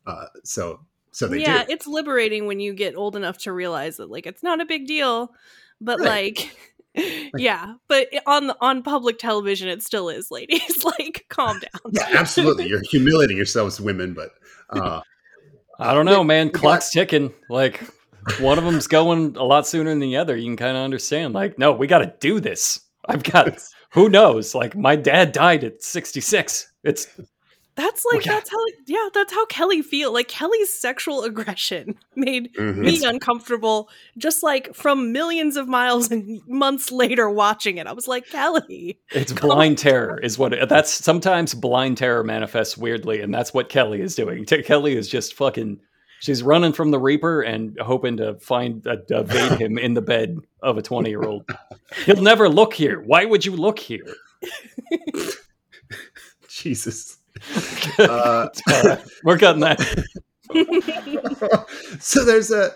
Uh, 0.05 0.25
so 0.43 0.79
so 1.11 1.27
they 1.27 1.41
yeah, 1.41 1.65
do. 1.65 1.71
it's 1.71 1.85
liberating 1.85 2.47
when 2.47 2.59
you 2.59 2.73
get 2.73 2.95
old 2.95 3.15
enough 3.15 3.37
to 3.39 3.51
realize 3.51 3.97
that 3.97 4.09
like 4.09 4.25
it's 4.25 4.43
not 4.43 4.61
a 4.61 4.65
big 4.65 4.87
deal, 4.87 5.33
but 5.81 5.99
Right. 5.99 6.37
like. 6.37 6.57
Yeah, 7.37 7.73
but 7.87 8.07
on 8.25 8.47
the, 8.47 8.57
on 8.61 8.81
public 8.81 9.19
television, 9.19 9.67
it 9.67 9.83
still 9.83 10.09
is, 10.09 10.31
ladies. 10.31 10.83
like, 10.99 11.25
calm 11.29 11.59
down. 11.73 11.91
Yeah, 11.91 12.19
absolutely. 12.19 12.67
You're 12.67 12.81
humiliating 12.89 13.37
yourselves, 13.37 13.79
women, 13.79 14.13
but 14.13 14.31
uh, 14.71 15.01
I 15.79 15.93
don't 15.93 16.05
know, 16.05 16.23
man. 16.23 16.49
Clock's 16.49 16.89
ticking. 16.89 17.33
Like 17.49 17.83
one 18.39 18.57
of 18.57 18.63
them's 18.63 18.87
going 18.87 19.35
a 19.37 19.43
lot 19.43 19.67
sooner 19.67 19.89
than 19.89 19.99
the 19.99 20.17
other. 20.17 20.35
You 20.35 20.45
can 20.45 20.57
kind 20.57 20.77
of 20.77 20.83
understand. 20.83 21.33
Like, 21.33 21.59
no, 21.59 21.73
we 21.73 21.85
got 21.85 21.99
to 21.99 22.13
do 22.19 22.39
this. 22.39 22.79
I've 23.05 23.23
got. 23.23 23.59
Who 23.91 24.09
knows? 24.09 24.53
Like, 24.53 24.75
my 24.75 24.95
dad 24.95 25.31
died 25.31 25.63
at 25.63 25.81
66. 25.81 26.71
It's 26.83 27.07
That's 27.77 28.03
like 28.11 28.25
Yeah. 28.25 28.33
that's 28.33 28.49
how 28.49 28.57
yeah, 28.87 29.09
that's 29.13 29.31
how 29.31 29.45
Kelly 29.45 29.83
feel. 29.83 30.11
Like 30.11 30.27
Kelly's 30.27 30.73
sexual 30.73 31.23
aggression 31.23 31.95
made 32.15 32.51
mhm. 32.55 32.77
me 32.77 33.03
uncomfortable 33.05 33.89
just 34.17 34.41
like 34.41 34.73
from 34.73 35.11
millions 35.11 35.55
of 35.55 35.67
miles 35.67 36.09
and 36.09 36.41
months 36.47 36.91
later 36.91 37.29
watching 37.29 37.77
it. 37.77 37.85
I 37.85 37.93
was 37.93 38.07
like, 38.07 38.27
Kelly. 38.29 38.99
it's 39.11 39.31
blind 39.41 39.77
terror 39.77 40.19
is 40.21 40.39
what 40.39 40.53
it, 40.53 40.67
that's 40.67 40.91
sometimes 40.91 41.53
blind 41.53 41.97
terror 41.97 42.23
manifests 42.23 42.77
weirdly 42.77 43.21
and 43.21 43.31
that's 43.31 43.53
what 43.53 43.69
Kelly 43.69 44.01
is 44.01 44.15
doing. 44.15 44.43
T- 44.45 44.63
Kelly 44.63 44.97
is 44.97 45.07
just 45.07 45.35
fucking 45.35 45.79
she's 46.19 46.41
running 46.41 46.73
from 46.73 46.89
the 46.89 46.99
reaper 46.99 47.41
and 47.43 47.77
hoping 47.79 48.17
to 48.17 48.39
find 48.39 48.87
uh, 48.87 48.97
evade 49.11 49.51
him 49.61 49.77
in 49.77 49.93
the 49.93 50.01
bed 50.01 50.39
of 50.63 50.79
a 50.79 50.81
20-year-old. 50.81 51.45
He'll 52.07 52.23
never 52.23 52.49
look 52.49 52.73
here. 52.73 53.01
Why 53.01 53.25
would 53.25 53.45
you 53.45 53.55
look 53.55 53.77
here? 53.77 54.07
Jesus. 56.49 57.19
Uh, 57.99 58.49
we're 59.23 59.37
cutting 59.37 59.61
that. 59.61 59.79
so 61.99 62.23
there's 62.23 62.51
a 62.51 62.71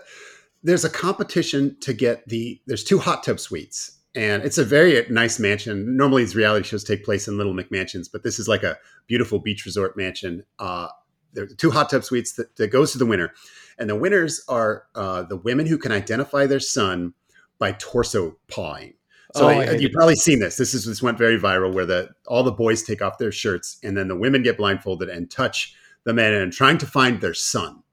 there's 0.63 0.85
a 0.85 0.89
competition 0.89 1.77
to 1.81 1.93
get 1.93 2.27
the 2.27 2.61
there's 2.67 2.83
two 2.83 2.99
hot 2.99 3.23
tub 3.23 3.39
suites 3.39 3.99
and 4.13 4.43
it's 4.43 4.57
a 4.57 4.65
very 4.65 5.05
nice 5.09 5.39
mansion. 5.39 5.95
Normally 5.95 6.23
these 6.23 6.35
reality 6.35 6.67
shows 6.67 6.83
take 6.83 7.05
place 7.05 7.27
in 7.27 7.37
little 7.37 7.53
mcmansions 7.53 8.07
but 8.11 8.23
this 8.23 8.39
is 8.39 8.47
like 8.47 8.63
a 8.63 8.77
beautiful 9.07 9.39
beach 9.39 9.65
resort 9.65 9.95
mansion. 9.95 10.43
Uh 10.59 10.87
there's 11.33 11.55
two 11.55 11.71
hot 11.71 11.89
tub 11.89 12.03
suites 12.03 12.33
that, 12.33 12.55
that 12.57 12.67
goes 12.67 12.91
to 12.91 12.97
the 12.97 13.05
winner 13.05 13.33
and 13.77 13.89
the 13.89 13.95
winners 13.95 14.43
are 14.47 14.83
uh, 14.95 15.23
the 15.23 15.37
women 15.37 15.65
who 15.65 15.77
can 15.77 15.91
identify 15.91 16.45
their 16.45 16.59
son 16.59 17.13
by 17.57 17.71
torso 17.73 18.37
pawing 18.47 18.93
So 19.35 19.45
Oh, 19.45 19.49
I 19.49 19.71
you've 19.75 19.91
probably 19.91 20.15
seen 20.15 20.39
this. 20.39 20.57
This 20.57 20.73
is 20.73 20.85
this 20.85 21.01
went 21.01 21.17
very 21.17 21.39
viral 21.39 21.73
where 21.73 21.85
the 21.85 22.09
all 22.27 22.43
the 22.43 22.51
boys 22.51 22.83
take 22.83 23.01
off 23.01 23.17
their 23.17 23.31
shirts 23.31 23.77
and 23.83 23.95
then 23.97 24.07
the 24.07 24.15
women 24.15 24.43
get 24.43 24.57
blindfolded 24.57 25.09
and 25.09 25.29
touch 25.29 25.75
the 26.03 26.13
men 26.13 26.33
and 26.33 26.51
trying 26.51 26.77
to 26.79 26.85
find 26.85 27.21
their 27.21 27.33
son. 27.33 27.83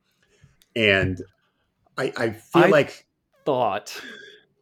And 0.74 1.20
I, 1.96 2.12
I 2.16 2.30
feel 2.30 2.64
I- 2.64 2.68
like 2.68 3.06
thought 3.44 4.00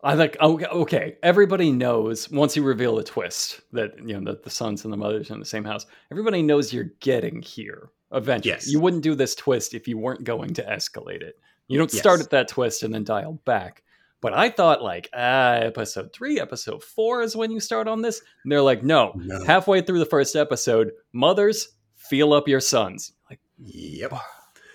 I 0.05 0.14
like 0.14 0.37
oh, 0.41 0.55
okay, 0.55 0.66
okay. 0.66 1.16
Everybody 1.22 1.72
knows 1.72 2.31
once 2.31 2.55
you 2.57 2.62
reveal 2.62 2.95
the 2.97 3.03
twist 3.03 3.61
that 3.72 3.99
you 3.99 4.18
know 4.20 4.31
that 4.31 4.45
the 4.45 4.51
sons 4.51 4.85
and 4.85 4.93
the 4.93 4.97
mothers 4.97 5.31
are 5.31 5.35
in 5.35 5.41
the 5.41 5.47
same 5.47 5.64
house. 5.64 5.87
Everybody 6.12 6.43
knows 6.43 6.72
you're 6.72 6.93
getting 7.01 7.43
here 7.43 7.91
eventually. 8.12 8.53
Yes. 8.55 8.70
You 8.70 8.79
wouldn't 8.79 9.03
do 9.03 9.14
this 9.16 9.35
twist 9.35 9.74
if 9.74 9.89
you 9.89 9.99
weren't 9.99 10.22
going 10.24 10.55
to 10.55 10.62
escalate 10.62 11.22
it. 11.22 11.39
You 11.66 11.79
don't 11.79 11.91
start 11.91 12.20
at 12.20 12.31
that 12.31 12.47
twist 12.47 12.85
and 12.85 12.95
then 12.95 13.03
dial 13.03 13.41
back. 13.45 13.83
But 14.27 14.35
I 14.35 14.51
thought 14.51 14.83
like 14.83 15.09
ah, 15.14 15.53
episode 15.55 16.12
three, 16.12 16.41
episode 16.41 16.83
four 16.83 17.22
is 17.22 17.37
when 17.37 17.53
you 17.53 17.61
start 17.61 17.87
on 17.87 18.03
this. 18.03 18.20
And 18.43 18.51
they're 18.51 18.61
like, 18.61 18.83
no, 18.83 19.12
no. 19.14 19.45
halfway 19.45 19.83
through 19.83 20.01
the 20.01 20.05
first 20.05 20.35
episode, 20.35 20.91
mothers 21.12 21.68
feel 21.95 22.33
up 22.33 22.49
your 22.49 22.59
sons. 22.59 23.12
Like 23.31 23.39
Yep. 23.62 24.14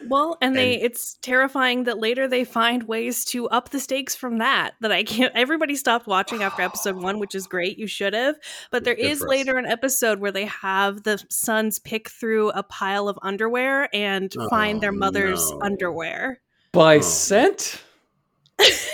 Well, 0.07 0.37
and 0.41 0.55
they 0.55 0.75
And- 0.75 0.83
it's 0.83 1.15
terrifying 1.15 1.83
that 1.83 1.99
later 1.99 2.29
they 2.29 2.45
find 2.45 2.83
ways 2.83 3.25
to 3.25 3.49
up 3.49 3.71
the 3.71 3.79
stakes 3.81 4.15
from 4.15 4.37
that. 4.37 4.71
That 4.79 4.93
I 4.93 5.03
can't 5.03 5.33
everybody 5.35 5.75
stopped 5.75 6.07
watching 6.07 6.43
after 6.43 6.61
episode 6.61 6.95
1, 6.95 7.19
which 7.19 7.35
is 7.35 7.45
great. 7.45 7.77
You 7.77 7.87
should 7.87 8.13
have. 8.13 8.37
But 8.71 8.85
there 8.85 8.95
Good 8.95 9.05
is 9.05 9.19
for 9.19 9.25
us. 9.25 9.29
later 9.31 9.57
an 9.57 9.65
episode 9.65 10.19
where 10.21 10.31
they 10.31 10.45
have 10.45 11.03
the 11.03 11.21
sons 11.29 11.77
pick 11.77 12.09
through 12.09 12.51
a 12.51 12.63
pile 12.63 13.09
of 13.09 13.19
underwear 13.21 13.89
and 13.93 14.33
find 14.49 14.79
their 14.79 14.93
Oh, 14.93 14.95
mother's 14.95 15.51
no. 15.51 15.59
underwear. 15.61 16.39
by 16.73 16.99
Oh. 16.99 17.01
scent. 17.01 17.83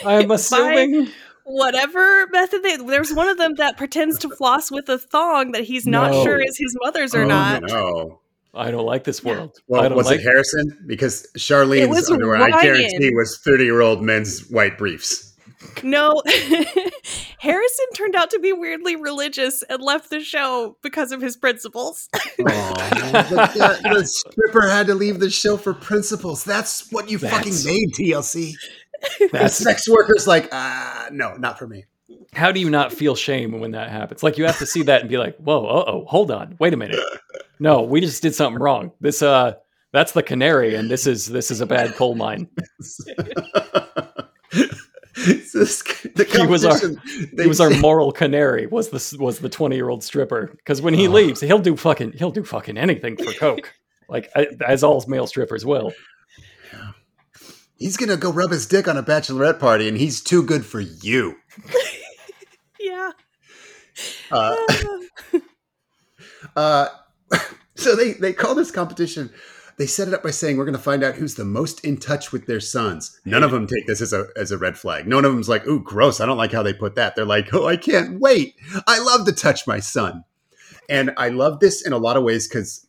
I'm 0.06 0.28
By 0.28 0.36
assuming 0.36 1.10
whatever 1.44 2.28
method 2.28 2.62
they 2.64 2.76
there's 2.78 3.14
one 3.14 3.30
of 3.30 3.38
them 3.38 3.56
that 3.56 3.78
pretends 3.78 4.20
to 4.20 4.30
floss 4.30 4.70
with 4.70 4.90
a 4.90 4.98
thong 4.98 5.52
that 5.54 5.64
he's 5.64 5.88
not 5.88 6.12
No. 6.12 6.24
sure 6.24 6.40
is 6.42 6.58
his 6.58 6.76
mother's 6.84 7.16
or 7.16 7.22
Oh, 7.24 7.28
not. 7.28 7.64
No. 7.64 8.20
I 8.54 8.72
don't 8.72 8.86
like 8.86 9.04
this 9.04 9.24
world. 9.24 9.52
I 9.58 9.62
Well, 9.68 9.84
don't 9.84 9.96
was 9.96 10.08
like 10.08 10.20
it 10.20 10.24
Harrison? 10.24 10.84
Because 10.88 11.28
Charlene's 11.38 11.84
It 11.84 11.90
was 11.90 12.10
underwear, 12.10 12.38
I 12.38 12.50
guarantee, 12.62 13.12
was 13.16 13.38
30 13.46 13.64
year 13.66 13.82
old 13.82 14.02
men's 14.02 14.50
white 14.50 14.78
briefs. 14.78 15.34
No, 15.84 16.22
Harrison 17.40 17.86
turned 17.96 18.16
out 18.16 18.30
to 18.32 18.40
be 18.40 18.54
weirdly 18.54 18.96
religious 18.96 19.64
and 19.64 19.82
left 19.82 20.10
the 20.10 20.20
show 20.22 20.78
because 20.82 21.12
of 21.12 21.22
his 21.22 21.36
principles. 21.38 22.10
Aw, 22.40 22.74
the, 23.30 23.80
the- 23.84 23.96
the 24.00 24.06
stripper 24.06 24.68
had 24.70 24.88
to 24.88 24.96
leave 24.96 25.20
the 25.20 25.30
show 25.30 25.58
for 25.58 25.74
principles. 25.74 26.44
That's 26.44 26.92
what 26.92 27.10
you 27.10 27.18
fucking 27.20 27.54
made, 27.66 27.94
TLC. 27.94 28.54
The 29.20 29.30
that's 29.32 29.56
sex 29.56 29.88
worker's 29.90 30.28
like, 30.28 30.50
uh, 30.52 31.10
no, 31.12 31.36
not 31.36 31.58
for 31.60 31.68
me. 31.68 31.86
how 32.34 32.52
do 32.52 32.60
you 32.60 32.70
not 32.70 32.92
feel 32.94 33.16
shame 33.16 33.60
when 33.60 33.72
that 33.72 33.90
happens? 33.90 34.24
Like 34.24 34.38
you 34.38 34.46
have 34.46 34.58
to 34.60 34.66
see 34.66 34.84
that 34.84 35.02
and 35.02 35.10
be 35.10 35.18
like, 35.18 35.36
"Whoa, 35.38 35.66
uh 35.66 35.84
oh, 35.88 36.06
hold 36.08 36.32
on, 36.32 36.56
wait 36.60 36.74
a 36.74 36.78
minute. 36.78 37.00
No, 37.60 37.82
we 37.82 38.00
just 38.02 38.22
did 38.22 38.34
something 38.36 38.62
wrong. 38.62 38.92
This 39.02 39.22
uh, 39.22 39.54
that's 39.92 40.12
the 40.12 40.24
canary, 40.24 40.76
and 40.76 40.90
this 40.90 41.08
is 41.08 41.26
this 41.28 41.50
is 41.52 41.62
a 41.62 41.66
bad 41.66 41.96
coal 41.96 42.16
mine. 42.16 42.48
This- 45.16 45.82
the 46.16 46.28
He 46.30 46.46
was 46.46 46.64
our- 46.64 46.78
they 47.34 47.44
He 47.44 47.48
was 47.50 47.60
our 47.60 47.70
moral 47.82 48.12
canary. 48.12 48.68
Was 48.68 48.92
this 48.92 49.14
was 49.14 49.40
the 49.40 49.50
twenty 49.50 49.76
year 49.76 49.90
old 49.90 50.04
stripper? 50.04 50.54
Because 50.58 50.82
when 50.82 50.94
he 50.94 51.08
Oh. 51.08 51.12
leaves, 51.12 51.42
he'll 51.42 51.58
do 51.60 51.76
fucking 51.76 52.14
he'll 52.14 52.32
do 52.32 52.44
fucking 52.44 52.78
anything 52.78 53.18
for 53.18 53.32
coke. 53.34 53.74
Like 54.08 54.30
I- 54.36 54.48
as 54.66 54.84
all 54.84 55.04
male 55.08 55.26
strippers 55.28 55.66
will. 55.66 55.92
He's 57.78 57.98
gonna 57.98 58.18
go 58.18 58.32
rub 58.32 58.52
his 58.52 58.66
dick 58.66 58.88
on 58.88 58.98
a 58.98 59.04
bachelorette 59.04 59.60
party, 59.60 59.88
and 59.88 59.98
he's 59.98 60.22
too 60.22 60.44
good 60.44 60.66
for 60.66 60.80
you. 60.80 61.36
yeah. 62.80 63.12
Uh, 64.32 64.56
uh, 66.56 66.88
so 67.76 67.96
they 67.96 68.14
they 68.14 68.34
call 68.34 68.56
this 68.56 68.72
competition. 68.72 69.32
They 69.78 69.86
set 69.86 70.08
it 70.08 70.14
up 70.16 70.24
by 70.24 70.32
saying 70.32 70.58
we're 70.58 70.66
going 70.66 70.76
to 70.76 70.82
find 70.82 71.04
out 71.04 71.16
who's 71.16 71.36
the 71.36 71.46
most 71.46 71.86
in 71.86 71.98
touch 71.98 72.32
with 72.32 72.48
their 72.48 72.60
sons. 72.60 73.20
None 73.26 73.44
of 73.44 73.52
them 73.52 73.68
take 73.68 73.86
this 73.86 74.02
as 74.02 74.12
a 74.12 74.28
as 74.36 74.52
a 74.52 74.58
red 74.58 74.76
flag. 74.76 75.08
None 75.08 75.24
of 75.24 75.32
them's 75.32 75.50
like, 75.50 75.68
"Ooh, 75.68 75.84
gross! 75.84 76.20
I 76.20 76.26
don't 76.26 76.38
like 76.38 76.52
how 76.52 76.64
they 76.64 76.74
put 76.74 76.96
that." 76.96 77.16
They're 77.16 77.26
like, 77.26 77.54
"Oh, 77.54 77.68
I 77.68 77.78
can't 77.78 78.20
wait! 78.20 78.56
I 78.88 79.00
love 79.00 79.26
to 79.28 79.32
touch 79.34 79.68
my 79.68 79.80
son," 79.80 80.24
and 80.90 81.14
I 81.18 81.30
love 81.30 81.60
this 81.60 81.86
in 81.86 81.94
a 81.94 81.98
lot 81.98 82.18
of 82.18 82.24
ways 82.24 82.48
because 82.48 82.88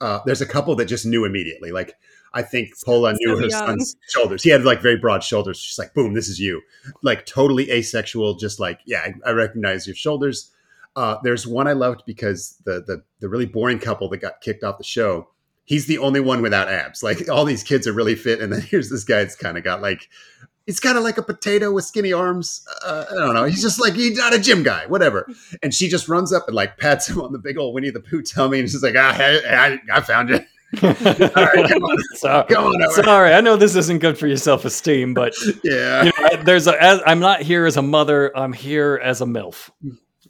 uh, 0.00 0.20
there's 0.24 0.40
a 0.40 0.46
couple 0.46 0.74
that 0.76 0.86
just 0.86 1.04
knew 1.04 1.24
immediately. 1.24 1.72
Like 1.72 1.94
I 2.32 2.42
think 2.42 2.70
Pola 2.84 3.12
knew 3.14 3.34
So 3.34 3.36
her 3.42 3.48
young. 3.48 3.66
son's 3.66 3.96
shoulders. 4.08 4.42
He 4.42 4.50
had 4.50 4.64
like 4.64 4.80
very 4.80 4.96
broad 4.96 5.24
shoulders. 5.24 5.58
She's 5.58 5.78
like, 5.78 5.94
"Boom, 5.94 6.14
this 6.14 6.28
is 6.28 6.38
you!" 6.38 6.62
Like 7.02 7.26
totally 7.26 7.70
asexual. 7.70 8.34
Just 8.36 8.60
like, 8.60 8.80
yeah, 8.86 9.00
I, 9.24 9.30
I 9.30 9.32
recognize 9.32 9.86
your 9.86 9.96
shoulders. 9.96 10.50
Uh, 10.96 11.16
there's 11.22 11.46
one 11.46 11.66
I 11.68 11.72
loved 11.72 12.02
because 12.06 12.56
the, 12.64 12.82
the 12.86 13.02
the 13.20 13.28
really 13.28 13.46
boring 13.46 13.78
couple 13.78 14.08
that 14.10 14.18
got 14.18 14.40
kicked 14.40 14.62
off 14.64 14.78
the 14.78 14.84
show. 14.84 15.28
He's 15.64 15.86
the 15.86 15.98
only 15.98 16.20
one 16.20 16.42
without 16.42 16.68
abs. 16.68 17.02
Like 17.04 17.28
all 17.28 17.44
these 17.44 17.62
kids 17.62 17.86
are 17.86 17.92
really 17.92 18.14
fit, 18.14 18.40
and 18.40 18.52
then 18.52 18.60
here's 18.70 18.90
this 18.90 19.04
guy 19.04 19.18
that's 19.24 19.36
kind 19.36 19.56
of 19.58 19.64
got 19.64 19.82
like 19.82 20.08
he's 20.66 20.78
kind 20.78 20.96
of 20.98 21.02
like 21.02 21.18
a 21.18 21.22
potato 21.22 21.72
with 21.72 21.84
skinny 21.84 22.12
arms. 22.12 22.64
Uh, 22.84 23.04
I 23.10 23.14
don't 23.14 23.34
know. 23.34 23.44
He's 23.44 23.62
just 23.62 23.80
like 23.80 23.94
he's 23.94 24.18
not 24.18 24.34
a 24.34 24.38
gym 24.38 24.62
guy, 24.62 24.86
whatever. 24.86 25.26
And 25.62 25.74
she 25.74 25.88
just 25.88 26.08
runs 26.08 26.32
up 26.32 26.46
and 26.46 26.54
like 26.54 26.78
pats 26.78 27.08
him 27.08 27.20
on 27.20 27.32
the 27.32 27.38
big 27.38 27.58
old 27.58 27.74
Winnie 27.74 27.90
the 27.90 28.00
Pooh 28.00 28.22
tummy, 28.22 28.60
and 28.60 28.68
she's 28.70 28.82
like, 28.82 28.94
ah, 28.96 29.16
I, 29.18 29.78
I, 29.92 29.98
I 29.98 30.00
found 30.00 30.28
you. 30.30 30.40
All 30.82 30.88
right, 30.90 31.68
come 31.68 31.82
on, 31.82 31.98
So- 32.14 32.44
come 32.48 32.64
on 32.66 32.92
sorry, 33.04 33.32
I 33.34 33.40
know 33.40 33.56
this 33.56 33.74
isn't 33.76 33.98
good 34.00 34.16
for 34.18 34.26
your 34.26 34.36
self 34.36 34.64
esteem, 34.64 35.14
but 35.14 35.34
Yeah. 35.64 36.04
you 36.04 36.12
know, 36.18 36.42
there's 36.44 36.66
a, 36.66 36.80
as, 36.82 37.00
I'm 37.06 37.18
not 37.20 37.42
here 37.42 37.66
as 37.66 37.76
a 37.76 37.82
mother. 37.82 38.36
I'm 38.36 38.52
here 38.52 39.00
as 39.02 39.20
a 39.20 39.24
milf. 39.24 39.70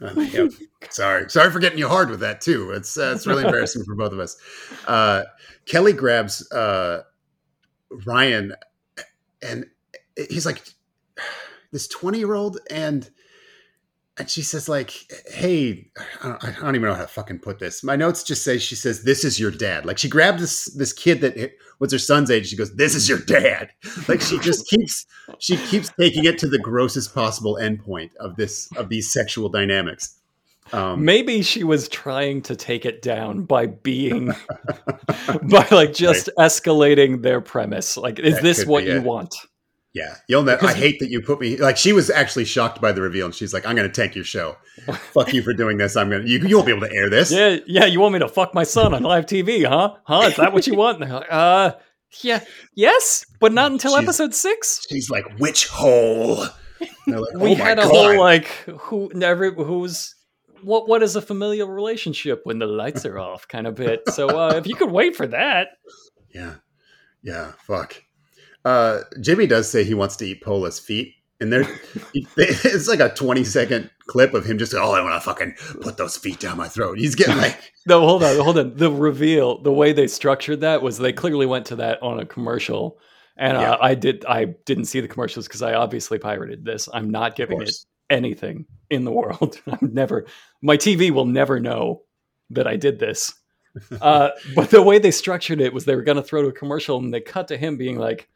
Uh, 0.00 0.12
yeah. 0.18 0.46
Sorry, 0.88 1.28
sorry 1.28 1.50
for 1.50 1.58
getting 1.58 1.78
you 1.78 1.88
hard 1.88 2.08
with 2.08 2.20
that 2.20 2.40
too. 2.40 2.70
It's 2.70 2.96
uh, 2.96 3.12
it's 3.14 3.26
really 3.26 3.44
embarrassing 3.44 3.84
for 3.84 3.94
both 3.94 4.12
of 4.12 4.18
us. 4.18 4.36
Uh, 4.86 5.24
Kelly 5.66 5.92
grabs 5.92 6.50
uh, 6.52 7.02
Ryan, 8.06 8.54
and 9.42 9.66
he's 10.16 10.46
like, 10.46 10.62
this 11.70 11.86
twenty 11.86 12.18
year 12.18 12.32
old, 12.32 12.58
and 12.70 13.08
and 14.18 14.28
she 14.28 14.42
says 14.42 14.68
like, 14.68 14.92
hey, 15.30 15.88
I 16.22 16.28
don't, 16.28 16.44
I 16.44 16.52
don't 16.60 16.74
even 16.74 16.88
know 16.88 16.94
how 16.94 17.02
to 17.02 17.08
fucking 17.08 17.38
put 17.38 17.58
this. 17.58 17.82
My 17.82 17.96
notes 17.96 18.22
just 18.22 18.42
say 18.42 18.58
she 18.58 18.74
says, 18.74 19.02
"This 19.02 19.24
is 19.24 19.40
your 19.40 19.50
dad." 19.50 19.86
Like 19.86 19.98
she 19.98 20.08
grabbed 20.08 20.40
this 20.40 20.66
this 20.74 20.92
kid 20.92 21.20
that 21.22 21.52
was 21.78 21.92
her 21.92 21.98
son's 21.98 22.30
age. 22.30 22.48
She 22.48 22.56
goes, 22.56 22.74
"This 22.76 22.94
is 22.94 23.08
your 23.08 23.18
dad." 23.18 23.70
Like 24.08 24.20
she 24.20 24.38
just 24.40 24.68
keeps 24.68 25.06
she 25.38 25.56
keeps 25.56 25.90
taking 25.98 26.24
it 26.24 26.38
to 26.38 26.48
the 26.48 26.58
grossest 26.58 27.14
possible 27.14 27.58
endpoint 27.60 28.10
of 28.16 28.36
this 28.36 28.68
of 28.76 28.88
these 28.88 29.12
sexual 29.12 29.48
dynamics. 29.48 30.16
Um, 30.72 31.04
Maybe 31.04 31.42
she 31.42 31.64
was 31.64 31.88
trying 31.88 32.42
to 32.42 32.56
take 32.56 32.84
it 32.84 33.02
down 33.02 33.42
by 33.42 33.66
being, 33.66 34.26
by 35.50 35.66
like 35.70 35.92
just 35.92 36.30
escalating 36.38 37.22
their 37.22 37.40
premise. 37.40 37.96
Like, 37.96 38.18
is 38.18 38.34
That 38.34 38.42
this 38.42 38.66
what 38.66 38.84
be 38.84 38.90
you 38.90 39.02
want? 39.02 39.34
Yeah, 39.92 40.16
you'll 40.28 40.42
know. 40.42 40.56
I 40.62 40.72
hate 40.74 40.98
that 41.00 41.10
you 41.10 41.20
put 41.20 41.40
me 41.40 41.56
like 41.56 41.76
she 41.76 41.92
was 41.92 42.10
actually 42.10 42.44
shocked 42.44 42.80
by 42.80 42.92
the 42.92 43.02
reveal, 43.02 43.26
and 43.26 43.34
she's 43.34 43.52
like, 43.52 43.66
"I'm 43.66 43.74
going 43.76 43.88
to 43.90 43.92
tank 43.94 44.14
your 44.14 44.24
show. 44.24 44.56
Fuck 45.12 45.32
you 45.32 45.42
for 45.42 45.52
doing 45.52 45.78
this. 45.78 45.96
I'm 45.96 46.10
gonna 46.10 46.24
you 46.24 46.38
you 46.38 46.56
won't 46.56 46.66
be 46.66 46.72
able 46.72 46.86
to 46.86 46.94
air 46.94 47.10
this." 47.10 47.32
Yeah, 47.32 47.56
yeah. 47.66 47.86
You 47.86 48.00
want 48.00 48.12
me 48.14 48.18
to 48.20 48.28
fuck 48.28 48.54
my 48.54 48.64
son 48.64 48.94
on 48.94 49.02
live 49.02 49.26
TV, 49.26 49.66
huh? 49.66 49.94
Huh? 50.04 50.28
Is 50.28 50.36
that 50.36 50.52
what 50.52 50.66
you 50.66 50.74
want? 50.74 51.00
Like, 51.00 51.26
uh, 51.30 51.72
yeah, 52.22 52.40
yes, 52.74 53.24
but 53.40 53.52
not 53.52 53.72
until 53.72 53.92
She's- 53.92 54.02
episode 54.04 54.34
six. 54.34 54.86
She's 54.88 55.10
like, 55.10 55.24
"Which 55.38 55.66
hole?" 55.68 56.46
Like, 57.06 57.34
We 57.34 57.52
"Oh 57.52 57.56
my 57.56 57.64
had 57.64 57.78
a 57.78 57.82
God." 57.82 57.90
whole 57.90 58.18
like 58.18 58.46
who 58.78 59.10
never 59.14 59.50
who's 59.50 60.14
what 60.62 60.88
what 60.88 61.02
is 61.02 61.16
a 61.16 61.22
familial 61.22 61.68
relationship 61.68 62.40
when 62.44 62.58
the 62.58 62.66
lights 62.66 63.04
are 63.04 63.18
off 63.18 63.48
kind 63.48 63.66
of 63.66 63.74
bit. 63.74 64.00
So 64.12 64.28
uh, 64.28 64.54
if 64.54 64.66
you 64.66 64.76
could 64.76 64.90
wait 64.92 65.16
for 65.16 65.26
that, 65.26 65.68
Yeah. 66.34 66.54
Yeah. 67.22 67.52
Fuck. 67.66 68.02
Uh, 68.64 69.00
Jimmy 69.20 69.46
does 69.46 69.70
say 69.70 69.84
he 69.84 69.94
wants 69.94 70.16
to 70.16 70.26
eat 70.26 70.42
Pola's 70.42 70.78
feet. 70.78 71.14
And 71.40 71.50
there, 71.50 71.64
it's 72.14 72.86
like 72.88 73.00
a 73.00 73.08
20 73.08 73.44
second 73.44 73.90
clip 74.06 74.34
of 74.34 74.44
him 74.44 74.58
just, 74.58 74.74
oh, 74.74 74.92
I 74.92 75.00
want 75.02 75.14
to 75.14 75.20
fucking 75.20 75.54
put 75.80 75.96
those 75.96 76.16
feet 76.16 76.38
down 76.38 76.58
my 76.58 76.68
throat. 76.68 76.98
He's 76.98 77.14
getting 77.14 77.38
like, 77.38 77.58
No, 77.86 78.00
hold 78.00 78.22
on, 78.22 78.38
hold 78.38 78.58
on. 78.58 78.76
The 78.76 78.90
reveal, 78.90 79.62
the 79.62 79.72
way 79.72 79.92
they 79.94 80.06
structured 80.06 80.60
that 80.60 80.82
was 80.82 80.98
they 80.98 81.14
clearly 81.14 81.46
went 81.46 81.66
to 81.66 81.76
that 81.76 82.02
on 82.02 82.20
a 82.20 82.26
commercial, 82.26 82.98
and 83.38 83.54
Yeah. 83.56 83.72
uh, 83.72 83.78
I 83.80 83.94
did. 83.94 84.22
I 84.26 84.44
didn't 84.66 84.84
see 84.84 85.00
the 85.00 85.08
commercials 85.08 85.48
because 85.48 85.62
I 85.62 85.72
obviously 85.72 86.18
pirated 86.18 86.62
this. 86.62 86.90
I'm 86.92 87.08
not 87.08 87.36
giving 87.36 87.62
it 87.62 87.72
anything 88.10 88.66
in 88.90 89.04
the 89.04 89.12
world. 89.12 89.58
I'm 89.66 89.94
never. 89.94 90.26
My 90.60 90.76
TV 90.76 91.10
will 91.10 91.24
never 91.24 91.58
know 91.58 92.02
that 92.50 92.66
I 92.66 92.76
did 92.76 92.98
this. 92.98 93.32
Uh, 94.02 94.30
but 94.54 94.68
the 94.70 94.82
way 94.82 94.98
they 94.98 95.12
structured 95.12 95.60
it 95.60 95.72
was 95.72 95.84
they 95.86 95.94
were 95.94 96.02
going 96.02 96.16
to 96.16 96.22
throw 96.22 96.42
to 96.42 96.48
a 96.48 96.52
commercial, 96.52 96.98
and 96.98 97.14
they 97.14 97.20
cut 97.20 97.48
to 97.48 97.56
him 97.56 97.78
being 97.78 97.96
like, 97.96 98.28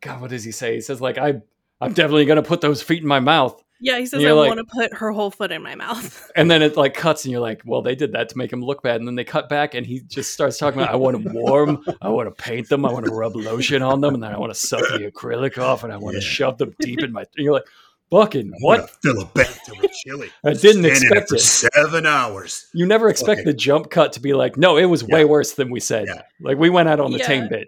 "God, 0.00 0.20
what 0.20 0.30
does 0.30 0.44
he 0.44 0.52
say?" 0.52 0.74
He 0.74 0.80
says 0.80 1.00
like, 1.00 1.18
"I, 1.18 1.40
I'm 1.80 1.92
definitely 1.92 2.24
going 2.26 2.36
to 2.42 2.48
put 2.48 2.60
those 2.60 2.82
feet 2.82 3.02
in 3.02 3.08
my 3.08 3.20
mouth." 3.20 3.62
Yeah, 3.78 3.98
he 3.98 4.06
says 4.06 4.24
I 4.24 4.30
like- 4.32 4.48
want 4.48 4.58
to 4.58 4.64
put 4.74 4.94
her 4.94 5.10
whole 5.12 5.30
foot 5.30 5.52
in 5.52 5.62
my 5.62 5.74
mouth. 5.74 6.30
And 6.36 6.50
then 6.50 6.62
it 6.62 6.76
like 6.78 6.94
cuts, 6.94 7.24
and 7.26 7.32
you're 7.32 7.40
like, 7.42 7.60
well, 7.66 7.82
they 7.82 7.94
did 7.94 8.12
that 8.12 8.30
to 8.30 8.38
make 8.38 8.50
him 8.52 8.62
look 8.62 8.82
bad. 8.82 8.96
And 9.00 9.06
then 9.06 9.14
they 9.16 9.24
cut 9.24 9.48
back, 9.50 9.74
and 9.74 9.86
he 9.86 10.00
just 10.00 10.32
starts 10.32 10.56
talking 10.58 10.80
about, 10.80 10.92
I 10.92 10.96
want 10.96 11.22
them 11.22 11.34
warm, 11.34 11.84
I 12.00 12.08
want 12.08 12.26
to 12.34 12.42
paint 12.42 12.68
them, 12.70 12.86
I 12.86 12.92
want 12.92 13.04
to 13.04 13.12
rub 13.14 13.36
lotion 13.36 13.82
on 13.82 14.00
them, 14.00 14.14
and 14.14 14.22
then 14.22 14.32
I 14.32 14.38
want 14.38 14.52
to 14.52 14.58
suck 14.58 14.80
the 14.80 15.10
acrylic 15.10 15.58
off, 15.58 15.84
and 15.84 15.92
I 15.92 15.98
want 15.98 16.14
to 16.16 16.22
Yeah. 16.22 16.28
shove 16.28 16.56
them 16.58 16.74
deep 16.80 17.02
in 17.02 17.12
my. 17.12 17.20
And 17.36 17.44
you're 17.44 17.52
like, 17.52 17.66
Fucking 18.10 18.52
what? 18.60 18.76
gonna 18.78 18.88
Fill 19.02 19.22
a 19.22 19.24
bathtub 19.26 19.78
with 19.82 19.90
chili. 19.92 20.30
I 20.44 20.52
didn't 20.52 20.58
Stand 20.58 20.78
in 20.78 20.84
it 20.86 20.90
expect 20.92 21.28
for 21.28 21.34
it. 21.34 21.40
seven 21.40 22.06
hours. 22.06 22.68
You 22.72 22.86
never 22.86 23.08
expect 23.08 23.40
Okay. 23.40 23.50
the 23.50 23.52
jump 23.54 23.90
cut 23.90 24.12
to 24.12 24.20
be 24.20 24.32
like, 24.32 24.56
no, 24.56 24.76
it 24.76 24.84
was 24.84 25.02
way 25.02 25.24
worse 25.24 25.54
than 25.54 25.70
we 25.70 25.80
said. 25.80 26.06
Yeah. 26.06 26.22
Like 26.40 26.56
we 26.56 26.70
went 26.70 26.88
out 26.88 27.00
on 27.00 27.10
the 27.10 27.18
tame 27.18 27.48
bit. 27.48 27.66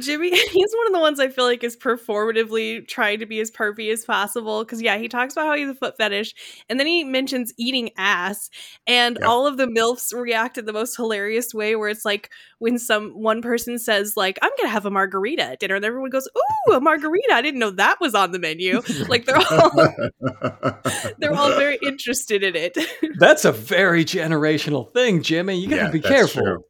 Jimmy, 0.00 0.30
he's 0.50 0.72
one 0.74 0.86
of 0.86 0.92
the 0.92 0.98
ones 1.00 1.20
I 1.20 1.28
feel 1.28 1.44
like 1.44 1.62
is 1.64 1.76
performatively 1.76 2.86
trying 2.88 3.18
to 3.20 3.26
be 3.26 3.40
as 3.40 3.50
pervy 3.50 3.92
as 3.92 4.04
possible. 4.04 4.64
Cause 4.64 4.80
yeah, 4.82 4.96
he 4.98 5.08
talks 5.08 5.34
about 5.34 5.46
how 5.46 5.56
he's 5.56 5.68
a 5.68 5.74
foot 5.74 5.96
fetish, 5.96 6.34
and 6.68 6.78
then 6.80 6.86
he 6.86 7.04
mentions 7.04 7.52
eating 7.58 7.90
ass, 7.96 8.50
and 8.86 9.18
Yeah. 9.20 9.26
all 9.28 9.46
of 9.46 9.56
the 9.56 9.66
MILFs 9.66 10.12
react 10.14 10.58
in 10.58 10.64
the 10.64 10.72
most 10.72 10.96
hilarious 10.96 11.52
way 11.54 11.76
where 11.76 11.88
it's 11.88 12.04
like 12.04 12.30
when 12.58 12.78
some 12.78 13.10
one 13.10 13.42
person 13.42 13.78
says, 13.78 14.14
like, 14.16 14.38
I'm 14.42 14.50
gonna 14.56 14.68
have 14.70 14.86
a 14.86 14.90
margarita 14.90 15.42
at 15.44 15.60
dinner, 15.60 15.74
and 15.76 15.84
everyone 15.84 16.10
goes, 16.10 16.28
Ooh, 16.68 16.72
a 16.74 16.80
margarita. 16.80 17.32
I 17.32 17.42
didn't 17.42 17.60
know 17.60 17.70
that 17.72 18.00
was 18.00 18.14
on 18.14 18.32
the 18.32 18.38
menu. 18.38 18.82
Like 19.08 19.24
they're 19.26 19.36
all 19.36 19.94
they're 21.18 21.34
all 21.34 21.50
very 21.54 21.78
interested 21.82 22.42
in 22.42 22.54
it. 22.56 22.76
That's 23.18 23.44
a 23.44 23.52
very 23.52 24.04
generational 24.04 24.92
thing, 24.92 25.22
Jimmy. 25.22 25.58
You 25.58 25.68
gotta 25.68 25.82
Yeah, 25.84 25.90
be 25.90 25.98
that's 25.98 26.08
careful. 26.08 26.42
true. 26.42 26.64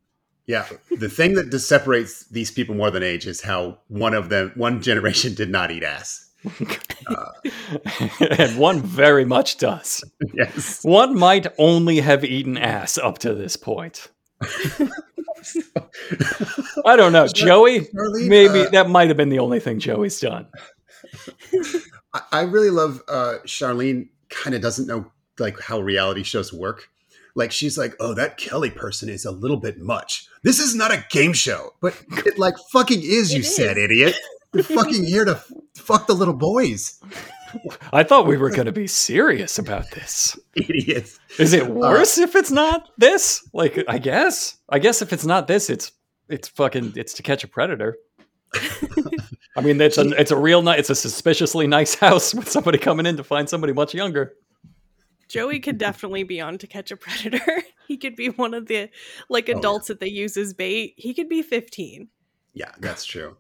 Yeah, 0.47 0.66
the 0.99 1.09
thing 1.09 1.34
that 1.34 1.57
separates 1.61 2.24
these 2.26 2.51
people 2.51 2.74
more 2.74 2.90
than 2.90 3.03
age 3.03 3.26
is 3.26 3.43
how 3.43 3.78
one 3.88 4.12
of 4.14 4.28
them, 4.28 4.53
one 4.55 4.82
generation, 4.82 5.34
did 5.36 5.51
not 5.51 5.70
eat 5.70 5.82
ass. 5.84 6.30
and 8.38 8.59
one 8.59 8.80
very 8.82 9.24
much 9.24 9.59
does. 9.59 10.03
Yes, 10.34 10.82
One 10.82 11.16
might 11.16 11.47
only 11.59 12.01
have 12.01 12.24
eaten 12.24 12.57
ass 12.59 12.99
up 12.99 13.18
to 13.18 13.34
this 13.34 13.57
point. 13.57 14.09
I 16.84 16.97
don't 16.97 17.12
know. 17.12 17.28
Joey, 17.28 17.80
Charlene, 17.80 18.28
maybe 18.28 18.62
uh, 18.62 18.70
that 18.70 18.88
might 18.88 19.09
have 19.09 19.16
been 19.16 19.28
the 19.28 19.38
only 19.38 19.61
thing 19.61 19.78
Joey's 19.78 20.18
done. 20.20 20.47
I, 22.12 22.22
I 22.32 22.40
really 22.43 22.70
love 22.70 23.03
uh, 23.09 23.36
Charlene. 23.45 24.09
Kind 24.30 24.57
of 24.57 24.62
doesn't 24.62 24.86
know 24.86 25.12
like 25.38 25.61
how 25.61 25.80
reality 25.80 26.22
shows 26.22 26.53
work. 26.53 26.88
Like 27.34 27.52
she's 27.52 27.78
like, 27.78 27.94
oh, 28.00 28.14
that 28.14 28.36
Kelly 28.36 28.70
person 28.70 29.08
is 29.08 29.24
a 29.24 29.30
little 29.30 29.56
bit 29.56 29.78
much. 29.78 30.26
This 30.42 30.58
is 30.58 30.74
not 30.74 30.92
a 30.92 31.04
game 31.10 31.32
show, 31.32 31.70
but 31.80 31.94
it 32.26 32.38
like 32.38 32.54
fucking 32.72 33.00
is. 33.02 33.32
It 33.32 33.38
You 33.38 33.42
said, 33.42 33.78
is. 33.78 33.84
idiot. 33.84 34.16
You're 34.54 34.64
fucking 34.64 35.04
here 35.04 35.24
to 35.24 35.32
f- 35.32 35.50
fuck 35.76 36.06
the 36.06 36.12
little 36.14 36.34
boys, 36.34 37.00
I 37.92 38.02
thought 38.02 38.26
we 38.26 38.36
were 38.36 38.50
going 38.50 38.66
to 38.66 38.72
be 38.72 38.86
serious 38.86 39.58
about 39.58 39.90
this. 39.92 40.38
idiots. 40.54 41.18
Is 41.38 41.52
it 41.52 41.64
uh, 41.64 41.70
worse 41.70 42.18
if 42.18 42.34
it's 42.36 42.50
not 42.50 42.88
this? 42.98 43.46
Like, 43.52 43.82
I 43.88 43.98
guess. 43.98 44.56
I 44.68 44.78
guess 44.78 45.02
if 45.02 45.12
it's 45.12 45.24
not 45.26 45.46
this, 45.48 45.70
it's 45.70 45.92
it's 46.28 46.48
fucking 46.48 46.94
it's 46.96 47.14
to 47.14 47.22
catch 47.22 47.44
a 47.44 47.48
predator. 47.48 47.96
I 49.56 49.60
mean, 49.62 49.80
it's 49.80 49.98
a 49.98 50.08
it's 50.20 50.30
a 50.30 50.36
real 50.36 50.62
nice, 50.62 50.80
it's 50.80 50.90
a 50.90 50.94
suspiciously 50.94 51.66
nice 51.66 51.94
house 52.06 52.34
with 52.34 52.50
somebody 52.50 52.78
coming 52.78 53.06
in 53.06 53.16
to 53.16 53.24
find 53.24 53.48
somebody 53.48 53.72
much 53.72 53.94
younger. 53.94 54.34
Joey 55.32 55.60
could 55.60 55.78
definitely 55.78 56.24
be 56.24 56.42
on 56.42 56.58
to 56.58 56.66
catch 56.66 56.90
a 56.90 56.96
predator. 56.96 57.62
he 57.88 57.96
could 57.96 58.16
be 58.16 58.28
one 58.28 58.52
of 58.52 58.66
the 58.66 58.90
like 59.30 59.48
Oh, 59.48 59.52
yeah. 59.52 59.58
adults 59.58 59.88
that 59.88 59.98
they 59.98 60.08
use 60.08 60.36
as 60.36 60.52
bait. 60.52 60.92
He 60.98 61.14
could 61.14 61.30
be 61.30 61.40
15. 61.40 62.08
Yeah, 62.52 62.70
that's 62.80 63.06
true. 63.06 63.38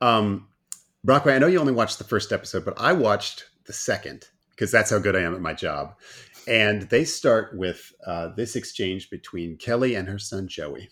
Um, 0.00 0.46
Brockway, 1.04 1.34
I 1.34 1.38
know 1.40 1.48
you 1.48 1.58
only 1.58 1.72
watched 1.72 1.98
the 1.98 2.04
first 2.04 2.30
episode, 2.30 2.64
but 2.64 2.74
I 2.80 2.92
watched 2.92 3.46
the 3.66 3.72
second 3.72 4.28
because 4.50 4.70
that's 4.70 4.90
how 4.90 5.00
good 5.00 5.16
I 5.16 5.22
am 5.22 5.34
at 5.34 5.40
my 5.40 5.54
job. 5.54 5.96
And 6.46 6.82
they 6.82 7.04
start 7.04 7.56
with 7.58 7.92
uh, 8.06 8.28
this 8.36 8.54
exchange 8.54 9.10
between 9.10 9.56
Kelly 9.56 9.96
and 9.96 10.06
her 10.06 10.20
son 10.20 10.46
Joey. 10.46 10.88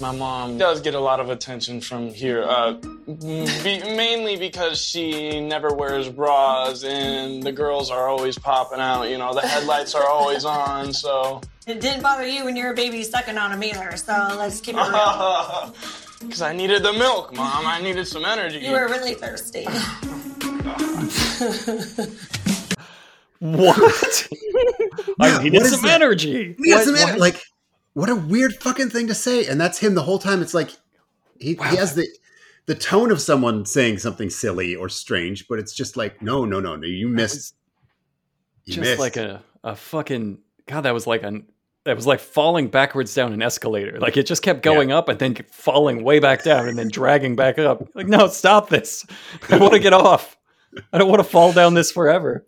My 0.00 0.12
mom 0.12 0.58
does 0.58 0.80
get 0.80 0.94
a 0.94 1.00
lot 1.00 1.18
of 1.18 1.28
attention 1.28 1.80
from 1.80 2.10
here, 2.14 2.44
uh, 2.44 2.74
be, 2.74 3.80
mainly 3.96 4.36
because 4.36 4.80
she 4.80 5.40
never 5.40 5.74
wears 5.74 6.08
bras 6.08 6.84
and 6.84 7.42
the 7.42 7.50
girls 7.50 7.90
are 7.90 8.06
always 8.08 8.38
popping 8.38 8.78
out. 8.78 9.04
You 9.10 9.18
know, 9.18 9.34
the 9.34 9.40
headlights 9.40 9.96
are 9.96 10.06
always 10.08 10.44
on, 10.44 10.92
so. 10.92 11.40
It 11.66 11.80
didn't 11.80 12.02
bother 12.02 12.24
you 12.26 12.44
when 12.44 12.54
you 12.56 12.64
were 12.64 12.70
a 12.70 12.74
baby 12.76 13.02
sucking 13.02 13.36
on 13.38 13.50
a 13.52 13.56
mealer, 13.56 13.96
so 13.96 14.12
let's 14.38 14.60
keep 14.60 14.76
it 14.76 14.88
real. 14.88 15.74
Because 16.20 16.42
I 16.42 16.52
needed 16.52 16.82
the 16.82 16.92
milk, 16.92 17.32
mom. 17.32 17.64
I 17.64 17.80
needed 17.80 18.08
some 18.08 18.24
energy. 18.24 18.58
You 18.58 18.72
were 18.72 18.88
really 18.88 19.14
thirsty. 19.14 19.64
What? 23.40 24.28
I 25.20 25.28
Yeah, 25.28 25.38
needed 25.38 25.58
what 25.58 25.66
is 25.66 25.70
some 25.70 25.82
that? 25.82 26.02
energy. 26.02 26.56
He 26.60 26.72
What- 26.72 26.78
doesn't 26.78 26.94
matter. 26.94 27.12
what? 27.12 27.20
Like, 27.20 27.40
what 27.98 28.08
a 28.08 28.14
weird 28.14 28.54
fucking 28.54 28.90
thing 28.90 29.08
to 29.08 29.14
say. 29.14 29.46
And 29.46 29.60
that's 29.60 29.78
him 29.78 29.94
the 29.94 30.02
whole 30.02 30.18
time. 30.18 30.40
It's 30.40 30.54
like 30.54 30.70
he, 31.38 31.54
Wow. 31.54 31.70
he 31.70 31.76
has 31.76 31.94
the 31.94 32.06
the 32.66 32.74
tone 32.74 33.10
of 33.10 33.20
someone 33.20 33.64
saying 33.64 33.98
something 33.98 34.28
silly 34.30 34.76
or 34.76 34.88
strange, 34.88 35.48
but 35.48 35.58
it's 35.58 35.72
just 35.72 35.96
like, 35.96 36.20
no, 36.20 36.44
no, 36.44 36.60
no, 36.60 36.76
no. 36.76 36.86
You 36.86 37.08
missed. 37.08 37.54
You 38.66 38.74
just 38.74 38.80
missed. 38.84 39.00
like 39.00 39.16
a, 39.16 39.42
a 39.64 39.74
fucking 39.74 40.38
god 40.66 40.82
that 40.82 40.92
was 40.94 41.06
like 41.06 41.22
an 41.22 41.46
that 41.84 41.96
was 41.96 42.06
like 42.06 42.20
falling 42.20 42.68
backwards 42.68 43.14
down 43.14 43.32
an 43.32 43.40
escalator 43.40 43.98
like 43.98 44.18
it 44.18 44.26
just 44.26 44.42
kept 44.42 44.62
going 44.62 44.92
up 44.92 45.08
and 45.08 45.18
then 45.18 45.34
falling 45.50 46.04
way 46.04 46.18
back 46.20 46.44
down 46.44 46.68
and 46.68 46.78
then 46.78 46.88
dragging 46.88 47.34
back 47.34 47.58
up 47.58 47.82
like 47.94 48.06
no 48.06 48.28
stop 48.28 48.68
this 48.68 49.06
i 49.48 49.56
want 49.56 49.72
to 49.72 49.78
get 49.78 49.94
off 49.94 50.36
i 50.92 50.98
don't 50.98 51.08
want 51.08 51.20
to 51.20 51.24
fall 51.28 51.52
down 51.54 51.72
this 51.72 51.90
forever 51.90 52.46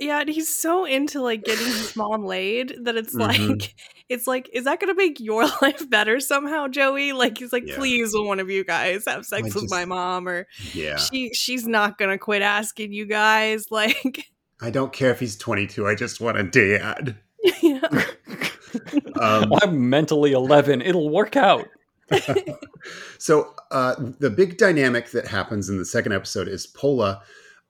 Yeah, 0.00 0.20
and 0.20 0.28
he's 0.28 0.54
so 0.54 0.84
into 0.84 1.22
like 1.22 1.44
getting 1.44 1.66
his 1.66 1.94
mom 1.96 2.24
laid 2.24 2.74
that 2.84 2.96
it's 2.96 3.14
Mhm. 3.14 3.20
like 3.50 3.74
it's 4.08 4.26
like, 4.26 4.50
is 4.52 4.64
that 4.64 4.80
gonna 4.80 4.94
make 4.94 5.20
your 5.20 5.44
life 5.62 5.88
better 5.88 6.18
somehow, 6.20 6.66
Joey? 6.68 7.12
Like 7.12 7.38
he's 7.38 7.52
like, 7.52 7.66
Yeah. 7.66 7.76
please 7.76 8.12
will 8.12 8.26
one 8.26 8.40
of 8.40 8.50
you 8.50 8.64
guys 8.64 9.04
have 9.06 9.24
sex 9.24 9.42
I 9.42 9.44
with 9.44 9.54
just- 9.54 9.70
my 9.70 9.84
mom 9.84 10.26
or 10.28 10.46
yeah. 10.72 10.96
she 10.96 11.32
she's 11.32 11.66
not 11.66 11.96
gonna 11.98 12.18
quit 12.18 12.42
asking 12.42 12.92
you 12.92 13.06
guys. 13.06 13.66
Like 13.70 14.26
I 14.60 14.70
don't 14.70 14.92
care 14.92 15.10
if 15.10 15.20
he's 15.20 15.36
22. 15.36 15.86
I 15.86 15.94
just 15.94 16.20
want 16.20 16.38
a 16.38 16.42
dad. 16.44 17.16
yeah. 17.62 17.80
Um, 19.20 19.52
i'm 19.62 19.88
mentally 19.88 20.32
11 20.32 20.82
it'll 20.82 21.08
work 21.10 21.36
out 21.36 21.68
So 23.18 23.54
uh, 23.70 23.94
the 24.18 24.30
big 24.30 24.58
dynamic 24.58 25.10
that 25.10 25.26
happens 25.28 25.68
in 25.68 25.78
the 25.78 25.84
second 25.84 26.12
episode 26.12 26.48
is 26.48 26.66
Pola 26.66 27.22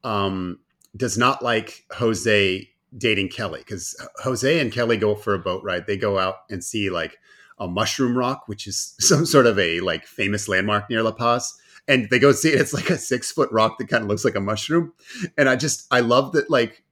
um, 0.03 0.59
does 0.97 1.19
not 1.19 1.43
like 1.43 1.85
Jose 1.93 2.69
dating 2.97 3.29
Kelly 3.29 3.61
because 3.61 3.97
Jose 4.23 4.61
and 4.61 4.73
Kelly 4.73 4.97
go 4.97 5.15
for 5.15 5.35
a 5.35 5.39
boat 5.39 5.63
ride. 5.65 5.87
They 5.87 5.97
go 5.97 6.19
out 6.19 6.37
and 6.51 6.63
see 6.63 6.91
like 6.91 7.19
a 7.59 7.67
mushroom 7.67 8.17
rock, 8.17 8.45
which 8.47 8.67
is 8.67 8.95
some 9.01 9.27
sort 9.27 9.47
of 9.47 9.59
a 9.59 9.81
like 9.81 10.07
famous 10.07 10.49
landmark 10.49 10.89
near 10.89 11.03
La 11.03 11.13
Paz. 11.13 11.59
And 11.87 12.09
they 12.09 12.19
go 12.19 12.33
see 12.33 12.51
it. 12.51 12.61
It's 12.61 12.73
like 12.73 12.89
a 12.89 12.97
six 12.97 13.31
foot 13.31 13.51
rock 13.53 13.77
that 13.79 13.89
kind 13.89 14.03
of 14.03 14.09
looks 14.09 14.25
like 14.25 14.37
a 14.37 14.41
mushroom. 14.41 14.93
And 15.37 15.49
I 15.49 15.57
just 15.57 15.87
I 15.91 16.01
love 16.01 16.33
that 16.33 16.51
like 16.51 16.83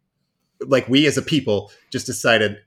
like 0.61 0.89
we 0.89 1.07
as 1.07 1.17
a 1.17 1.23
people 1.23 1.73
just 1.91 2.07
decided 2.07 2.59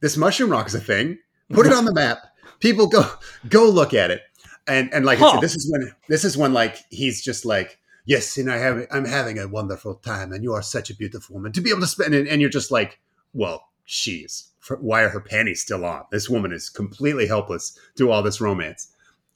this 0.00 0.16
mushroom 0.16 0.50
rock 0.50 0.66
is 0.66 0.74
a 0.74 0.80
thing. 0.80 1.18
Put 1.50 1.66
it 1.66 1.72
on 1.72 1.86
the 1.86 1.94
map. 1.94 2.18
People 2.60 2.86
go 2.86 3.08
go 3.48 3.68
look 3.68 3.94
at 3.94 4.10
it. 4.10 4.22
And 4.66 4.92
and 4.92 5.06
like 5.06 5.20
I 5.20 5.32
said, 5.32 5.40
this 5.40 5.54
is 5.56 5.70
when 5.70 5.92
this 6.08 6.24
is 6.24 6.36
when 6.36 6.52
like 6.52 6.76
he's 6.90 7.22
just 7.22 7.44
like, 7.44 7.78
yes, 8.04 8.36
and 8.36 8.50
I 8.50 8.58
have 8.58 8.86
I'm 8.90 9.04
having 9.04 9.38
a 9.38 9.48
wonderful 9.48 9.94
time, 9.96 10.32
and 10.32 10.42
you 10.42 10.52
are 10.52 10.62
such 10.62 10.90
a 10.90 10.96
beautiful 10.96 11.34
woman 11.34 11.52
to 11.52 11.60
be 11.60 11.70
able 11.70 11.80
to 11.80 11.86
spend. 11.86 12.14
And, 12.14 12.28
and 12.28 12.40
you're 12.40 12.50
just 12.50 12.70
like, 12.70 13.00
well, 13.32 13.68
she's 13.84 14.50
why 14.80 15.02
are 15.02 15.10
her 15.10 15.20
panties 15.20 15.62
still 15.62 15.84
on? 15.84 16.04
This 16.10 16.28
woman 16.28 16.52
is 16.52 16.70
completely 16.70 17.26
helpless 17.26 17.78
to 17.96 18.10
all 18.10 18.22
this 18.22 18.40
romance. 18.40 18.88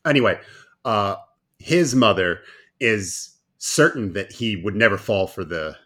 Anyway, 0.06 0.40
uh, 0.84 1.16
his 1.58 1.94
mother 1.94 2.40
is 2.80 3.36
certain 3.58 4.12
that 4.14 4.32
he 4.32 4.56
would 4.56 4.76
never 4.76 4.96
fall 4.96 5.26
for 5.26 5.44
the 5.44 5.76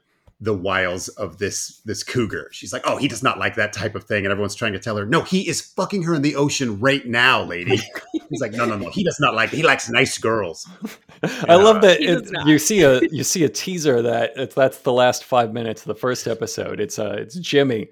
the 0.43 0.53
wiles 0.53 1.07
of 1.09 1.39
this 1.39 1.81
this 1.85 2.03
cougar. 2.03 2.49
She's 2.51 2.73
like, 2.73 2.83
"Oh, 2.85 2.97
he 2.97 3.07
does 3.07 3.23
not 3.23 3.39
like 3.39 3.55
that 3.55 3.73
type 3.73 3.95
of 3.95 4.05
thing," 4.05 4.25
and 4.25 4.33
everyone's 4.33 4.57
trying 4.57 4.73
to 4.73 4.81
tell 4.81 4.97
her, 4.97 5.07
"No, 5.07 5.23
he 5.23 5.49
is 5.49 5.61
fucking 5.61 6.03
her 6.03 6.15
in 6.15 6.23
the 6.23 6.35
ocean 6.35 6.81
right 6.81 7.07
now, 7.07 7.45
lady." 7.45 7.81
He's 8.29 8.41
like, 8.41 8.51
"No, 8.53 8.65
no, 8.65 8.77
no, 8.77 8.91
he 8.91 9.05
does 9.05 9.19
not 9.21 9.35
like. 9.35 9.51
He 9.51 9.63
likes 9.63 9.89
nice 9.89 10.19
girls." 10.19 10.69
I 11.23 11.55
love 11.55 11.81
that 11.83 12.01
it, 12.01 12.29
you 12.45 12.59
see 12.59 12.83
a 12.83 13.01
you 13.03 13.23
see 13.23 13.45
a 13.45 13.49
teaser 13.49 14.03
that 14.03 14.33
it's, 14.35 14.57
that's 14.57 14.79
the 14.79 14.93
last 14.93 15.23
five 15.23 15.53
minutes 15.53 15.83
of 15.83 15.87
the 15.87 15.95
first 15.95 16.27
episode. 16.27 16.81
It's 16.81 16.99
uh 16.99 17.15
it's 17.19 17.37
Jimmy, 17.37 17.91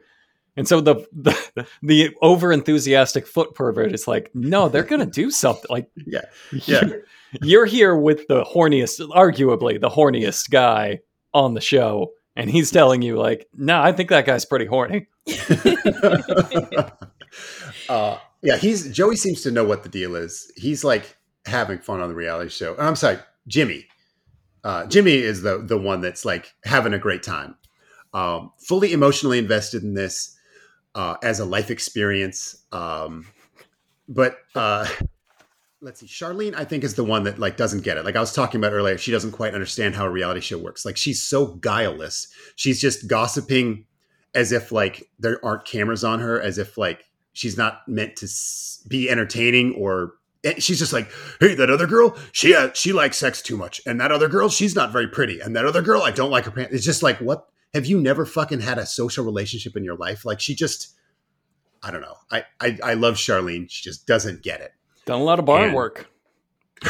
and 0.57 0.67
so 0.67 0.81
the 0.81 1.07
the, 1.13 1.67
the 1.83 2.11
over 2.21 2.51
enthusiastic 2.53 3.29
foot 3.29 3.55
pervert 3.55 3.93
is 3.93 4.09
like, 4.09 4.33
no, 4.35 4.69
they're 4.69 4.83
gonna 4.83 5.07
do 5.07 5.31
something. 5.31 5.71
Like, 5.71 5.89
Yeah, 6.05 6.23
yeah. 6.51 6.85
you're, 6.85 7.03
you're 7.43 7.67
here 7.67 7.97
with 7.97 8.27
the 8.27 8.43
horniest, 8.43 8.99
arguably 9.11 9.81
the 9.81 9.91
horniest 9.91 10.51
guy 10.51 10.99
on 11.33 11.55
the 11.55 11.61
show, 11.61 12.11
and 12.37 12.51
he's 12.51 12.71
telling 12.71 13.03
you 13.03 13.17
like, 13.17 13.49
no, 13.55 13.81
I 13.81 13.93
think 13.93 14.11
that 14.11 14.27
guy's 14.27 14.45
pretty 14.45 14.67
horny. 14.67 15.07
uh, 17.89 18.19
yeah, 18.43 18.57
he's 18.57 18.91
Joey 18.93 19.17
seems 19.17 19.43
to 19.43 19.51
know 19.51 19.65
what 19.65 19.83
the 19.83 19.89
deal 19.89 20.17
is. 20.17 20.51
He's 20.57 20.85
like 20.85 21.17
having 21.47 21.79
fun 21.79 22.01
on 22.01 22.09
the 22.09 22.15
reality 22.15 22.51
show. 22.51 22.77
I'm 22.79 22.97
sorry, 22.97 23.19
Jimmy. 23.47 23.87
Uh, 24.65 24.87
Jimmy 24.87 25.15
is 25.15 25.43
the 25.43 25.59
the 25.59 25.79
one 25.79 26.01
that's 26.01 26.25
like 26.25 26.55
having 26.65 26.95
a 26.95 26.99
great 26.99 27.23
time, 27.23 27.57
um, 28.15 28.53
fully 28.59 28.93
emotionally 28.93 29.39
invested 29.39 29.83
in 29.83 29.95
this 29.95 30.37
uh, 30.95 31.17
as 31.23 31.41
a 31.41 31.45
life 31.45 31.71
experience. 31.71 32.65
Um, 32.73 33.27
but 34.09 34.39
uh, 34.55 34.89
let's 35.83 36.01
see 36.01 36.07
charlene 36.07 36.55
i 36.55 36.65
think 36.65 36.85
is 36.85 36.95
the 36.95 37.05
one 37.05 37.25
that 37.25 37.39
like 37.39 37.57
doesn't 37.57 37.83
get 37.83 37.97
it. 37.97 38.05
Like 38.05 38.17
i 38.17 38.21
was 38.21 38.33
talking 38.33 38.61
about 38.61 38.73
earlier 38.73 38.99
she 38.99 39.11
doesn't 39.11 39.33
quite 39.33 39.55
understand 39.55 39.95
how 39.95 40.07
a 40.07 40.11
reality 40.11 40.41
show 40.41 40.59
works. 40.59 40.85
Like 40.85 40.97
she's 40.97 41.23
so 41.23 41.47
guileless. 41.47 42.29
She's 42.57 42.81
just 42.81 43.09
gossiping 43.09 43.87
as 44.35 44.53
if 44.53 44.73
like 44.73 45.11
there 45.19 45.45
aren't 45.45 45.65
cameras 45.65 46.05
on 46.05 46.21
her 46.21 46.41
as 46.41 46.59
if 46.59 46.77
like 46.77 47.05
she's 47.33 47.57
not 47.57 47.83
meant 47.89 48.17
to 48.17 48.29
be 48.89 49.09
entertaining 49.09 49.75
or 49.75 50.15
she's 50.59 50.79
just 50.79 50.93
like 50.93 51.11
hey 51.41 51.55
that 51.55 51.71
other 51.71 51.87
girl 51.87 52.17
she 52.33 52.55
uh, 52.55 52.71
she 52.75 52.93
likes 52.93 53.17
sex 53.17 53.43
too 53.43 53.57
much 53.57 53.81
and 53.87 54.01
that 54.01 54.13
other 54.13 54.29
girl 54.29 54.49
she's 54.49 54.75
not 54.75 54.93
very 54.93 55.09
pretty 55.09 55.41
and 55.41 55.55
that 55.57 55.65
other 55.65 55.83
girl 55.83 56.03
i 56.03 56.11
don't 56.11 56.31
like 56.31 56.45
her 56.45 56.51
pants. 56.51 56.75
It's 56.75 56.85
just 56.85 57.03
like 57.03 57.19
what? 57.19 57.47
Have 57.73 57.87
you 57.87 58.01
never 58.01 58.27
fucking 58.27 58.61
had 58.61 58.79
a 58.79 58.87
social 58.87 59.25
relationship 59.25 59.77
in 59.77 59.85
your 59.85 59.97
life? 59.97 60.25
Like 60.25 60.41
she 60.41 60.55
just 60.55 60.95
i 61.83 61.91
don't 61.91 62.03
know. 62.03 62.17
I 62.31 62.45
i, 62.61 62.79
I 62.85 62.95
love 62.95 63.15
charlene. 63.15 63.71
She 63.71 63.83
just 63.83 64.07
doesn't 64.07 64.43
get 64.43 64.61
it 64.61 64.73
Done 65.07 65.21
a 65.21 65.25
lot 65.25 65.39
of 65.39 65.45
barn 65.45 65.65
And- 65.65 65.75
work. 65.75 66.09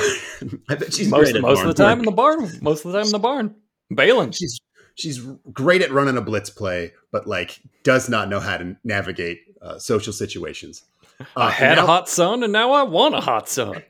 I 0.69 0.75
bet 0.77 0.95
she's 0.95 1.09
most 1.09 1.25
great 1.33 1.37
at 1.37 1.43
most 1.43 1.63
of 1.63 1.67
the 1.69 1.75
barn 1.75 1.89
time 1.91 1.99
in 2.01 2.05
the 2.05 2.13
barn. 2.13 2.49
Most 2.63 2.85
of 2.85 2.93
the 2.93 2.99
time 2.99 3.07
in 3.07 3.13
the 3.13 3.19
barn. 3.19 3.55
Baling. 3.93 4.31
She's 4.31 4.61
she's 4.95 5.19
great 5.53 5.83
at 5.83 5.91
running 5.91 6.17
a 6.17 6.21
blitz 6.21 6.49
play, 6.51 6.93
but 7.11 7.27
like 7.27 7.61
does 7.83 8.09
not 8.09 8.29
know 8.29 8.39
how 8.39 8.57
to 8.57 8.77
navigate 8.85 9.41
uh, 9.61 9.79
social 9.79 10.13
situations. 10.13 10.85
Uh, 11.21 11.25
I 11.37 11.51
had 11.51 11.75
now- 11.77 11.85
a 11.85 11.87
hot 11.87 12.09
son 12.09 12.43
and 12.45 12.53
now 12.53 12.71
I 12.73 12.85
want 12.85 13.15
a 13.17 13.21
hot 13.21 13.49
son. 13.49 13.83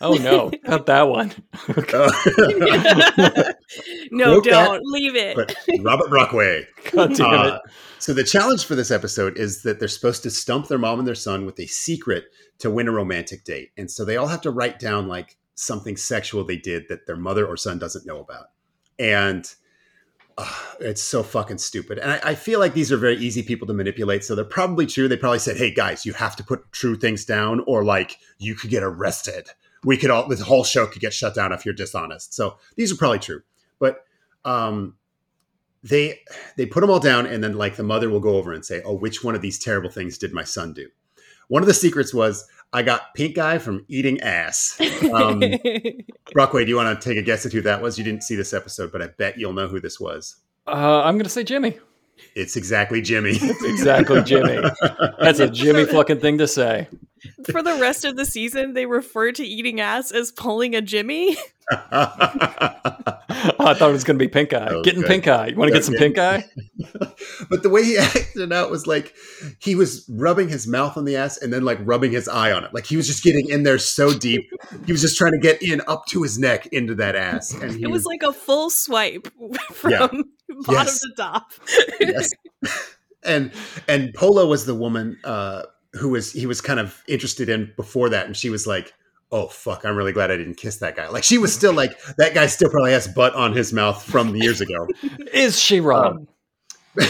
Oh 0.00 0.14
no, 0.14 0.50
cut 0.64 0.86
that 0.86 1.08
one. 1.08 1.32
uh, 1.68 3.52
no, 4.10 4.32
Broke 4.40 4.44
don't 4.44 4.82
leave 4.84 5.14
it. 5.16 5.36
but 5.36 5.54
Robert 5.80 6.08
Brockway. 6.10 6.66
God 6.92 7.14
damn 7.14 7.26
Uh, 7.34 7.46
it. 7.56 7.62
so 7.98 8.12
the 8.14 8.24
challenge 8.24 8.64
for 8.64 8.74
this 8.74 8.90
episode 8.90 9.36
is 9.38 9.62
that 9.62 9.78
they're 9.78 9.88
supposed 9.88 10.22
to 10.24 10.30
stump 10.30 10.68
their 10.68 10.78
mom 10.78 10.98
and 10.98 11.08
their 11.08 11.14
son 11.14 11.44
with 11.46 11.58
a 11.60 11.66
secret 11.66 12.24
to 12.58 12.70
win 12.70 12.88
a 12.88 12.92
romantic 12.92 13.44
date, 13.44 13.70
and 13.76 13.90
so 13.90 14.04
they 14.04 14.16
all 14.16 14.28
have 14.28 14.40
to 14.42 14.50
write 14.50 14.78
down 14.78 15.06
like 15.08 15.36
something 15.54 15.96
sexual 15.96 16.44
they 16.44 16.56
did 16.56 16.84
that 16.88 17.06
their 17.06 17.16
mother 17.16 17.46
or 17.46 17.56
son 17.56 17.78
doesn't 17.78 18.06
know 18.06 18.20
about, 18.20 18.46
and. 18.98 19.54
uh, 20.38 20.46
it's 20.80 21.02
so 21.02 21.22
fucking 21.22 21.58
stupid. 21.58 21.98
And 21.98 22.12
I, 22.12 22.20
I 22.30 22.34
feel 22.34 22.60
like 22.60 22.72
these 22.72 22.90
are 22.90 22.96
very 22.96 23.16
easy 23.18 23.42
people 23.42 23.66
to 23.66 23.74
manipulate. 23.74 24.24
So 24.24 24.34
they're 24.34 24.44
probably 24.44 24.86
true. 24.86 25.06
They 25.06 25.18
probably 25.18 25.38
said, 25.40 25.58
hey, 25.58 25.70
guys, 25.70 26.06
you 26.06 26.14
have 26.14 26.34
to 26.36 26.44
put 26.44 26.72
true 26.72 26.96
things 26.96 27.26
down, 27.26 27.62
or 27.66 27.84
like 27.84 28.16
you 28.38 28.54
could 28.54 28.70
get 28.70 28.82
arrested. 28.82 29.48
We 29.84 29.96
could 29.96 30.10
all, 30.10 30.28
the 30.28 30.36
whole 30.44 30.64
show 30.64 30.86
could 30.86 31.00
get 31.00 31.12
shut 31.14 31.34
down 31.34 31.52
if 31.52 31.64
you're 31.64 31.74
dishonest. 31.74 32.34
So 32.34 32.58
these 32.76 32.92
are 32.92 32.96
probably 32.96 33.18
true. 33.18 33.42
But 33.78 34.04
um, 34.44 34.94
they 35.82 36.20
they 36.56 36.66
put 36.66 36.80
them 36.80 36.90
all 36.90 37.00
down 37.00 37.26
and 37.26 37.42
then 37.42 37.54
like 37.56 37.76
the 37.76 37.82
mother 37.82 38.10
will 38.10 38.20
go 38.20 38.36
over 38.36 38.52
and 38.52 38.64
say 38.64 38.82
oh 38.84 38.94
which 38.94 39.24
one 39.24 39.34
of 39.34 39.40
these 39.42 39.58
terrible 39.58 39.90
things 39.90 40.18
did 40.18 40.32
my 40.32 40.44
son 40.44 40.72
do 40.74 40.86
one 41.48 41.62
of 41.62 41.66
the 41.66 41.72
secrets 41.74 42.12
was 42.12 42.46
i 42.72 42.82
got 42.82 43.14
pink 43.14 43.38
eye 43.38 43.56
from 43.58 43.84
eating 43.88 44.20
ass 44.20 44.78
um, 45.14 45.42
brockway 46.32 46.64
do 46.64 46.68
you 46.70 46.76
want 46.76 47.00
to 47.00 47.08
take 47.08 47.16
a 47.16 47.22
guess 47.22 47.46
at 47.46 47.52
who 47.52 47.62
that 47.62 47.80
was 47.80 47.96
you 47.96 48.04
didn't 48.04 48.22
see 48.22 48.36
this 48.36 48.52
episode 48.52 48.92
but 48.92 49.00
i 49.00 49.06
bet 49.06 49.38
you'll 49.38 49.54
know 49.54 49.68
who 49.68 49.80
this 49.80 49.98
was 49.98 50.36
Uh, 50.66 51.00
I'm 51.02 51.16
gonna 51.16 51.30
say 51.30 51.44
Jimmy. 51.44 51.78
it's 52.34 52.56
exactly 52.56 53.00
jimmy 53.00 53.38
Exactly, 53.62 54.22
Jimmy. 54.22 54.58
That's 55.18 55.40
a 55.40 55.48
Jimmy 55.48 55.86
fucking 55.86 56.20
thing 56.20 56.36
to 56.38 56.46
say. 56.46 56.88
For 57.50 57.62
the 57.62 57.74
rest 57.80 58.04
of 58.04 58.16
the 58.16 58.24
season, 58.24 58.72
they 58.74 58.86
refer 58.86 59.32
to 59.32 59.44
eating 59.44 59.80
ass 59.80 60.10
as 60.10 60.32
pulling 60.32 60.74
a 60.74 60.80
Jimmy. 60.80 61.36
I 61.70 63.74
thought 63.74 63.90
it 63.90 63.92
was 63.92 64.04
gonna 64.04 64.18
be 64.18 64.28
pink 64.28 64.52
eye. 64.52 64.68
Oh, 64.70 64.82
Getting 64.82 65.02
good. 65.02 65.08
pink 65.08 65.28
eye. 65.28 65.48
You 65.48 65.56
want 65.56 65.68
to 65.68 65.74
get 65.74 65.84
some 65.84 65.94
Yeah. 65.94 66.00
pink 66.00 66.18
eye? 66.18 66.44
but 67.50 67.62
the 67.62 67.68
way 67.68 67.84
he 67.84 67.98
acted 67.98 68.52
out 68.52 68.70
was 68.70 68.86
like 68.86 69.14
he 69.60 69.74
was 69.74 70.04
rubbing 70.08 70.48
his 70.48 70.66
mouth 70.66 70.96
on 70.96 71.04
the 71.04 71.16
ass 71.16 71.36
and 71.38 71.52
then 71.52 71.64
like 71.64 71.78
rubbing 71.82 72.12
his 72.12 72.28
eye 72.28 72.52
on 72.52 72.64
it 72.64 72.72
like 72.74 72.86
he 72.86 72.96
was 72.96 73.06
just 73.06 73.22
getting 73.22 73.48
in 73.48 73.62
there 73.62 73.78
so 73.78 74.12
deep 74.12 74.42
he 74.86 74.92
was 74.92 75.00
just 75.00 75.16
trying 75.16 75.32
to 75.32 75.38
get 75.38 75.62
in 75.62 75.80
up 75.86 76.06
to 76.06 76.22
his 76.22 76.38
neck 76.38 76.66
into 76.68 76.94
that 76.94 77.14
ass 77.14 77.52
and 77.54 77.72
he 77.72 77.82
It 77.84 77.90
was 77.90 78.04
like 78.04 78.22
a 78.22 78.32
full 78.32 78.70
swipe 78.70 79.28
from 79.72 79.90
Yeah. 79.90 79.98
bottom 79.98 80.24
Yes. 80.70 81.00
to 81.00 81.10
top. 81.16 81.52
yes. 82.00 82.32
and 83.22 83.52
and 83.86 84.12
Pola 84.14 84.46
was 84.46 84.66
the 84.66 84.74
woman 84.74 85.18
uh, 85.24 85.62
who 85.94 86.08
was 86.10 86.32
he 86.32 86.46
was 86.46 86.60
kind 86.60 86.78
of 86.80 87.02
interested 87.08 87.48
in 87.48 87.72
before 87.76 88.08
that, 88.10 88.26
and 88.26 88.36
she 88.36 88.50
was 88.50 88.66
like, 88.66 88.94
"Oh 89.32 89.48
fuck, 89.48 89.84
I'm 89.84 89.96
really 89.96 90.12
glad 90.12 90.30
I 90.30 90.36
didn't 90.36 90.54
kiss 90.56 90.76
that 90.78 90.96
guy." 90.96 91.08
Like 91.08 91.24
she 91.24 91.38
was 91.38 91.52
still 91.54 91.72
like 91.72 91.98
that 92.18 92.34
guy 92.34 92.46
still 92.46 92.70
probably 92.70 92.92
has 92.92 93.08
butt 93.08 93.34
on 93.34 93.52
his 93.52 93.72
mouth 93.72 94.02
from 94.02 94.34
years 94.36 94.60
ago. 94.60 94.86
Is 95.32 95.58
she 95.58 95.80
wrong? 95.80 96.26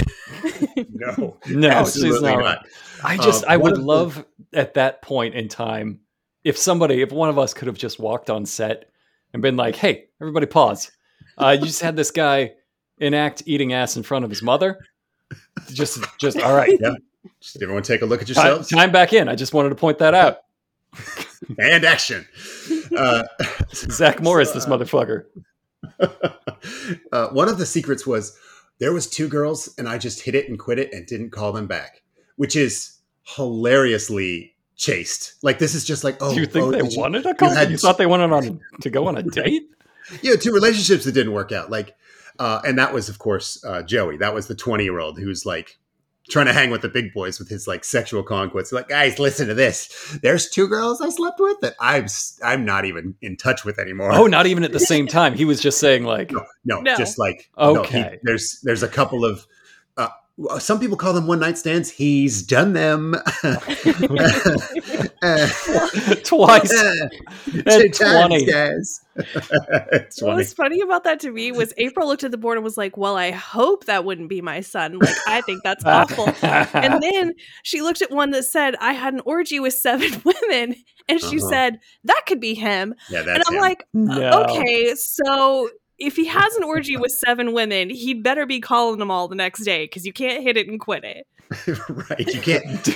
No, 0.93 1.37
no, 1.49 1.69
absolutely 1.69 2.17
she's 2.19 2.23
not. 2.23 2.39
not. 2.41 2.67
I 3.03 3.17
just, 3.17 3.45
Uh, 3.45 3.49
I 3.49 3.57
would 3.57 3.73
of 3.73 3.79
the- 3.79 3.85
love 3.85 4.25
at 4.53 4.75
that 4.75 5.03
point 5.03 5.35
in 5.35 5.49
time 5.49 6.01
if 6.45 6.57
somebody, 6.59 7.03
if 7.03 7.11
one 7.13 7.29
of 7.29 7.39
us 7.39 7.53
could 7.55 7.67
have 7.67 7.77
just 7.79 7.99
walked 7.99 8.31
on 8.31 8.45
set 8.47 8.91
and 9.33 9.43
been 9.43 9.57
like, 9.57 9.77
"Hey, 9.77 10.09
everybody, 10.21 10.47
pause! 10.47 10.91
Uh, 11.39 11.57
you 11.59 11.67
just 11.67 11.81
had 11.83 11.97
this 11.97 12.11
guy 12.11 12.53
enact 12.99 13.43
eating 13.47 13.73
ass 13.73 13.97
in 13.97 14.03
front 14.03 14.25
of 14.25 14.31
his 14.31 14.43
mother. 14.43 14.79
Just, 15.73 16.05
just 16.19 16.39
all 16.41 16.55
right. 16.55 16.77
Yeah. 16.81 16.95
Just 17.41 17.63
everyone 17.63 17.83
take 17.83 18.03
a 18.03 18.07
look 18.07 18.23
at 18.23 18.29
Time, 18.29 18.47
yourselves 18.47 18.69
time 18.69 18.93
back 18.93 19.13
in. 19.13 19.29
I 19.29 19.35
just 19.35 19.55
wanted 19.55 19.71
to 19.71 19.75
point 19.75 19.99
that 19.99 20.15
out. 20.15 20.39
and 21.59 21.85
action. 21.85 22.27
Uh, 22.97 23.25
Zach 23.73 24.23
Morris, 24.23 24.53
this 24.53 24.67
uh, 24.67 24.71
motherfucker. 24.71 25.25
uh, 27.13 27.29
one 27.29 27.49
of 27.49 27.59
the 27.59 27.67
secrets 27.67 28.07
was 28.07 28.37
there 28.79 28.93
was 28.93 29.09
two 29.09 29.29
girls 29.29 29.73
and 29.79 29.89
I 29.89 29.99
just 29.99 30.21
hit 30.23 30.35
it 30.35 30.49
and 30.49 30.59
quit 30.59 30.79
it 30.79 30.93
and 30.93 31.07
didn't 31.07 31.31
call 31.31 31.53
them 31.53 31.67
back, 31.67 32.03
which 32.37 32.57
is 32.57 32.99
hilariously 33.23 34.55
chaste. 34.77 35.35
Like 35.43 35.59
this 35.59 35.75
is 35.75 35.85
just 35.85 36.05
like 36.05 36.17
oh, 36.21 36.35
Do 36.35 36.41
you 36.41 36.47
think 36.47 36.67
oh, 36.67 36.71
they 36.73 36.89
you- 36.89 36.99
wanted 36.99 37.27
a 37.27 37.35
call? 37.35 37.51
You, 37.51 37.55
had- 37.55 37.81
thought 37.81 37.99
they 37.99 38.07
wanted 38.07 38.33
on 38.33 38.61
to 38.81 38.91
go 38.91 39.07
on 39.07 39.17
a 39.17 39.23
date? 39.23 39.69
yeah, 40.23 40.37
two 40.37 40.53
relationships 40.53 41.05
that 41.05 41.13
didn't 41.13 41.33
work 41.33 41.53
out. 41.53 41.71
Like, 41.71 41.95
uh, 42.39 42.61
and 42.65 42.79
that 42.79 42.93
was 42.93 43.09
of 43.09 43.19
course 43.19 43.63
uh, 43.65 43.83
Joey. 43.83 44.17
That 44.17 44.35
was 44.35 44.49
the 44.49 44.55
twenty 44.55 44.85
year 44.85 44.99
old 44.99 45.19
who's 45.19 45.45
like 45.45 45.79
trying 46.31 46.47
to 46.47 46.53
hang 46.53 46.71
with 46.71 46.83
the 46.83 46.89
big 46.89 47.13
boys 47.13 47.39
with 47.39 47.49
his 47.49 47.67
like 47.67 47.85
sexual 47.85 48.23
conquests. 48.23 48.73
Like, 48.73 48.89
guys, 48.89 49.19
listen 49.19 49.49
to 49.49 49.55
this. 49.55 50.19
There's 50.23 50.49
two 50.49 50.67
girls 50.69 51.01
I 51.01 51.09
slept 51.11 51.41
with 51.41 51.61
that 51.61 51.75
I'm 51.81 52.07
I'm 52.43 52.65
not 52.65 52.85
even 52.85 53.15
in 53.21 53.37
touch 53.37 53.65
with 53.65 53.79
anymore. 53.79 54.13
Oh, 54.13 54.27
not 54.27 54.47
even 54.47 54.65
at 54.65 54.73
the 54.73 54.81
same 54.81 55.07
time. 55.07 55.35
He 55.35 55.45
was 55.45 55.61
just 55.61 55.79
saying 55.79 56.05
like, 56.05 56.31
no, 56.33 56.45
no, 56.65 56.81
No. 56.81 56.97
just 56.97 57.19
like 57.19 57.51
no, 57.59 57.83
he- 57.83 57.99
Okay. 57.99 58.19
there's 58.23 58.61
there's 58.63 58.83
a 58.83 58.89
couple 58.89 59.25
of. 59.25 59.47
Uh, 60.49 60.59
some 60.59 60.81
people 60.81 60.97
call 60.97 61.13
them 61.13 61.27
one 61.27 61.39
night 61.41 61.59
stands. 61.59 61.91
He's 61.91 62.43
done 62.43 62.73
them. 62.73 63.15
twice. 66.25 66.71
Two 66.71 67.63
At 67.67 67.93
times, 67.95 67.99
20. 67.99 68.47
guys. 68.47 69.01
What 69.21 70.13
funny. 70.19 70.35
was 70.37 70.53
funny 70.55 70.81
about 70.81 71.05
that 71.05 71.21
to 71.21 71.31
me 71.31 71.53
was 71.53 71.75
April 71.77 72.07
looked 72.07 72.25
at 72.25 72.31
the 72.31 72.39
board 72.39 72.57
and 72.57 72.65
was 72.65 72.79
like, 72.79 72.97
"Well, 72.97 73.17
I 73.17 73.31
hope 73.33 73.85
that 73.85 74.05
wouldn't 74.05 74.29
be 74.31 74.41
my 74.41 74.61
son. 74.63 74.99
Like, 74.99 75.15
I 75.27 75.41
think 75.43 75.63
that's 75.63 75.85
awful." 75.85 76.29
and 76.43 77.03
then 77.03 77.35
she 77.63 77.83
looked 77.83 78.01
at 78.01 78.11
one 78.11 78.31
that 78.31 78.45
said, 78.45 78.77
"I 78.81 78.93
had 78.95 79.13
an 79.13 79.21
orgy 79.27 79.61
with 79.61 79.75
seven 79.75 80.11
women," 80.25 80.75
and 81.09 81.21
she 81.21 81.39
Uh-huh. 81.39 81.49
said, 81.51 81.81
"That 82.05 82.23
could 82.27 82.41
be 82.41 82.55
him." 82.55 82.95
Yeah, 83.11 83.21
and 83.29 83.43
I'm 83.47 83.55
him. 83.57 83.61
like, 83.61 83.85
no. 83.93 84.45
"Okay, 84.45 84.95
so." 84.95 85.69
If 86.01 86.17
he 86.17 86.25
has 86.27 86.57
an 86.57 86.65
orgy 86.65 86.97
with 86.97 87.13
seven 87.13 87.53
women, 87.53 87.91
he'd 87.91 88.23
better 88.23 88.47
be 88.47 88.59
calling 88.59 88.99
them 88.99 89.11
all 89.11 89.29
the 89.29 89.35
next 89.35 89.65
day 89.65 89.85
because 89.85 90.07
you 90.07 90.13
can't 90.13 90.43
hit 90.43 90.57
it 90.57 90.67
and 90.67 90.81
quit 90.81 91.05
it. 91.05 91.27
right. 91.91 92.35
You 92.35 92.41
can't. 92.41 92.85
Do 92.85 92.95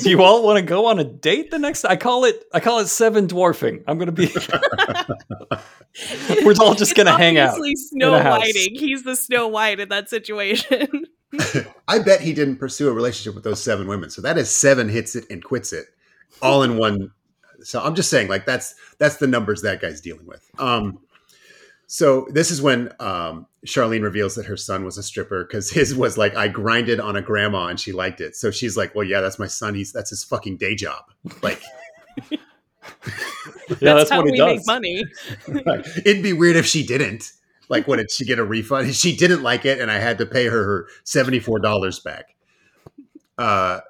you 0.10 0.22
all 0.22 0.44
want 0.44 0.58
to 0.58 0.62
go 0.62 0.86
on 0.86 0.98
a 0.98 1.04
date 1.04 1.50
the 1.50 1.58
next? 1.58 1.84
I 1.84 1.96
call 1.96 2.24
it. 2.24 2.44
I 2.52 2.60
call 2.60 2.78
it 2.78 2.86
seven 2.86 3.26
dwarfing. 3.26 3.82
I'm 3.88 3.98
gonna 3.98 4.12
be. 4.12 4.26
We're 6.44 6.54
all 6.60 6.74
just 6.74 6.82
It's 6.82 6.92
gonna 6.92 7.16
hang 7.16 7.38
out 7.38 7.58
Snow 7.74 8.14
a. 8.14 8.22
Whiting. 8.22 8.76
He's 8.76 9.02
the 9.02 9.16
Snow 9.16 9.48
White 9.48 9.80
in 9.80 9.88
that 9.88 10.08
situation. 10.08 11.06
I 11.88 11.98
bet 11.98 12.20
he 12.20 12.32
didn't 12.32 12.56
pursue 12.56 12.88
a 12.88 12.92
relationship 12.92 13.34
with 13.34 13.44
those 13.44 13.62
seven 13.62 13.88
women. 13.88 14.10
So 14.10 14.22
that 14.22 14.38
is 14.38 14.48
seven 14.48 14.88
hits 14.88 15.16
it 15.16 15.24
and 15.28 15.42
quits 15.42 15.72
it, 15.72 15.86
all 16.40 16.62
in 16.62 16.76
one. 16.76 17.10
So 17.62 17.82
I'm 17.82 17.94
just 17.94 18.10
saying, 18.10 18.28
like 18.28 18.46
that's 18.46 18.74
that's 18.98 19.16
the 19.16 19.26
numbers 19.26 19.62
that 19.62 19.80
guy's 19.80 20.00
dealing 20.00 20.26
with. 20.26 20.48
Um, 20.58 21.00
so 21.86 22.26
this 22.30 22.50
is 22.50 22.60
when 22.60 22.92
um, 23.00 23.46
Charlene 23.66 24.02
reveals 24.02 24.34
that 24.34 24.46
her 24.46 24.56
son 24.56 24.84
was 24.84 24.98
a 24.98 25.02
stripper 25.02 25.44
because 25.44 25.70
his 25.70 25.94
was 25.94 26.18
like 26.18 26.34
I 26.36 26.48
grinded 26.48 27.00
on 27.00 27.16
a 27.16 27.22
grandma 27.22 27.66
and 27.66 27.78
she 27.78 27.92
liked 27.92 28.20
it. 28.20 28.34
So 28.36 28.50
she's 28.50 28.76
like, 28.76 28.94
well, 28.94 29.06
yeah, 29.06 29.20
that's 29.20 29.38
my 29.38 29.46
son. 29.46 29.74
He's 29.74 29.92
that's 29.92 30.10
his 30.10 30.24
fucking 30.24 30.56
day 30.56 30.74
job. 30.74 31.04
Like 31.42 31.62
Yeah, 33.80 33.94
that's, 33.94 34.10
how 34.10 34.18
what 34.18 34.26
we 34.26 34.36
does. 34.36 34.58
make 34.58 34.66
money. 34.66 35.04
it'd 36.04 36.22
be 36.22 36.32
weird 36.32 36.56
if 36.56 36.66
she 36.66 36.86
didn't. 36.86 37.32
Like, 37.68 37.88
what 37.88 37.96
did 37.96 38.10
she 38.12 38.24
get 38.24 38.38
a 38.38 38.44
refund? 38.44 38.94
She 38.94 39.16
didn't 39.16 39.42
like 39.42 39.64
it, 39.64 39.80
and 39.80 39.90
I 39.90 39.98
had 39.98 40.18
to 40.18 40.26
pay 40.26 40.46
her 40.46 40.64
her 40.64 40.88
seventy 41.02 41.40
four 41.40 41.58
dollars 41.58 41.98
back. 41.98 42.36
Uh, 43.36 43.80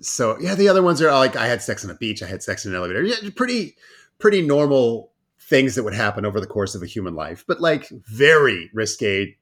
so 0.00 0.36
yeah, 0.40 0.56
the 0.56 0.68
other 0.68 0.82
ones 0.82 1.00
are 1.00 1.10
like 1.12 1.36
I 1.36 1.46
had 1.46 1.62
sex 1.62 1.84
on 1.84 1.90
a 1.90 1.94
beach, 1.94 2.22
I 2.22 2.26
had 2.26 2.42
sex 2.42 2.64
in 2.66 2.72
an 2.72 2.76
elevator. 2.76 3.02
Yeah, 3.02 3.16
pretty 3.36 3.76
pretty 4.18 4.42
normal 4.42 5.09
things 5.50 5.74
that 5.74 5.82
would 5.82 5.94
happen 5.94 6.24
over 6.24 6.40
the 6.40 6.46
course 6.46 6.76
of 6.76 6.82
a 6.82 6.86
human 6.86 7.14
life, 7.14 7.44
but 7.46 7.60
like 7.60 7.88
very 8.06 8.70
risque 8.72 9.36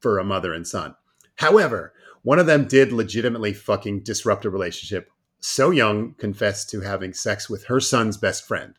for 0.00 0.18
a 0.18 0.24
mother 0.24 0.52
and 0.52 0.66
son. 0.66 0.96
However, 1.36 1.94
one 2.22 2.40
of 2.40 2.46
them 2.46 2.66
did 2.66 2.92
legitimately 2.92 3.54
fucking 3.54 4.00
disrupt 4.00 4.44
a 4.44 4.50
relationship. 4.50 5.08
So 5.38 5.70
young 5.70 6.14
confessed 6.14 6.68
to 6.70 6.80
having 6.80 7.14
sex 7.14 7.48
with 7.48 7.64
her 7.66 7.80
son's 7.80 8.16
best 8.16 8.46
friend. 8.46 8.74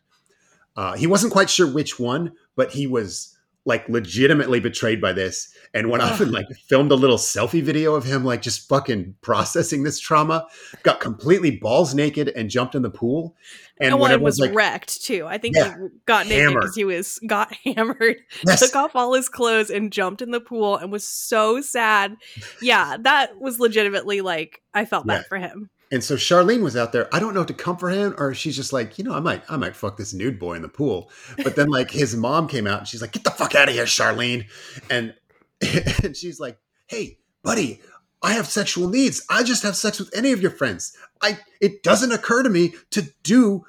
Uh, 0.76 0.92
he 0.94 1.06
wasn't 1.06 1.32
quite 1.32 1.48
sure 1.48 1.66
which 1.66 1.98
one, 1.98 2.32
but 2.54 2.72
he 2.72 2.86
was 2.86 3.33
like 3.66 3.88
legitimately 3.88 4.60
betrayed 4.60 5.00
by 5.00 5.12
this 5.12 5.48
and 5.72 5.88
went 5.90 6.02
off 6.02 6.20
and 6.20 6.30
like 6.32 6.46
filmed 6.68 6.92
a 6.92 6.94
little 6.94 7.16
selfie 7.16 7.62
video 7.62 7.94
of 7.94 8.04
him 8.04 8.22
like 8.24 8.42
just 8.42 8.68
fucking 8.68 9.14
processing 9.22 9.82
this 9.84 9.98
trauma 9.98 10.46
got 10.82 11.00
completely 11.00 11.50
balls 11.56 11.94
naked 11.94 12.28
and 12.28 12.50
jumped 12.50 12.74
in 12.74 12.82
the 12.82 12.90
pool 12.90 13.34
and 13.80 13.92
And 13.92 14.00
when 14.00 14.10
one 14.12 14.20
was 14.22 14.38
like 14.38 14.54
wrecked 14.54 15.02
too. 15.02 15.26
I 15.26 15.38
think 15.38 15.56
Yeah. 15.56 15.76
he 15.78 15.88
got 16.06 16.26
naked 16.26 16.42
Hammered. 16.44 16.60
because 16.60 16.76
he 16.76 16.84
was 16.84 17.18
got 17.26 17.52
hammered, 17.64 18.16
Yes. 18.46 18.60
took 18.60 18.76
off 18.76 18.94
all 18.94 19.14
his 19.14 19.28
clothes 19.30 19.70
and 19.70 19.90
jumped 19.90 20.20
in 20.22 20.30
the 20.30 20.40
pool 20.40 20.76
and 20.76 20.92
was 20.92 21.08
so 21.08 21.60
sad. 21.62 22.16
Yeah, 22.60 22.98
that 23.00 23.40
was 23.40 23.58
legitimately 23.58 24.20
like 24.20 24.60
I 24.74 24.84
felt 24.84 25.06
bad 25.06 25.24
for 25.26 25.38
him. 25.38 25.70
And 25.92 26.02
so 26.02 26.16
Charlene 26.16 26.62
was 26.62 26.76
out 26.76 26.92
there. 26.92 27.14
I 27.14 27.20
don't 27.20 27.34
know 27.34 27.40
if 27.40 27.46
to 27.48 27.54
comfort 27.54 27.90
him 27.90 28.14
or 28.18 28.34
she's 28.34 28.56
just 28.56 28.72
like, 28.72 28.98
you 28.98 29.04
know, 29.04 29.14
I 29.14 29.20
might, 29.20 29.42
I 29.48 29.56
might 29.56 29.76
fuck 29.76 29.96
this 29.96 30.14
nude 30.14 30.38
boy 30.38 30.54
in 30.54 30.62
the 30.62 30.68
pool. 30.68 31.10
But 31.42 31.56
then 31.56 31.68
like 31.68 31.90
his 31.90 32.16
mom 32.16 32.48
came 32.48 32.66
out 32.66 32.80
and 32.80 32.88
she's 32.88 33.00
like, 33.00 33.12
get 33.12 33.24
the 33.24 33.30
fuck 33.30 33.54
out 33.54 33.68
of 33.68 33.74
here, 33.74 33.84
Charlene. 33.84 34.46
And 34.90 35.14
and 36.02 36.16
she's 36.16 36.40
like, 36.40 36.58
hey, 36.86 37.18
buddy, 37.42 37.80
I 38.22 38.32
have 38.32 38.46
sexual 38.46 38.88
needs. 38.88 39.24
I 39.28 39.42
just 39.42 39.62
have 39.62 39.76
sex 39.76 39.98
with 39.98 40.14
any 40.16 40.32
of 40.32 40.40
your 40.40 40.50
friends. 40.50 40.96
I 41.22 41.38
it 41.60 41.82
doesn't 41.82 42.12
occur 42.12 42.42
to 42.42 42.50
me 42.50 42.74
to 42.90 43.02
do 43.22 43.64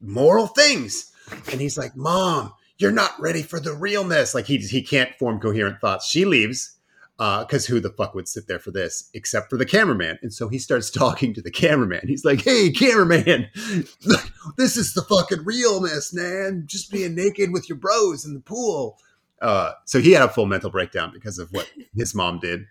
moral 0.00 0.46
things. 0.46 1.10
And 1.50 1.60
he's 1.60 1.78
like, 1.78 1.96
Mom, 1.96 2.52
you're 2.76 2.92
not 2.92 3.18
ready 3.18 3.42
for 3.42 3.58
the 3.58 3.72
realness. 3.72 4.34
Like 4.34 4.46
he 4.46 4.58
he 4.58 4.82
can't 4.82 5.14
form 5.18 5.40
coherent 5.40 5.80
thoughts. 5.80 6.06
She 6.06 6.24
leaves 6.24 6.73
because 7.16 7.66
who 7.66 7.78
the 7.80 7.90
fuck 7.90 8.14
would 8.14 8.26
sit 8.28 8.48
there 8.48 8.58
for 8.58 8.70
this 8.70 9.08
except 9.14 9.48
for 9.50 9.56
the 9.56 9.64
cameraman? 9.66 10.18
And 10.22 10.32
so 10.32 10.48
he 10.48 10.58
starts 10.58 10.90
talking 11.02 11.32
to 11.34 11.42
the 11.42 11.50
cameraman. 11.50 12.02
He's 12.06 12.24
like, 12.24 12.42
"Hey, 12.42 12.70
cameraman, 12.70 13.48
this 14.56 14.76
is 14.76 14.94
the 14.94 15.02
fucking 15.02 15.44
realness, 15.44 16.12
man. 16.12 16.64
Just 16.66 16.90
being 16.90 17.14
naked 17.14 17.52
with 17.52 17.68
your 17.68 17.78
bros 17.78 18.24
in 18.24 18.34
the 18.34 18.40
pool." 18.40 18.98
Uh, 19.42 19.72
so 19.84 20.00
he 20.00 20.12
had 20.12 20.22
a 20.22 20.28
full 20.28 20.46
mental 20.46 20.70
breakdown 20.70 21.10
because 21.12 21.38
of 21.38 21.50
what 21.52 21.70
his 21.94 22.14
mom 22.14 22.38
did. 22.38 22.64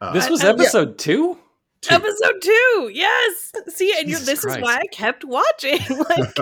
Uh, 0.00 0.12
This 0.12 0.28
was 0.28 0.42
I- 0.44 0.48
I- 0.48 0.50
episode 0.50 0.98
two. 0.98 1.38
Two. 1.86 1.94
Episode 1.94 2.42
two, 2.42 2.90
yes. 2.92 3.52
See, 3.68 3.92
and 3.98 4.08
you 4.08 4.16
Jesus 4.16 4.26
this 4.26 4.40
Christ. 4.40 4.58
is 4.58 4.62
why 4.62 4.76
I 4.76 4.86
kept 4.92 5.24
watching. 5.24 5.78
like, 6.08 6.38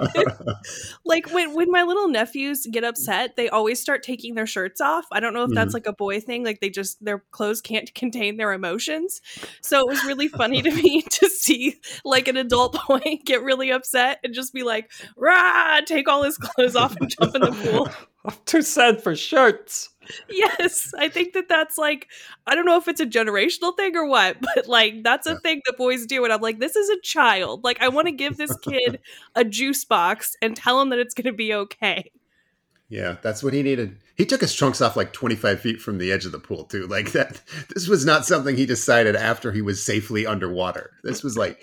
like 1.05 1.30
when 1.32 1.55
when 1.55 1.70
my 1.70 1.82
little 1.82 2.09
nephews 2.09 2.66
get 2.70 2.84
upset, 2.84 3.36
they 3.36 3.49
always 3.49 3.80
start 3.80 4.03
taking 4.03 4.34
their 4.34 4.47
shirts 4.47 4.80
off. 4.80 5.07
I 5.12 5.20
don't 5.20 5.32
know 5.34 5.42
if 5.42 5.45
Mm-hmm. 5.55 5.55
that's 5.57 5.74
like 5.74 5.86
a 5.86 5.92
boy 5.92 6.20
thing. 6.20 6.42
Like 6.45 6.61
they 6.61 6.70
just 6.70 7.05
their 7.05 7.22
clothes 7.30 7.61
can't 7.61 7.95
contain 7.95 8.36
their 8.38 8.53
emotions. 8.53 9.20
So 9.61 9.80
it 9.80 9.88
was 9.88 10.05
really 10.05 10.28
funny 10.28 10.62
to 10.62 10.70
me 10.70 11.03
to 11.03 11.28
see 11.28 11.76
like 12.05 12.28
an 12.28 12.36
adult 12.36 12.76
boy 12.88 13.20
get 13.24 13.42
really 13.42 13.70
upset 13.70 14.18
and 14.24 14.32
just 14.34 14.53
be 14.55 14.62
like, 14.62 14.90
"Rah!" 15.16 15.80
Take 15.86 16.09
all 16.09 16.22
his 16.22 16.38
clothes 16.38 16.74
off 16.76 16.97
and 16.97 17.09
jump 17.11 17.34
in 17.34 17.42
the 17.42 17.53
pool. 17.53 17.88
I'm 18.24 18.34
too 18.47 18.62
sad 18.62 19.03
for 19.03 19.14
shirts. 19.14 19.90
Yes, 20.28 20.92
I 20.98 21.09
think 21.09 21.32
that 21.34 21.48
that's 21.48 21.78
like 21.78 22.09
I 22.46 22.55
don't 22.55 22.66
know 22.66 22.76
if 22.78 22.88
it's 22.88 23.00
a 23.00 23.07
generational 23.07 23.76
thing 23.76 23.96
or 23.96 24.07
what, 24.07 24.36
but 24.55 24.66
like 24.68 25.02
that's 25.02 25.26
a 25.26 25.32
Yeah. 25.32 25.38
thing 25.42 25.62
that 25.66 25.76
boys 25.76 26.07
do, 26.07 26.24
and 26.24 26.32
I'm 26.32 26.40
like, 26.40 26.59
this 26.59 26.76
is 26.76 26.88
a 26.88 27.00
child. 27.00 27.64
Like 27.64 27.80
I 27.82 27.88
want 27.88 28.07
to 28.07 28.12
give 28.12 28.36
this 28.36 28.57
kid 28.59 29.00
a 29.34 29.44
juice 29.44 29.84
box 29.84 30.36
and 30.42 30.57
tell 30.57 30.80
him 30.80 30.90
that 30.90 30.98
it's 30.98 31.14
going 31.14 31.26
to 31.26 31.32
be 31.32 31.55
okay. 31.55 32.11
Yeah, 32.88 33.16
that's 33.22 33.42
what 33.42 33.55
he 33.55 33.62
needed. 33.62 33.96
He 34.14 34.26
took 34.26 34.42
his 34.42 34.55
trunks 34.55 34.80
off 34.80 34.94
like 34.96 35.12
25 35.12 35.59
feet 35.59 35.80
from 35.80 35.98
the 35.98 36.12
edge 36.12 36.26
of 36.26 36.32
the 36.32 36.38
pool, 36.38 36.64
too. 36.64 36.86
Like 36.86 37.12
that, 37.12 37.40
this 37.74 37.88
was 37.88 38.05
not 38.05 38.26
something 38.26 38.57
he 38.57 38.66
decided 38.66 39.16
after 39.16 39.50
he 39.52 39.62
was 39.62 39.84
safely 39.84 40.26
underwater. 40.26 40.92
This 41.02 41.22
was 41.22 41.36
like 41.36 41.61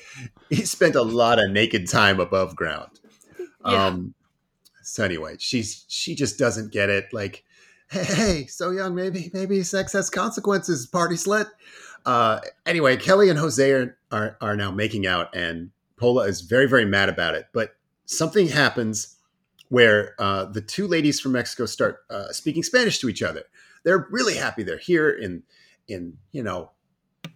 he 0.49 0.65
spent 0.65 0.95
a 0.95 1.03
lot 1.03 1.39
of 1.39 1.51
naked 1.51 1.87
time 1.87 2.19
above 2.19 2.55
ground. 2.55 2.99
Yeah. 3.65 3.85
Um, 3.87 4.13
so 4.81 5.03
anyway, 5.05 5.35
she's 5.39 5.85
she 5.87 6.15
just 6.15 6.39
doesn't 6.39 6.71
get 6.71 6.89
it. 6.89 7.13
Like, 7.13 7.43
hey, 7.91 8.47
so 8.47 8.71
young, 8.71 8.95
maybe 8.95 9.29
maybe 9.33 9.63
sex 9.63 9.93
has 9.93 10.09
consequences. 10.09 10.87
Party 10.87 11.15
slut. 11.15 11.47
Uh, 12.05 12.39
anyway, 12.65 12.97
Kelly 12.97 13.29
and 13.29 13.37
Jose 13.37 13.69
are, 13.69 13.97
are 14.11 14.37
are 14.41 14.55
now 14.55 14.71
making 14.71 15.05
out, 15.05 15.35
and 15.35 15.71
Pola 15.97 16.27
is 16.27 16.41
very 16.41 16.67
very 16.67 16.85
mad 16.85 17.09
about 17.09 17.35
it. 17.35 17.47
But 17.53 17.75
something 18.05 18.47
happens 18.47 19.17
where 19.69 20.15
uh, 20.19 20.45
the 20.45 20.61
two 20.61 20.87
ladies 20.87 21.19
from 21.19 21.33
Mexico 21.33 21.65
start 21.65 21.99
uh, 22.09 22.29
speaking 22.31 22.63
Spanish 22.63 22.99
to 22.99 23.09
each 23.09 23.21
other. 23.21 23.43
They're 23.83 24.07
really 24.09 24.35
happy 24.35 24.63
they're 24.63 24.77
here 24.77 25.09
in 25.09 25.43
in 25.87 26.17
you 26.31 26.43
know 26.43 26.71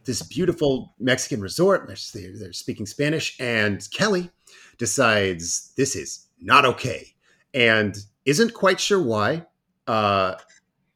this 0.05 0.21
beautiful 0.21 0.93
Mexican 0.99 1.41
resort. 1.41 1.87
They're, 1.87 2.31
they're 2.37 2.53
speaking 2.53 2.85
Spanish, 2.85 3.35
and 3.39 3.85
Kelly 3.91 4.31
decides 4.77 5.73
this 5.75 5.95
is 5.95 6.27
not 6.39 6.65
okay, 6.65 7.13
and 7.53 7.97
isn't 8.25 8.53
quite 8.53 8.79
sure 8.79 9.01
why. 9.01 9.45
Uh, 9.87 10.35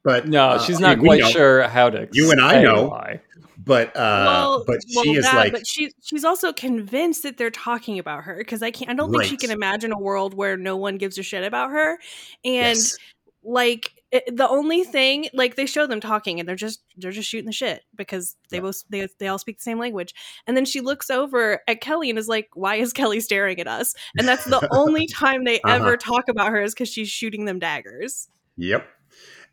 but 0.04 0.28
No, 0.28 0.50
uh, 0.50 0.60
she's 0.60 0.78
I 0.78 0.82
not 0.82 0.98
mean, 0.98 1.08
quite 1.08 1.22
know, 1.22 1.30
sure 1.30 1.64
how 1.68 1.90
to. 1.90 2.08
You 2.12 2.32
and 2.32 2.42
I 2.42 2.62
know. 2.62 2.88
why. 2.88 3.22
But 3.58 3.96
uh, 3.96 4.62
but 4.66 4.78
she 4.90 5.12
is 5.16 5.26
that, 5.26 5.36
like 5.36 5.52
but 5.52 5.68
she 5.68 5.92
she's 6.02 6.24
also 6.24 6.54
convinced 6.54 7.24
that 7.24 7.38
they're 7.38 7.52
talking 7.52 8.00
about 8.00 8.24
her 8.24 8.36
because 8.38 8.64
I 8.64 8.72
can't. 8.72 8.90
I 8.90 8.94
don't 8.94 9.12
think 9.12 9.26
she 9.26 9.36
can 9.38 9.52
imagine 9.52 9.92
a 9.92 10.00
world 10.00 10.34
where 10.34 10.56
no 10.56 10.78
one 10.78 10.98
gives 10.98 11.18
a 11.18 11.24
shit 11.24 11.44
about 11.44 11.70
her, 11.72 12.00
and 12.46 12.78
yes. 12.78 12.98
like 13.44 13.92
it, 14.12 14.36
the 14.36 14.48
only 14.48 14.84
thing 14.86 15.28
like 15.34 15.56
they 15.56 15.66
show 15.66 15.86
them 15.86 16.00
talking 16.00 16.40
and 16.40 16.48
they're 16.50 16.56
just 16.56 16.82
they're 16.98 17.12
just 17.12 17.30
shooting 17.30 17.46
the 17.46 17.52
shit 17.52 17.84
because 17.96 18.36
they 18.50 18.58
Yeah. 18.58 18.62
both 18.62 18.84
they, 18.90 19.08
they 19.20 19.28
all 19.28 19.38
speak 19.38 19.58
the 19.58 19.64
same 19.64 19.78
language 19.78 20.16
and 20.48 20.58
then 20.58 20.66
she 20.66 20.82
looks 20.82 21.12
over 21.12 21.62
at 21.68 21.80
kelly 21.80 22.10
and 22.10 22.18
is 22.18 22.28
like 22.28 22.50
why 22.56 22.76
is 22.76 22.92
kelly 22.92 23.20
staring 23.20 23.60
at 23.60 23.68
us 23.68 23.94
and 24.18 24.28
that's 24.28 24.46
the 24.46 24.68
only 24.72 25.06
time 25.06 25.44
they 25.44 25.62
Uh-huh. 25.62 25.76
ever 25.76 25.96
talk 25.98 26.28
about 26.28 26.50
her 26.50 26.60
is 26.62 26.74
because 26.74 26.90
she's 26.90 27.10
shooting 27.10 27.46
them 27.46 27.60
daggers 27.60 28.28
Yep. 28.60 28.86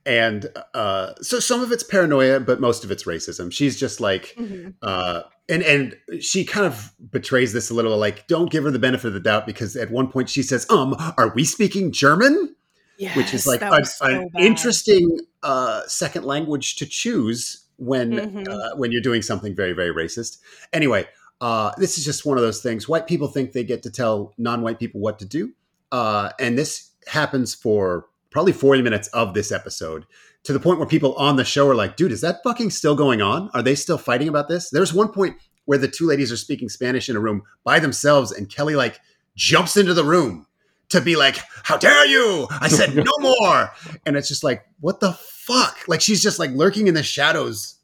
And 0.04 0.46
uh, 0.74 1.14
so 1.20 1.40
some 1.40 1.62
of 1.62 1.72
it's 1.72 1.82
paranoia, 1.82 2.38
but 2.38 2.60
most 2.60 2.84
of 2.84 2.90
it's 2.92 3.04
racism. 3.04 3.50
She's 3.52 3.78
just 3.78 4.00
like, 4.00 4.38
uh, 4.82 5.22
and 5.48 5.62
and 5.64 5.96
she 6.20 6.44
kind 6.44 6.64
of 6.66 6.92
betrays 7.10 7.52
this 7.52 7.70
a 7.70 7.74
little. 7.74 7.96
Like, 7.98 8.28
don't 8.28 8.48
give 8.50 8.62
her 8.64 8.70
the 8.70 8.78
benefit 8.78 9.08
of 9.08 9.14
the 9.14 9.20
doubt 9.20 9.46
because 9.46 9.74
at 9.74 9.90
one 9.90 10.06
point 10.08 10.28
she 10.28 10.42
says, 10.44 10.64
"Um, 10.70 10.94
are 11.18 11.32
we 11.34 11.44
speaking 11.44 11.90
German?" 11.90 12.54
yes, 12.98 13.16
Which 13.16 13.34
is 13.34 13.48
like 13.48 13.62
a- 13.62 13.84
so 13.84 14.06
an 14.06 14.28
bad. 14.28 14.42
interesting 14.44 15.18
uh, 15.42 15.82
second 15.88 16.24
language 16.24 16.76
to 16.76 16.86
choose 16.86 17.64
when 17.76 18.12
Mhm. 18.12 18.48
uh, 18.48 18.76
when 18.76 18.92
you're 18.92 19.02
doing 19.02 19.22
something 19.22 19.56
very 19.56 19.72
very 19.72 19.92
racist. 19.92 20.38
Anyway, 20.72 21.08
uh, 21.40 21.72
this 21.78 21.98
is 21.98 22.04
just 22.04 22.24
one 22.24 22.36
of 22.38 22.44
those 22.44 22.60
things. 22.62 22.88
White 22.88 23.08
people 23.08 23.26
think 23.26 23.52
they 23.52 23.64
get 23.64 23.82
to 23.82 23.90
tell 23.90 24.34
non-white 24.38 24.78
people 24.78 25.00
what 25.00 25.18
to 25.18 25.24
do, 25.24 25.50
uh, 25.90 26.30
and 26.38 26.56
this 26.56 26.90
happens 27.08 27.54
for 27.56 28.06
probably 28.36 28.52
40 28.52 28.82
minutes 28.82 29.08
of 29.14 29.32
this 29.32 29.50
episode 29.50 30.04
to 30.42 30.52
the 30.52 30.60
point 30.60 30.78
where 30.78 30.86
people 30.86 31.14
on 31.14 31.36
the 31.36 31.44
show 31.44 31.66
are 31.70 31.74
like, 31.74 31.96
dude, 31.96 32.12
is 32.12 32.20
that 32.20 32.42
fucking 32.44 32.68
still 32.68 32.94
going 32.94 33.22
on? 33.22 33.48
Are 33.54 33.62
they 33.62 33.74
still 33.74 33.96
fighting 33.96 34.28
about 34.28 34.46
this? 34.46 34.68
There's 34.68 34.92
one 34.92 35.08
point 35.08 35.38
where 35.64 35.78
the 35.78 35.88
two 35.88 36.06
ladies 36.06 36.30
are 36.30 36.36
speaking 36.36 36.68
Spanish 36.68 37.08
in 37.08 37.16
a 37.16 37.18
room 37.18 37.44
by 37.64 37.78
themselves, 37.78 38.32
and 38.32 38.46
Kelly 38.46 38.76
like 38.76 39.00
jumps 39.36 39.78
into 39.78 39.94
the 39.94 40.04
room 40.04 40.46
to 40.90 41.00
be 41.00 41.16
like, 41.16 41.38
how 41.62 41.78
dare 41.78 42.04
you? 42.04 42.46
I 42.50 42.68
said 42.68 42.94
no 42.94 43.10
more. 43.20 43.72
And 44.04 44.18
it's 44.18 44.28
just 44.28 44.44
like, 44.44 44.66
what 44.80 45.00
the 45.00 45.14
fuck? 45.14 45.88
Like 45.88 46.02
she's 46.02 46.22
just 46.22 46.38
like 46.38 46.50
lurking 46.50 46.88
in 46.88 46.94
the 46.94 47.02
shadows, 47.02 47.76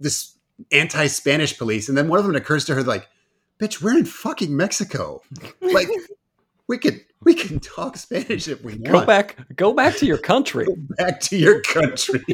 this 0.00 0.36
anti-Spanish 0.72 1.56
police. 1.56 1.88
And 1.88 1.96
then 1.96 2.08
one 2.08 2.18
of 2.18 2.24
them 2.24 2.34
occurs 2.34 2.64
to 2.64 2.74
her 2.74 2.82
like, 2.82 3.06
bitch, 3.60 3.80
we're 3.80 3.96
in 3.96 4.06
fucking 4.06 4.56
Mexico. 4.56 5.22
Like 5.60 5.86
we 6.66 6.78
could 6.78 7.00
we 7.22 7.34
can 7.34 7.60
talk 7.60 7.96
Spanish 7.98 8.48
if 8.48 8.62
we 8.64 8.72
want. 8.72 8.84
Go 8.84 9.04
back. 9.04 9.36
Go 9.56 9.72
back 9.74 9.96
to 9.96 10.06
your 10.06 10.16
country. 10.18 10.64
Go 10.64 10.74
back 10.96 11.20
to 11.20 11.36
your 11.36 11.60
country. 11.62 12.24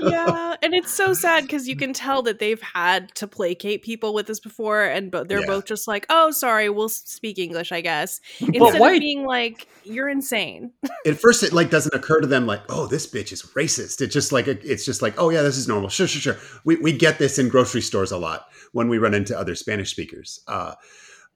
yeah, 0.00 0.56
and 0.62 0.74
it's 0.74 0.92
so 0.92 1.14
sad 1.14 1.44
because 1.44 1.66
you 1.66 1.76
can 1.76 1.92
tell 1.92 2.22
that 2.22 2.38
they've 2.38 2.60
had 2.60 3.14
to 3.14 3.26
placate 3.26 3.82
people 3.82 4.12
with 4.14 4.26
this 4.26 4.40
before, 4.40 4.84
and 4.84 5.10
but 5.10 5.28
they're 5.28 5.40
Yeah. 5.40 5.46
both 5.46 5.64
just 5.66 5.88
like, 5.88 6.06
"Oh, 6.10 6.30
sorry, 6.30 6.68
we'll 6.68 6.88
speak 6.90 7.38
English, 7.38 7.72
I 7.72 7.80
guess," 7.80 8.20
instead 8.40 8.80
white 8.80 8.96
of 8.96 9.00
being 9.00 9.24
like, 9.24 9.66
"You're 9.84 10.08
insane." 10.08 10.72
At 11.06 11.18
first, 11.18 11.42
it 11.42 11.52
like 11.52 11.70
doesn't 11.70 11.94
occur 11.94 12.20
to 12.20 12.26
them 12.26 12.46
like, 12.46 12.62
oh, 12.68 12.86
this 12.86 13.06
bitch 13.06 13.32
is 13.32 13.42
racist. 13.54 14.00
It's 14.00 14.12
just 14.12 14.30
like 14.32 14.46
it's 14.46 14.84
just 14.84 15.00
like, 15.02 15.14
oh 15.18 15.30
yeah, 15.30 15.42
this 15.42 15.56
is 15.56 15.68
normal. 15.68 15.88
Sure, 15.88 16.06
sure, 16.06 16.34
sure. 16.34 16.42
We 16.64 16.76
we 16.76 16.92
get 16.92 17.18
this 17.18 17.38
in 17.38 17.48
grocery 17.48 17.80
stores 17.80 18.12
a 18.12 18.18
lot 18.18 18.48
when 18.72 18.88
we 18.88 18.98
run 18.98 19.14
into 19.14 19.38
other 19.38 19.54
Spanish 19.54 19.90
speakers. 19.90 20.40
Uh, 20.46 20.74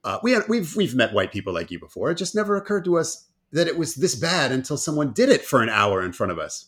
uh, 0.03 0.19
we 0.23 0.37
we've 0.47 0.75
we've 0.75 0.95
met 0.95 1.13
white 1.13 1.31
people 1.31 1.53
like 1.53 1.71
you 1.71 1.79
before. 1.79 2.11
It 2.11 2.15
just 2.15 2.35
never 2.35 2.55
occurred 2.55 2.85
to 2.85 2.97
us 2.97 3.27
that 3.51 3.67
it 3.67 3.77
was 3.77 3.95
this 3.95 4.15
bad 4.15 4.51
until 4.51 4.77
someone 4.77 5.13
did 5.13 5.29
it 5.29 5.43
for 5.43 5.61
an 5.61 5.69
hour 5.69 6.03
in 6.03 6.13
front 6.13 6.31
of 6.31 6.39
us. 6.39 6.67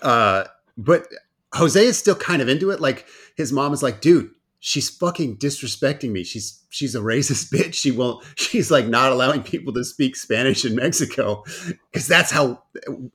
Uh, 0.00 0.44
but 0.76 1.06
Jose 1.54 1.84
is 1.84 1.98
still 1.98 2.14
kind 2.14 2.42
of 2.42 2.48
into 2.48 2.70
it. 2.70 2.80
Like 2.80 3.06
his 3.36 3.52
mom 3.52 3.72
is 3.72 3.82
like, 3.82 4.00
dude, 4.00 4.30
she's 4.58 4.88
fucking 4.88 5.36
disrespecting 5.36 6.10
me. 6.10 6.24
She's 6.24 6.62
she's 6.70 6.94
a 6.94 7.00
racist 7.00 7.52
bitch. 7.52 7.74
She 7.74 7.90
won't. 7.90 8.24
She's 8.36 8.70
like 8.70 8.86
not 8.86 9.12
allowing 9.12 9.42
people 9.42 9.72
to 9.74 9.84
speak 9.84 10.16
Spanish 10.16 10.64
in 10.64 10.74
Mexico 10.74 11.44
because 11.90 12.06
that's 12.08 12.30
how 12.30 12.62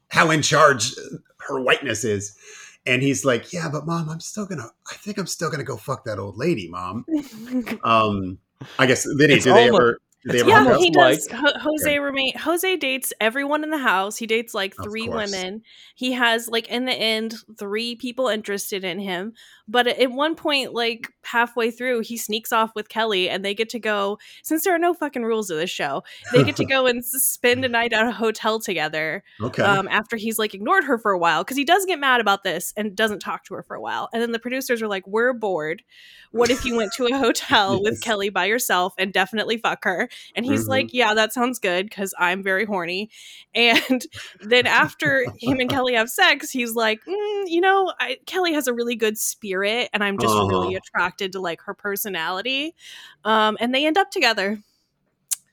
how 0.09 0.31
in 0.31 0.41
charge 0.41 0.93
her 1.39 1.61
whiteness 1.61 2.03
is. 2.03 2.37
And 2.85 3.01
he's 3.01 3.25
like, 3.25 3.51
yeah, 3.51 3.67
but 3.69 3.85
mom, 3.85 4.09
I'm 4.09 4.21
still 4.21 4.45
gonna. 4.45 4.69
I 4.89 4.95
think 4.95 5.17
I'm 5.17 5.27
still 5.27 5.49
gonna 5.49 5.63
go 5.65 5.75
fuck 5.75 6.05
that 6.05 6.19
old 6.19 6.37
lady, 6.37 6.69
mom. 6.69 7.05
Um, 7.83 8.39
I 8.79 8.85
guess 8.85 9.05
Vinny, 9.17 9.35
It's 9.35 9.45
do 9.45 9.53
they 9.53 9.67
ever 9.67 9.99
They 9.99 10.06
yeah, 10.33 10.77
he 10.77 10.91
like- 10.95 11.17
does. 11.17 11.27
Ho- 11.31 11.59
Jose 11.59 11.99
remain. 11.99 12.33
Jose 12.37 12.75
dates 12.77 13.13
everyone 13.19 13.63
in 13.63 13.69
the 13.69 13.77
house. 13.77 14.17
He 14.17 14.27
dates 14.27 14.53
like 14.53 14.75
three 14.83 15.07
women. 15.09 15.61
He 15.95 16.13
has 16.13 16.47
like 16.47 16.67
in 16.67 16.85
the 16.85 16.93
end 16.93 17.35
three 17.57 17.95
people 17.95 18.27
interested 18.27 18.83
in 18.83 18.99
him. 18.99 19.33
But 19.67 19.87
at 19.87 20.11
one 20.11 20.35
point, 20.35 20.73
like 20.73 21.09
halfway 21.23 21.71
through, 21.71 22.01
he 22.01 22.15
sneaks 22.15 22.53
off 22.53 22.71
with 22.73 22.87
Kelly, 22.87 23.29
and 23.29 23.43
they 23.43 23.53
get 23.53 23.69
to 23.69 23.79
go. 23.79 24.17
Since 24.43 24.63
there 24.63 24.73
are 24.73 24.79
no 24.79 24.93
fucking 24.93 25.23
rules 25.23 25.49
of 25.49 25.57
this 25.57 25.69
show, 25.69 26.03
they 26.31 26.43
get 26.43 26.55
to 26.57 26.65
go 26.77 26.85
and 26.87 27.03
spend 27.03 27.65
a 27.65 27.69
night 27.69 27.91
at 27.91 28.07
a 28.07 28.11
hotel 28.11 28.59
together. 28.59 29.23
Okay. 29.41 29.63
Um, 29.63 29.87
after 29.89 30.15
he's 30.15 30.39
like 30.39 30.53
ignored 30.53 30.85
her 30.85 30.97
for 30.97 31.11
a 31.11 31.17
while 31.17 31.43
because 31.43 31.57
he 31.57 31.65
does 31.65 31.85
get 31.85 31.99
mad 31.99 32.21
about 32.21 32.43
this 32.43 32.73
and 32.77 32.95
doesn't 32.95 33.19
talk 33.19 33.43
to 33.45 33.55
her 33.55 33.63
for 33.63 33.75
a 33.75 33.81
while. 33.81 34.07
And 34.13 34.21
then 34.21 34.31
the 34.31 34.39
producers 34.39 34.81
are 34.81 34.87
like, 34.87 35.05
"We're 35.05 35.33
bored. 35.33 35.83
What 36.31 36.49
if 36.49 36.63
you 36.63 36.77
went 36.77 36.93
to 36.93 37.07
a 37.07 37.13
hotel 37.17 37.81
with 37.81 38.01
Kelly 38.01 38.29
by 38.29 38.45
yourself 38.45 38.93
and 38.97 39.11
definitely 39.11 39.57
fuck 39.57 39.83
her?" 39.83 40.07
And 40.35 40.45
he's 40.45 40.65
Mhm. 40.65 40.69
like, 40.69 40.93
"Yeah, 40.93 41.13
that 41.13 41.33
sounds 41.33 41.59
good 41.59 41.89
because 41.89 42.13
I'm 42.19 42.43
very 42.43 42.65
horny." 42.65 43.09
And 43.55 44.05
then 44.41 44.67
after 44.67 45.25
him 45.39 45.59
and 45.59 45.69
Kelly 45.69 45.93
have 45.93 46.09
sex, 46.09 46.51
he's 46.51 46.73
like, 46.75 46.99
mm, 47.05 47.43
"You 47.47 47.61
know, 47.61 47.93
I, 47.99 48.17
Kelly 48.25 48.53
has 48.53 48.67
a 48.67 48.73
really 48.73 48.95
good 48.95 49.17
spirit, 49.17 49.89
and 49.93 50.03
I'm 50.03 50.17
just 50.17 50.33
really 50.33 50.75
Uh-huh. 50.75 50.77
attracted 50.77 51.31
to 51.33 51.39
like 51.39 51.61
her 51.61 51.73
personality." 51.73 52.75
Um, 53.23 53.57
and 53.59 53.73
they 53.73 53.85
end 53.85 53.97
up 53.97 54.11
together. 54.11 54.61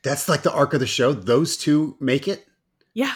That's 0.02 0.28
like 0.28 0.42
the 0.42 0.52
arc 0.52 0.74
of 0.74 0.80
the 0.80 0.86
show. 0.86 1.12
Those 1.12 1.56
two 1.56 1.96
make 1.98 2.28
it. 2.28 2.46
Yeah. 2.92 3.14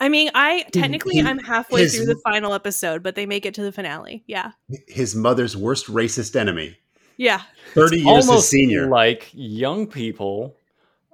I 0.00 0.08
mean, 0.08 0.30
I 0.34 0.64
technically 0.72 1.14
he- 1.16 1.22
I'm 1.22 1.38
halfway 1.38 1.82
his- 1.82 1.96
through 1.96 2.06
the 2.06 2.16
final 2.24 2.52
episode, 2.52 3.02
but 3.02 3.14
they 3.14 3.26
make 3.26 3.46
it 3.46 3.54
to 3.54 3.62
the 3.62 3.70
finale. 3.72 4.24
Yeah. 4.26 4.52
His 4.88 5.14
mother's 5.14 5.56
worst 5.56 5.86
racist 5.86 6.34
enemy. 6.36 6.76
Yeah. 7.16 7.42
30 7.74 7.96
years 7.98 8.16
his 8.16 8.28
Almost 8.28 8.50
senior. 8.50 8.86
like 8.88 9.30
young 9.32 9.86
people 9.86 10.56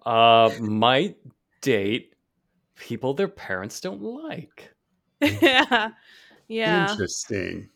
uh, 0.06 0.50
might 0.60 1.16
date 1.60 2.14
people 2.76 3.12
their 3.14 3.28
parents 3.28 3.80
don't 3.80 4.02
like. 4.02 4.72
yeah. 5.20 5.90
Yeah. 6.48 6.90
Interesting. 6.90 7.68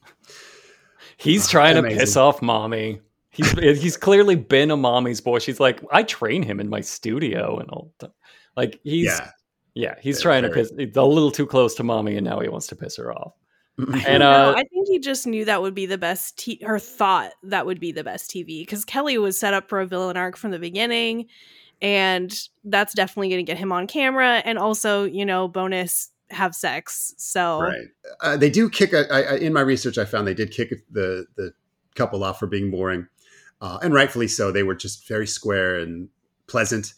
He's 1.17 1.47
Oh, 1.47 1.51
trying 1.51 1.77
to 1.77 1.83
piss 1.89 2.17
off 2.17 2.43
mommy. 2.43 3.01
He's 3.31 3.51
he's 3.83 3.97
clearly 3.97 4.37
been 4.37 4.71
a 4.71 4.77
mommy's 4.77 5.21
boy. 5.21 5.39
She's 5.39 5.61
like, 5.61 5.81
I 5.93 6.03
train 6.03 6.43
him 6.43 6.61
in 6.61 6.69
my 6.69 6.81
studio 6.81 7.59
and 7.59 7.71
all. 7.71 7.93
The 7.99 8.11
like 8.57 8.81
he's 8.85 9.05
yeah, 9.07 9.31
yeah. 9.75 9.95
he's 10.01 10.23
Very, 10.23 10.41
trying 10.41 10.51
very. 10.53 10.65
to 10.67 10.77
piss 10.77 10.97
a 10.97 11.05
little 11.07 11.31
too 11.31 11.47
close 11.47 11.75
to 11.77 11.83
mommy, 11.85 12.17
and 12.17 12.25
now 12.25 12.41
he 12.41 12.49
wants 12.49 12.67
to 12.69 12.77
piss 12.77 12.97
her 12.97 13.13
off. 13.13 13.35
I 13.79 13.83
And 14.07 14.21
don't 14.21 14.21
know. 14.21 14.51
uh, 14.51 14.55
I 14.57 14.65
think 14.65 14.89
he 14.89 14.99
just 14.99 15.27
knew 15.27 15.45
that 15.45 15.61
would 15.63 15.75
be 15.75 15.87
the 15.87 15.99
best, 15.99 16.39
t- 16.39 16.61
or 16.63 16.79
thought 16.79 17.33
that 17.43 17.67
would 17.67 17.81
be 17.81 17.93
the 17.93 18.05
best 18.05 18.31
TV 18.31 18.63
because 18.63 18.85
Kelly 18.85 19.19
was 19.19 19.39
set 19.39 19.55
up 19.55 19.69
for 19.69 19.81
a 19.81 19.87
villain 19.87 20.17
arc 20.17 20.37
from 20.37 20.51
the 20.53 20.59
beginning, 20.59 21.27
and 21.83 22.33
that's 22.65 22.95
definitely 22.95 23.29
going 23.31 23.45
to 23.45 23.51
get 23.51 23.59
him 23.59 23.73
on 23.73 23.87
camera. 23.87 24.43
And 24.45 24.59
also, 24.59 25.05
you 25.05 25.27
know, 25.27 25.49
bonus 25.49 26.11
have 26.31 26.55
sex. 26.55 27.15
So 27.19 27.61
Right. 27.61 27.87
Uh, 28.21 28.37
they 28.37 28.49
do 28.51 28.71
kick. 28.71 28.93
A, 28.93 29.13
I, 29.13 29.23
I, 29.23 29.35
in 29.37 29.53
my 29.53 29.61
research, 29.61 29.99
I 29.99 30.05
found 30.05 30.27
they 30.27 30.35
did 30.35 30.51
kick 30.53 30.71
the 30.91 31.27
the 31.37 31.53
couple 31.97 32.23
off 32.25 32.39
for 32.39 32.47
being 32.47 32.71
boring, 32.71 33.07
uh, 33.61 33.79
and 33.83 33.93
rightfully 33.93 34.29
so. 34.29 34.51
They 34.53 34.63
were 34.63 34.75
just 34.75 35.07
very 35.09 35.27
square 35.27 35.77
and 35.81 36.09
pleasant, 36.47 36.95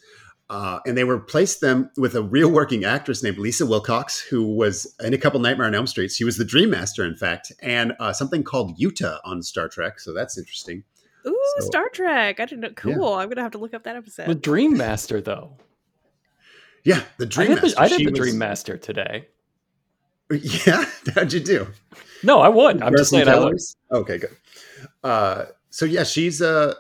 uh, 0.48 0.78
and 0.86 0.96
they 0.96 1.04
replaced 1.04 1.60
them 1.60 1.90
with 1.96 2.14
a 2.14 2.22
real 2.22 2.48
working 2.50 2.84
actress 2.84 3.22
named 3.22 3.38
Lisa 3.38 3.66
Wilcox, 3.66 4.20
who 4.20 4.44
was 4.46 4.94
in 5.02 5.12
a 5.14 5.18
couple 5.18 5.40
Nightmare 5.40 5.66
on 5.66 5.74
Elm 5.74 5.86
Street. 5.86 6.12
She 6.12 6.24
was 6.24 6.36
the 6.36 6.44
Dream 6.44 6.70
Master, 6.70 7.04
in 7.04 7.16
fact, 7.16 7.52
and 7.62 7.94
uh, 7.98 8.12
something 8.12 8.44
called 8.44 8.78
Yuta 8.78 9.18
on 9.24 9.42
Star 9.42 9.68
Trek. 9.68 9.98
So 10.00 10.12
that's 10.12 10.38
interesting. 10.38 10.84
Ooh, 11.26 11.36
So- 11.58 11.66
Star 11.66 11.88
Trek! 11.92 12.38
I 12.38 12.44
didn't 12.44 12.60
know. 12.60 12.68
Yeah. 12.68 12.94
Cool. 12.96 13.14
I'm 13.14 13.28
gonna 13.28 13.42
have 13.42 13.52
to 13.52 13.58
look 13.58 13.74
up 13.74 13.82
that 13.84 13.96
episode. 13.96 14.28
The 14.28 14.34
Dream 14.36 14.76
Master, 14.76 15.20
though. 15.20 15.56
Yeah, 16.84 17.02
the 17.18 17.24
I 17.26 17.28
Dream 17.28 17.48
did 17.56 17.58
the, 17.62 17.74
I 17.80 17.88
did 17.88 17.98
She 17.98 18.04
the 18.04 18.10
was- 18.12 18.20
Dream 18.20 18.38
Master 18.38 18.76
today. 18.76 19.28
Yeah, 20.30 20.84
how'd 21.14 21.32
you 21.32 21.38
do? 21.40 21.68
No, 22.24 22.40
I 22.40 22.48
won. 22.48 22.82
I'm 22.82 22.92
just 22.96 23.10
Some 23.10 23.18
saying 23.24 23.28
I 23.28 23.38
won. 23.38 23.56
Okay, 23.92 24.18
good. 24.18 24.36
Uh, 25.04 25.44
so 25.70 25.84
yeah, 25.84 26.02
she's 26.02 26.42
uh, 26.42 26.74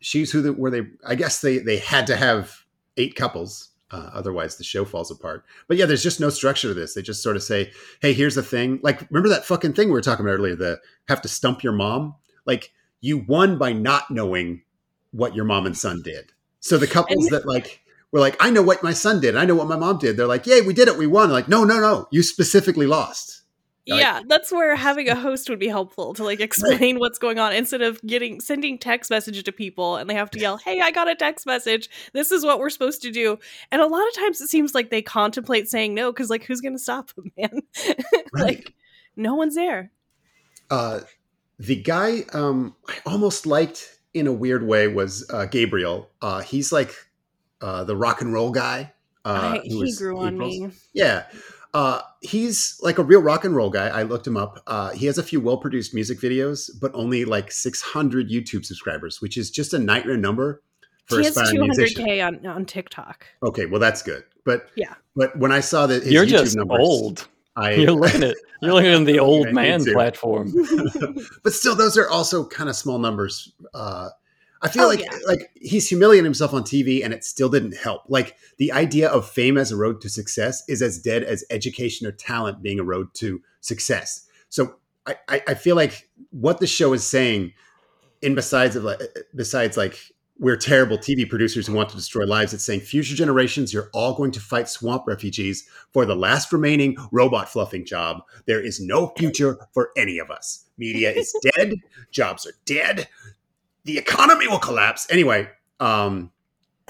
she's 0.00 0.30
who 0.30 0.40
the, 0.40 0.52
where 0.52 0.70
they. 0.70 0.82
I 1.04 1.16
guess 1.16 1.40
they 1.40 1.58
they 1.58 1.78
had 1.78 2.06
to 2.08 2.16
have 2.16 2.61
eight 2.96 3.14
couples, 3.14 3.70
uh, 3.90 4.10
otherwise 4.12 4.56
the 4.56 4.64
show 4.64 4.84
falls 4.84 5.10
apart. 5.10 5.44
But 5.68 5.76
yeah, 5.76 5.86
there's 5.86 6.02
just 6.02 6.20
no 6.20 6.30
structure 6.30 6.68
to 6.68 6.74
this. 6.74 6.94
They 6.94 7.02
just 7.02 7.22
sort 7.22 7.36
of 7.36 7.42
say, 7.42 7.72
"Hey, 8.00 8.12
here's 8.12 8.34
the 8.34 8.42
thing." 8.42 8.80
Like, 8.82 9.06
remember 9.10 9.28
that 9.28 9.44
fucking 9.44 9.74
thing 9.74 9.88
we 9.88 9.92
were 9.92 10.00
talking 10.00 10.24
about 10.24 10.38
earlier? 10.38 10.56
The 10.56 10.80
have 11.08 11.22
to 11.22 11.28
stump 11.28 11.62
your 11.62 11.72
mom. 11.72 12.14
Like, 12.46 12.72
you 13.00 13.18
won 13.18 13.58
by 13.58 13.72
not 13.72 14.10
knowing 14.10 14.62
what 15.10 15.34
your 15.34 15.44
mom 15.44 15.66
and 15.66 15.76
son 15.76 16.00
did. 16.02 16.32
So 16.60 16.78
the 16.78 16.86
couples 16.86 17.26
that 17.26 17.46
like 17.46 17.80
were 18.12 18.20
like, 18.20 18.36
"I 18.40 18.50
know 18.50 18.62
what 18.62 18.82
my 18.82 18.92
son 18.92 19.20
did. 19.20 19.36
I 19.36 19.44
know 19.44 19.54
what 19.54 19.68
my 19.68 19.76
mom 19.76 19.98
did." 19.98 20.16
They're 20.16 20.26
like, 20.26 20.46
"Yay, 20.46 20.62
we 20.62 20.72
did 20.72 20.88
it. 20.88 20.96
We 20.96 21.06
won." 21.06 21.30
like, 21.30 21.48
no, 21.48 21.64
no, 21.64 21.80
no. 21.80 22.08
You 22.10 22.22
specifically 22.22 22.86
lost. 22.86 23.41
Like- 23.88 24.00
yeah, 24.00 24.20
that's 24.28 24.52
where 24.52 24.76
having 24.76 25.08
a 25.08 25.14
host 25.26 25.48
would 25.50 25.58
be 25.58 25.66
helpful 25.66 26.14
to 26.14 26.22
like 26.22 26.38
explain 26.40 27.00
what's 27.00 27.18
going 27.18 27.40
on 27.40 27.52
instead 27.52 27.82
of 27.82 28.00
getting 28.02 28.40
sending 28.40 28.78
text 28.78 29.10
message 29.10 29.42
to 29.42 29.50
people 29.50 29.96
and 29.96 30.08
they 30.08 30.14
have 30.14 30.30
to 30.30 30.38
yell, 30.38 30.56
"Hey, 30.56 30.80
I 30.80 30.92
got 30.92 31.08
a 31.08 31.16
text 31.16 31.46
message. 31.46 31.90
This 32.12 32.30
is 32.30 32.44
what 32.44 32.60
we're 32.60 32.70
supposed 32.70 33.02
to 33.02 33.10
do." 33.10 33.38
And 33.72 33.82
a 33.82 33.86
lot 33.86 34.06
of 34.06 34.14
times 34.14 34.40
it 34.40 34.46
seems 34.48 34.72
like 34.74 34.90
they 34.90 35.02
contemplate 35.02 35.68
saying 35.68 35.94
no 35.94 36.12
cuz 36.12 36.30
like 36.30 36.44
who's 36.44 36.60
going 36.60 36.74
to 36.74 36.78
stop 36.78 37.12
them, 37.14 37.32
man? 37.36 37.60
Right. 38.32 38.32
like 38.32 38.74
no 39.16 39.34
one's 39.34 39.56
there. 39.56 39.90
uh, 40.70 41.00
the 41.58 41.76
guy 41.76 42.24
um, 42.32 42.74
I 42.88 42.98
almost 43.04 43.46
liked 43.46 43.98
in 44.14 44.26
a 44.26 44.32
weird 44.32 44.66
way 44.66 44.86
was 44.88 45.28
uh, 45.30 45.46
Gabriel. 45.46 46.08
Uh, 46.20 46.40
he's 46.40 46.70
like 46.72 46.94
uh, 47.60 47.82
the 47.84 47.96
rock 47.96 48.20
and 48.20 48.32
roll 48.32 48.50
guy. 48.52 48.92
Uh, 49.24 49.58
I, 49.62 49.66
he 49.66 49.74
was 49.76 49.98
grew 49.98 50.18
on 50.20 50.34
April's- 50.34 50.58
me. 50.60 50.70
Yeah. 50.92 51.24
Uh, 51.74 52.00
he's 52.20 52.78
like 52.82 52.98
a 52.98 53.02
real 53.02 53.22
rock 53.22 53.44
and 53.44 53.56
roll 53.56 53.70
guy. 53.70 53.88
I 53.88 54.02
looked 54.02 54.26
him 54.26 54.36
up. 54.36 54.62
Uh, 54.66 54.90
he 54.90 55.06
has 55.06 55.16
a 55.18 55.22
few 55.22 55.40
well 55.40 55.56
produced 55.56 55.94
music 55.94 56.20
videos, 56.20 56.70
but 56.80 56.90
only 56.94 57.24
like 57.24 57.50
600 57.50 58.28
YouTube 58.28 58.64
subscribers, 58.64 59.20
which 59.22 59.36
is 59.38 59.50
just 59.50 59.72
a 59.72 59.78
nightmare 59.78 60.16
number 60.18 60.62
for 61.06 61.18
He 61.18 61.24
has 61.24 61.36
aspiring 61.36 61.60
musician. 61.62 62.04
200k 62.04 62.26
on 62.26 62.46
on 62.46 62.66
TikTok. 62.66 63.26
Okay, 63.42 63.66
well 63.66 63.80
that's 63.80 64.02
good. 64.02 64.22
But 64.44 64.66
Yeah. 64.76 64.94
but 65.16 65.36
when 65.38 65.50
I 65.52 65.60
saw 65.60 65.86
that 65.86 66.02
his 66.02 66.12
You're 66.12 66.24
YouTube 66.26 66.28
just 66.44 66.56
numbers, 66.56 66.78
old. 66.80 67.28
I 67.56 67.72
You're 67.74 67.92
looking 67.92 68.22
at 68.22 68.36
you're 68.60 68.74
looking 68.74 68.92
at 68.92 69.06
the 69.06 69.18
old 69.30 69.52
man 69.52 69.82
platform. 69.84 70.52
but 71.42 71.52
still 71.52 71.74
those 71.74 71.96
are 71.96 72.08
also 72.08 72.46
kind 72.46 72.68
of 72.68 72.76
small 72.76 72.98
numbers 72.98 73.52
uh 73.74 74.08
i 74.62 74.68
feel 74.68 74.84
Oh, 74.84 74.88
like 74.88 75.00
yeah. 75.00 75.18
like 75.26 75.50
he's 75.60 75.88
humiliating 75.88 76.24
himself 76.24 76.54
on 76.54 76.62
tv 76.62 77.04
and 77.04 77.12
it 77.12 77.24
still 77.24 77.48
didn't 77.48 77.76
help 77.76 78.02
like 78.08 78.36
the 78.58 78.72
idea 78.72 79.08
of 79.08 79.28
fame 79.28 79.56
as 79.58 79.70
a 79.72 79.76
road 79.76 80.00
to 80.02 80.08
success 80.08 80.62
is 80.68 80.82
as 80.82 80.98
dead 80.98 81.22
as 81.22 81.44
education 81.50 82.06
or 82.06 82.12
talent 82.12 82.62
being 82.62 82.80
a 82.80 82.84
road 82.84 83.12
to 83.14 83.40
success 83.60 84.26
so 84.48 84.76
i 85.06 85.16
i, 85.28 85.42
I 85.48 85.54
feel 85.54 85.76
like 85.76 86.08
what 86.30 86.58
the 86.58 86.66
show 86.66 86.92
is 86.92 87.06
saying 87.06 87.52
in 88.22 88.34
besides 88.34 88.76
of 88.76 88.84
like 88.84 89.00
uh, 89.00 89.04
uh, 89.16 89.20
besides 89.34 89.76
like 89.76 89.98
we're 90.38 90.56
terrible 90.56 90.98
TV 90.98 91.28
producers 91.28 91.68
who 91.68 91.72
want 91.74 91.88
to 91.90 91.94
destroy 91.96 92.24
lives. 92.26 92.52
It's 92.52 92.64
saying 92.64 92.80
future 92.80 93.14
generations, 93.14 93.72
you're 93.72 93.90
all 93.92 94.14
going 94.14 94.32
to 94.32 94.40
fight 94.40 94.68
swamp 94.68 95.04
refugees 95.06 95.68
for 95.92 96.04
the 96.04 96.16
last 96.16 96.52
remaining 96.52 96.96
robot 97.12 97.48
fluffing 97.48 97.84
job. 97.84 98.22
There 98.46 98.60
is 98.60 98.80
no 98.80 99.12
future 99.16 99.56
for 99.72 99.90
any 99.96 100.18
of 100.18 100.32
us. 100.32 100.64
Media 100.78 101.12
is 101.12 101.32
dead. 101.54 101.74
Jobs 102.10 102.44
are 102.46 102.54
dead. 102.64 103.06
The 103.84 103.98
economy 103.98 104.48
will 104.48 104.58
collapse. 104.58 105.06
Anyway, 105.10 105.48
um, 105.80 106.30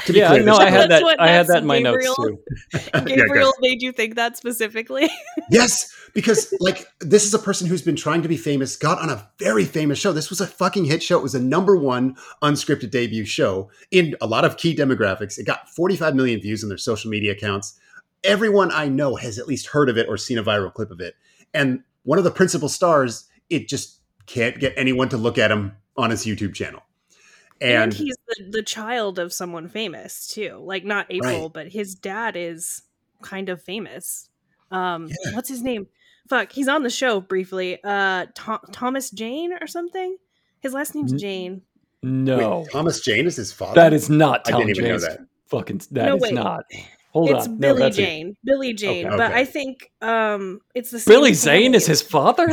to 0.05 0.13
be 0.13 0.19
Yeah, 0.19 0.29
clear, 0.29 0.43
no, 0.43 0.57
I 0.57 0.71
had 0.71 0.91
that. 0.91 1.17
I 1.19 1.29
had 1.29 1.47
that 1.49 1.59
in 1.59 1.67
my 1.67 1.81
Gabriel. 1.81 2.15
notes 2.19 2.45
too. 2.73 2.91
Yeah, 2.95 3.01
Gabriel 3.05 3.53
made 3.61 3.83
you 3.83 3.93
think 3.93 4.17
that 4.17 4.37
specifically. 4.37 5.09
Yes, 5.51 5.93
because 6.15 6.55
like 6.61 6.87
this 7.01 7.25
is 7.25 7.35
a 7.35 7.39
person 7.39 7.67
who's 7.67 7.83
been 7.83 7.97
trying 7.97 8.23
to 8.23 8.29
be 8.29 8.37
famous, 8.39 8.77
got 8.77 8.99
on 8.99 9.11
a 9.11 9.29
very 9.39 9.65
famous 9.65 9.99
show. 9.99 10.13
This 10.13 10.31
was 10.31 10.41
a 10.41 10.47
fucking 10.47 10.87
hit 10.87 11.03
show. 11.03 11.19
It 11.19 11.23
was 11.23 11.35
a 11.35 11.41
number 11.43 11.77
one 11.77 12.17
unscripted 12.43 12.91
debut 12.91 13.25
show 13.27 13.71
in 13.91 14.17
a 14.21 14.27
lot 14.27 14.45
of 14.45 14.57
key 14.57 14.75
demographics. 14.75 15.39
It 15.39 15.47
got 15.47 15.69
45 15.71 16.15
million 16.15 16.41
views 16.41 16.63
on 16.63 16.69
their 16.71 16.79
social 16.79 17.11
media 17.11 17.33
accounts. 17.33 17.79
Everyone 18.25 18.71
I 18.73 18.89
know 18.89 19.17
has 19.17 19.39
at 19.39 19.47
least 19.47 19.67
heard 19.69 19.91
of 19.91 19.99
it 19.99 20.09
or 20.09 20.17
seen 20.17 20.39
a 20.39 20.45
viral 20.45 20.73
clip 20.73 20.91
of 20.91 21.01
it. 21.01 21.17
And 21.53 21.83
one 22.05 22.19
of 22.19 22.25
the 22.25 22.31
principal 22.31 22.69
stars, 22.69 23.29
it 23.51 23.69
just 23.69 23.99
can't 24.27 24.59
get 24.59 24.73
anyone 24.77 25.09
to 25.11 25.17
look 25.19 25.37
at 25.39 25.51
him 25.51 25.77
on 25.97 26.11
his 26.11 26.25
YouTube 26.25 26.55
channel. 26.55 26.83
and, 27.61 27.83
And, 27.85 27.95
he's 27.95 28.17
the, 28.29 28.45
the 28.51 28.63
child 28.63 29.19
of 29.19 29.33
someone 29.33 29.69
famous 29.69 30.27
too 30.27 30.59
like 30.65 30.85
not 30.85 31.07
april 31.11 31.43
Right. 31.43 31.53
but 31.53 31.69
his 31.69 31.95
dad 31.95 32.37
is 32.37 32.83
kind 33.23 33.49
of 33.49 33.63
famous 33.63 34.29
um 34.71 35.07
Yeah. 35.09 35.35
what's 35.35 35.49
his 35.49 35.63
name 35.63 35.87
fuck 36.29 36.51
he's 36.51 36.67
on 36.69 36.83
the 36.83 36.91
show 36.91 37.21
briefly 37.21 37.79
uh 37.85 38.27
Tho- 38.35 38.59
thomas 38.73 39.11
jane 39.11 39.53
or 39.61 39.67
something 39.69 40.17
his 40.61 40.73
last 40.73 40.95
name's 40.97 41.13
jane 41.13 41.63
No, 42.03 42.61
wait, 42.63 42.71
Thomas 42.73 43.01
Jane 43.01 43.27
is 43.27 43.37
his 43.37 43.53
father. 43.53 43.75
that 43.77 43.93
is 43.93 44.11
not 44.11 44.41
I 44.47 44.51
Tom 44.53 44.61
didn't 44.67 44.79
even 44.79 44.91
know 44.91 44.99
that. 44.99 45.21
fucking. 45.47 45.83
That 45.93 46.07
No, 46.07 46.17
is 46.17 46.23
wait. 46.23 46.35
not. 46.35 46.65
Hold 47.13 47.31
it's 47.31 47.47
on, 47.47 47.55
no, 47.55 47.69
billy 47.69 47.79
that's 47.81 47.99
it. 47.99 48.05
jane 48.07 48.37
billy 48.43 48.73
jane 48.75 49.07
Okay. 49.07 49.17
but 49.17 49.31
Okay. 49.33 49.41
i 49.41 49.45
think 49.45 49.93
um 50.01 50.61
it's 50.75 50.91
the 50.91 50.99
same 50.99 51.13
Billy 51.15 51.35
Zane 51.35 51.75
is 51.75 51.87
his 51.87 52.01
father. 52.03 52.49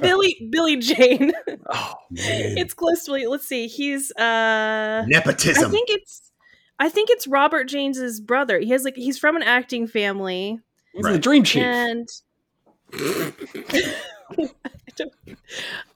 billy 0.00 0.48
billy 0.50 0.76
jane 0.76 1.32
Oh 1.70 1.94
Man. 2.10 2.58
it's 2.58 2.74
close 2.74 3.04
to 3.06 3.12
let's 3.28 3.46
see 3.46 3.66
he's 3.66 4.12
uh 4.12 5.04
I 5.06 5.20
think 5.32 5.88
it's 5.90 6.30
I 6.78 6.88
think 6.88 7.10
it's 7.10 7.26
Robert 7.26 7.64
James's 7.64 8.20
brother. 8.22 8.58
He 8.58 8.70
has 8.70 8.84
like 8.84 8.96
he's 8.96 9.18
from 9.18 9.36
an 9.36 9.42
acting 9.42 9.86
family, 9.86 10.60
He's 10.94 11.04
the 11.04 11.18
Dream 11.18 11.44
Chief. 11.44 11.62
and 11.62 12.08
I 12.94 13.32
don't, 14.96 15.12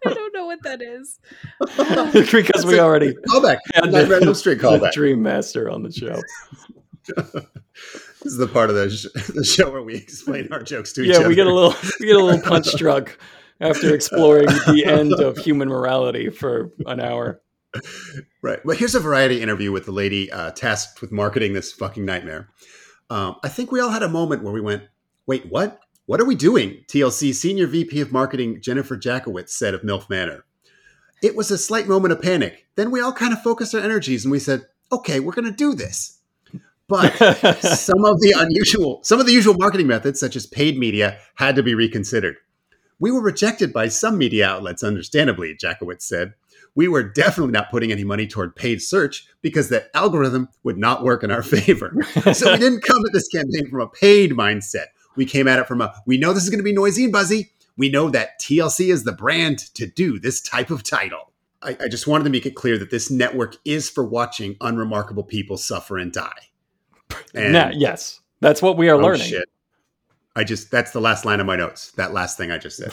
I 0.07 0.13
don't 0.15 0.35
know 0.35 0.45
what 0.47 0.63
that 0.65 0.83
is. 0.83 1.19
because 2.33 2.67
we 2.67 2.79
already 2.79 3.15
Callback. 3.29 3.59
had 3.75 3.93
Nightmare 3.93 4.19
on 4.19 4.25
Elm 4.25 4.35
Street 4.35 4.55
the 4.61 4.69
callback. 4.69 4.93
Dream 4.93 5.23
Master 5.23 5.71
on 5.71 5.83
the 5.83 5.91
show. 5.93 6.21
This 8.23 8.33
is 8.33 8.39
the 8.39 8.47
part 8.47 8.71
of 8.71 8.77
the, 8.77 8.89
sh- 8.89 9.33
the 9.35 9.45
show 9.45 9.71
where 9.71 9.83
we 9.83 9.97
explain 9.97 10.49
our 10.51 10.63
jokes 10.63 10.95
to 10.95 11.03
each 11.03 11.11
other. 11.11 11.25
Yeah, 11.25 11.29
we 11.29 11.35
get 11.35 11.47
a 11.47 11.53
little 11.53 11.75
we 12.01 12.07
get 12.07 12.17
a 12.17 12.25
little 12.25 12.41
punch 12.41 12.75
drunk 12.79 13.19
after 13.61 13.95
exploring 13.95 14.47
the 14.47 14.85
end 14.87 15.13
of 15.13 15.37
human 15.37 15.69
morality 15.69 16.31
for 16.31 16.71
an 16.87 17.01
hour. 17.01 17.43
Right. 18.41 18.65
Well, 18.65 18.79
here's 18.79 18.95
a 18.95 19.01
variety 19.01 19.43
interview 19.43 19.73
with 19.73 19.85
the 19.85 19.93
lady 19.93 20.33
uh, 20.33 20.53
tasked 20.53 21.03
with 21.03 21.13
marketing 21.13 21.53
this 21.53 21.73
fucking 21.73 22.05
nightmare. 22.05 22.49
Um, 23.11 23.37
I 23.45 23.49
think 23.49 23.71
we 23.71 23.81
all 23.81 23.91
had 23.91 24.03
a 24.03 24.09
moment 24.09 24.43
where 24.43 24.55
we 24.55 24.61
went, 24.63 24.85
wait, 25.27 25.45
what? 25.51 25.81
What 26.07 26.21
are 26.21 26.25
we 26.25 26.35
doing? 26.35 26.85
TLC 26.89 27.35
Senior 27.35 27.67
VP 27.67 28.01
of 28.01 28.13
Marketing 28.13 28.61
Jennifer 28.61 28.97
Jackowitz 28.97 29.51
said 29.51 29.75
of 29.75 29.83
MILF 29.83 30.09
Manor. 30.09 30.45
It 31.23 31.37
was 31.37 31.51
a 31.51 31.59
slight 31.59 31.89
moment 31.89 32.13
of 32.13 32.23
panic. 32.23 32.67
Then 32.77 32.91
we 32.91 33.01
all 33.01 33.13
kind 33.13 33.33
of 33.33 33.43
focused 33.43 33.75
our 33.75 33.81
energies 33.81 34.25
and 34.25 34.33
we 34.33 34.39
said, 34.39 34.67
okay, 34.93 35.21
we're 35.21 35.33
going 35.33 35.47
to 35.47 35.51
do 35.51 35.75
this. 35.75 36.21
But 36.89 37.11
some 37.61 38.05
of 38.05 38.21
the 38.21 38.35
unusual, 38.37 39.01
some 39.03 39.21
of 39.21 39.27
the 39.27 39.33
usual 39.33 39.55
marketing 39.55 39.87
methods, 39.87 40.21
such 40.21 40.37
as 40.37 40.47
paid 40.47 40.79
media, 40.79 41.19
had 41.37 41.57
to 41.57 41.63
be 41.63 41.75
reconsidered. 41.75 42.37
We 42.99 43.11
were 43.11 43.23
rejected 43.23 43.73
by 43.73 43.89
some 43.89 44.19
media 44.19 44.49
outlets, 44.49 44.85
understandably, 44.85 45.57
Jackowitz 45.57 46.03
said. 46.03 46.35
We 46.77 46.89
were 46.89 47.03
definitely 47.03 47.53
not 47.53 47.71
putting 47.71 47.93
any 47.93 48.05
money 48.05 48.27
toward 48.27 48.57
paid 48.57 48.83
search 48.83 49.27
because 49.43 49.69
that 49.69 49.91
algorithm 49.95 50.49
would 50.63 50.77
not 50.77 51.05
work 51.05 51.23
in 51.23 51.31
our 51.31 51.43
favor. 51.43 51.95
So 52.33 52.53
we 52.53 52.59
didn't 52.59 52.83
come 52.83 53.05
at 53.07 53.13
this 53.13 53.29
campaign 53.29 53.69
from 53.71 53.81
a 53.81 53.89
paid 53.89 54.33
mindset. 54.33 54.87
We 55.17 55.25
came 55.27 55.47
at 55.47 55.59
it 55.59 55.69
from 55.69 55.81
a 55.81 55.95
we 56.07 56.19
know 56.19 56.33
this 56.33 56.45
is 56.45 56.51
going 56.51 56.59
to 56.59 56.65
be 56.65 56.73
noisy 56.73 57.05
and 57.05 57.13
buzzy. 57.13 57.53
We 57.77 57.89
know 57.89 58.11
that 58.11 58.41
TLC 58.41 58.93
is 58.93 59.05
the 59.05 59.13
brand 59.13 59.59
to 59.75 59.87
do 59.87 60.19
this 60.19 60.41
type 60.41 60.71
of 60.71 60.83
title. 60.83 61.33
I, 61.63 61.77
I 61.81 61.89
just 61.89 62.07
wanted 62.07 62.25
to 62.25 62.31
make 62.31 62.47
it 62.47 62.55
clear 62.55 62.79
that 62.79 62.91
this 62.91 63.11
network 63.11 63.57
is 63.65 63.89
for 63.89 64.05
watching 64.05 64.57
unremarkable 64.61 65.25
people 65.25 65.57
suffer 65.57 65.99
and 65.99 66.13
die. 66.13 66.49
And 67.35 67.53
Nah, 67.53 67.71
yes, 67.75 68.21
that's 68.41 68.63
what 68.63 68.77
we 68.77 68.89
are 68.89 68.97
oh, 68.97 68.99
learning. 68.99 69.23
shit. 69.27 69.49
I 70.37 70.45
just 70.45 70.71
that's 70.71 70.91
the 70.93 71.01
last 71.01 71.25
line 71.25 71.41
of 71.41 71.47
my 71.47 71.57
notes. 71.57 71.93
That 71.93 72.13
last 72.13 72.37
thing 72.37 72.51
I 72.51 72.59
just 72.59 72.77
said. 72.77 72.93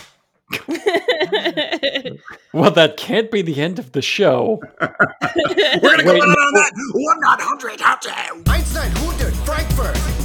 Well, 2.53 2.71
that 2.71 2.97
can't 2.97 3.31
be 3.31 3.41
the 3.41 3.61
end 3.61 3.79
of 3.79 3.93
the 3.93 4.01
show. 4.01 4.61
We're 4.81 4.87
gonna 4.89 6.03
go 6.03 6.13
Wait, 6.13 6.21
out 6.21 6.27
no. 6.27 6.33
on 6.33 6.53
that 6.53 6.71
one 6.93 7.19
not 7.21 7.39
hundred 7.39 7.79
how 7.79 7.95
to 7.95 8.11
Einstein 8.49 8.91
100 8.91 9.33
Frankfurt. 9.45 10.20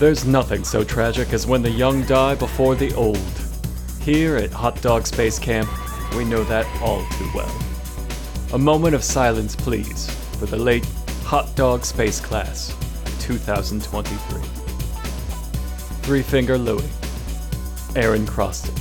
There's 0.00 0.24
nothing 0.24 0.64
so 0.64 0.82
tragic 0.82 1.34
as 1.34 1.46
when 1.46 1.60
the 1.60 1.68
young 1.68 2.06
die 2.06 2.34
before 2.34 2.74
the 2.74 2.90
old. 2.94 3.20
Here 4.00 4.36
at 4.36 4.50
Hot 4.50 4.80
Dog 4.80 5.06
Space 5.06 5.38
Camp, 5.38 5.68
we 6.16 6.24
know 6.24 6.42
that 6.44 6.64
all 6.80 7.04
too 7.18 7.30
well. 7.34 7.54
A 8.54 8.58
moment 8.58 8.94
of 8.94 9.04
silence, 9.04 9.54
please, 9.54 10.08
for 10.38 10.46
the 10.46 10.56
late 10.56 10.86
Hot 11.24 11.54
Dog 11.54 11.84
Space 11.84 12.18
Class 12.18 12.70
of 13.04 13.20
2023. 13.20 14.40
Three 16.00 16.22
Finger 16.22 16.56
Louie, 16.56 16.88
Aaron 17.94 18.24
Croston. 18.24 18.74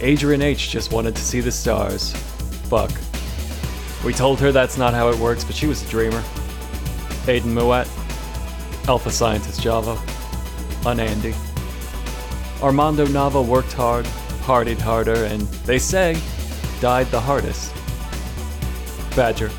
Adrian 0.00 0.40
H. 0.40 0.70
just 0.70 0.94
wanted 0.94 1.14
to 1.14 1.22
see 1.22 1.40
the 1.40 1.52
stars. 1.52 2.12
Fuck. 2.70 2.90
We 4.02 4.14
told 4.14 4.40
her 4.40 4.50
that's 4.50 4.78
not 4.78 4.94
how 4.94 5.10
it 5.10 5.18
works, 5.18 5.44
but 5.44 5.54
she 5.54 5.66
was 5.66 5.86
a 5.86 5.90
dreamer. 5.90 6.22
Aiden 7.26 7.52
Mouat, 7.52 7.86
Alpha 8.88 9.10
Scientist 9.10 9.60
Java, 9.60 10.00
Unandy. 10.84 11.34
Armando 12.62 13.04
Nava 13.06 13.44
worked 13.44 13.72
hard, 13.72 14.04
partied 14.44 14.78
harder, 14.78 15.24
and 15.24 15.40
they 15.66 15.76
say 15.78 16.16
died 16.80 17.08
the 17.08 17.20
hardest. 17.20 17.74
Badger, 19.16 19.50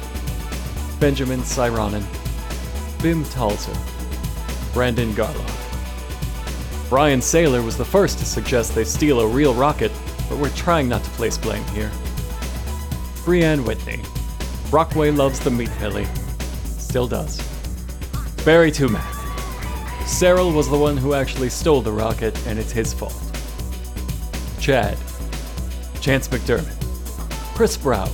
Benjamin 1.02 1.42
Cyronen, 1.42 2.06
Bim 3.04 3.26
Talzer, 3.26 3.76
Brandon 4.74 5.12
Garlock. 5.12 5.54
Brian 6.88 7.20
Saylor 7.20 7.64
was 7.66 7.76
the 7.76 7.84
first 7.84 8.20
to 8.20 8.26
suggest 8.26 8.76
they 8.76 8.86
steal 8.86 9.20
a 9.20 9.28
real 9.28 9.54
rocket, 9.54 9.92
but 10.30 10.38
we're 10.38 10.50
trying 10.52 10.88
not 10.88 11.04
to 11.04 11.10
place 11.12 11.38
blame 11.38 11.66
here. 11.66 11.92
Brianne 13.26 13.68
Whitney, 13.68 14.02
Brockway 14.70 15.12
loves 15.12 15.42
the 15.42 15.52
meat 15.52 15.72
pilly, 15.80 16.08
still 16.78 17.10
does. 17.10 17.42
Barry 18.46 18.72
Tumac. 18.72 19.17
Cyril 20.08 20.52
was 20.52 20.70
the 20.70 20.78
one 20.78 20.98
who 20.98 21.14
actually 21.14 21.50
stole 21.50 21.82
the 21.82 21.92
rocket, 21.92 22.36
and 22.48 22.58
it's 22.58 22.72
his 22.72 22.94
fault. 22.94 23.14
Chad. 24.60 24.98
Chance 26.02 26.30
McDermott. 26.30 26.74
Chris 27.54 27.78
Brower. 27.78 28.10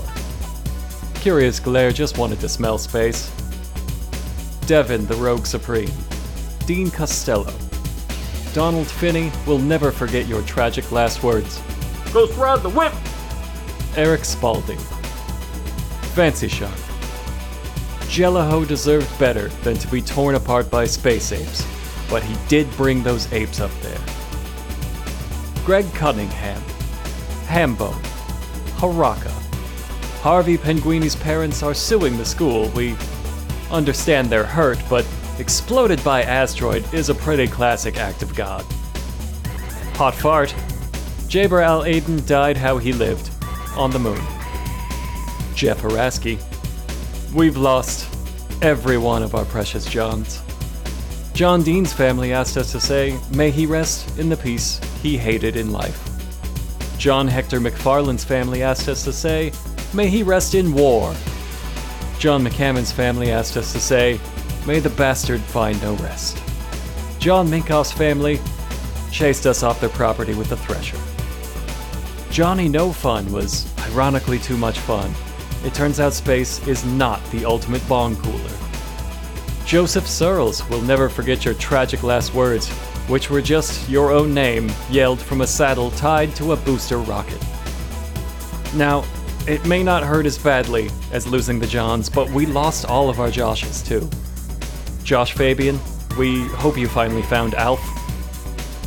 Curious 1.14 1.60
Glare 1.60 1.92
just 1.92 2.18
wanted 2.18 2.40
to 2.42 2.50
smell 2.50 2.78
space. 2.78 3.32
Devin, 4.66 5.06
the 5.06 5.16
Rogue 5.16 5.46
Supreme. 5.46 5.92
Dean 6.66 6.90
Costello. 6.90 7.54
Donald 8.54 8.88
Finney 8.88 9.32
will 9.46 9.60
never 9.60 9.92
forget 9.92 10.28
your 10.28 10.42
tragic 10.42 10.92
last 10.92 11.24
words. 11.24 11.62
Ghost 12.12 12.38
Rod 12.38 12.64
the 12.64 12.70
Whip! 12.70 12.94
Eric 13.96 14.26
Spalding. 14.26 14.80
Fancy 16.16 16.48
Shark. 16.48 16.74
Jelliho 18.10 18.66
deserved 18.66 19.18
better 19.18 19.48
than 19.64 19.76
to 19.76 19.88
be 19.88 20.02
torn 20.02 20.36
apart 20.36 20.70
by 20.70 20.86
space 20.86 21.32
apes, 21.32 21.66
but 22.14 22.22
he 22.22 22.38
did 22.48 22.70
bring 22.78 23.02
those 23.02 23.34
apes 23.34 23.60
up 23.60 23.72
there. 23.82 24.00
Greg 25.66 25.92
Cunningham, 25.96 26.62
Hambone, 27.48 28.00
Haraka. 28.78 29.32
Harvey 30.22 30.56
Penguini's 30.56 31.16
parents 31.16 31.64
are 31.64 31.74
suing 31.74 32.16
the 32.16 32.24
school. 32.24 32.70
We 32.76 32.96
understand 33.72 34.30
they're 34.30 34.44
hurt, 34.46 34.78
but 34.92 35.08
exploded 35.40 36.04
by 36.04 36.22
asteroid 36.22 36.86
is 36.94 37.10
a 37.10 37.16
pretty 37.16 37.48
classic 37.48 37.98
act 37.98 38.22
of 38.22 38.36
God. 38.36 38.64
Hot 39.96 40.14
fart. 40.14 40.54
Jaber 41.28 41.64
Al 41.64 41.84
Aden 41.84 42.24
died 42.28 42.58
how 42.58 42.78
he 42.78 42.94
lived, 42.94 43.32
on 43.76 43.90
the 43.90 43.98
moon. 43.98 44.22
Jeff 45.56 45.82
Haraski. 45.82 46.38
We've 47.34 47.58
lost 47.58 48.08
every 48.62 49.00
one 49.00 49.24
of 49.24 49.34
our 49.34 49.46
precious 49.46 49.84
Johns. 49.86 50.43
John 51.34 51.64
Dean's 51.64 51.92
family 51.92 52.32
asked 52.32 52.58
us 52.58 52.72
to 52.74 52.80
say, 52.80 53.20
may 53.32 53.50
he 53.50 53.66
rest 53.66 54.20
in 54.20 54.30
the 54.30 54.38
peace 54.38 54.80
he 55.02 55.18
hated 55.18 55.56
in 55.56 55.72
life. 55.72 56.00
John 57.00 57.28
Hector 57.28 57.60
McFarland's 57.60 58.24
family 58.24 58.62
asked 58.62 58.88
us 58.88 59.04
to 59.04 59.12
say, 59.12 59.52
may 59.96 60.08
he 60.10 60.22
rest 60.22 60.54
in 60.54 60.74
war. 60.74 61.12
John 62.20 62.46
McCammon's 62.46 62.92
family 62.92 63.32
asked 63.32 63.58
us 63.58 63.74
to 63.74 63.80
say, 63.80 64.20
may 64.68 64.80
the 64.80 64.92
bastard 64.92 65.42
find 65.42 65.82
no 65.82 65.96
rest. 65.96 66.38
John 67.18 67.48
Minkoff's 67.48 67.92
family 67.92 68.40
chased 69.12 69.48
us 69.48 69.64
off 69.64 69.82
their 69.82 69.90
property 69.90 70.36
with 70.36 70.52
a 70.52 70.58
thresher. 70.58 71.00
Johnny 72.30 72.70
No 72.70 72.94
Fun 72.94 73.32
was 73.32 73.68
ironically 73.80 74.38
too 74.38 74.58
much 74.58 74.78
fun. 74.78 75.12
It 75.66 75.74
turns 75.74 76.00
out 76.00 76.14
space 76.14 76.66
is 76.68 76.86
not 76.86 77.24
the 77.32 77.44
ultimate 77.44 77.88
bong 77.90 78.18
cooler. 78.18 78.63
Joseph 79.74 80.08
Searles 80.08 80.70
will 80.70 80.82
never 80.82 81.10
forget 81.10 81.44
your 81.44 81.56
tragic 81.56 82.04
last 82.04 82.36
words, 82.36 82.70
which 83.10 83.32
were 83.32 83.42
just 83.42 83.90
your 83.90 84.12
own 84.12 84.32
name 84.32 84.72
yelled 84.88 85.20
from 85.20 85.42
a 85.42 85.48
saddle 85.48 85.90
tied 85.90 86.36
to 86.36 86.52
a 86.52 86.58
booster 86.58 87.00
rocket. 87.00 87.42
Now, 88.76 89.04
it 89.48 89.66
may 89.66 89.82
not 89.82 90.04
hurt 90.04 90.28
as 90.28 90.38
badly 90.38 90.92
as 91.12 91.26
losing 91.26 91.58
the 91.58 91.66
Johns, 91.66 92.08
but 92.08 92.30
we 92.30 92.46
lost 92.46 92.86
all 92.86 93.10
of 93.10 93.20
our 93.20 93.30
Joshes 93.30 93.84
too. 93.84 94.08
Josh 95.04 95.34
Fabian, 95.34 95.80
we 96.20 96.44
hope 96.50 96.78
you 96.78 96.88
finally 96.88 97.24
found 97.24 97.56
Alf. 97.56 97.82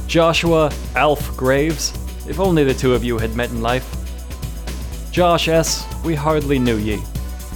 Joshua 0.06 0.70
Alf 0.94 1.36
Graves. 1.36 1.98
If 2.28 2.38
only 2.38 2.62
the 2.62 2.74
two 2.74 2.94
of 2.94 3.02
you 3.02 3.18
had 3.18 3.34
met 3.34 3.50
in 3.50 3.60
life. 3.60 3.92
Josh 5.10 5.48
S., 5.48 5.84
we 6.04 6.14
hardly 6.14 6.60
knew 6.60 6.76
ye. 6.76 7.02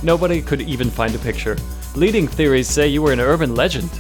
Nobody 0.03 0.43
could 0.43 0.63
even 0.63 0.91
find 0.91 1.15
a 1.15 1.19
picture. 1.19 1.57
Leading 1.97 2.29
theories 2.29 2.69
say 2.69 2.87
you 2.87 3.03
were 3.03 3.13
an 3.13 3.19
urban 3.19 3.57
legend. 3.57 3.91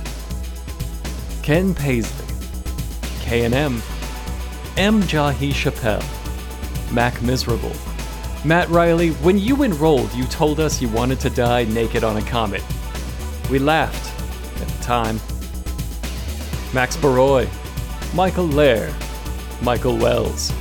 Ken 1.42 1.74
Paisley. 1.74 2.26
K&M. 3.20 3.82
M. 4.76 5.02
Jahi 5.02 5.50
Chappelle. 5.50 6.92
Mac 6.92 7.20
Miserable. 7.20 7.72
Matt 8.44 8.68
Riley, 8.68 9.10
when 9.24 9.38
you 9.38 9.64
enrolled, 9.64 10.14
you 10.14 10.24
told 10.26 10.60
us 10.60 10.80
you 10.80 10.88
wanted 10.88 11.18
to 11.20 11.30
die 11.30 11.64
naked 11.64 12.04
on 12.04 12.16
a 12.16 12.22
comet. 12.22 12.62
We 13.50 13.58
laughed 13.58 14.06
at 14.62 14.68
the 14.68 14.82
time. 14.84 15.20
Max 16.72 16.96
Baroy. 16.96 17.48
Michael 18.14 18.46
Lair. 18.46 18.94
Michael 19.62 19.96
Wells. 19.96 20.52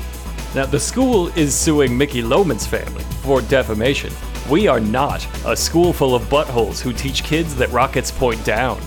Now, 0.56 0.66
the 0.66 0.80
school 0.80 1.28
is 1.38 1.54
suing 1.54 1.96
Mickey 1.96 2.24
Loman's 2.24 2.66
family 2.66 3.04
for 3.22 3.42
defamation. 3.42 4.12
We 4.50 4.68
are 4.68 4.80
not 4.80 5.28
a 5.46 5.56
school 5.56 5.94
full 5.94 6.16
of 6.16 6.24
buttholes 6.24 6.82
who 6.82 6.92
teach 6.92 7.24
kids 7.24 7.54
that 7.58 7.70
rockets 7.70 8.10
point 8.10 8.44
down. 8.44 8.82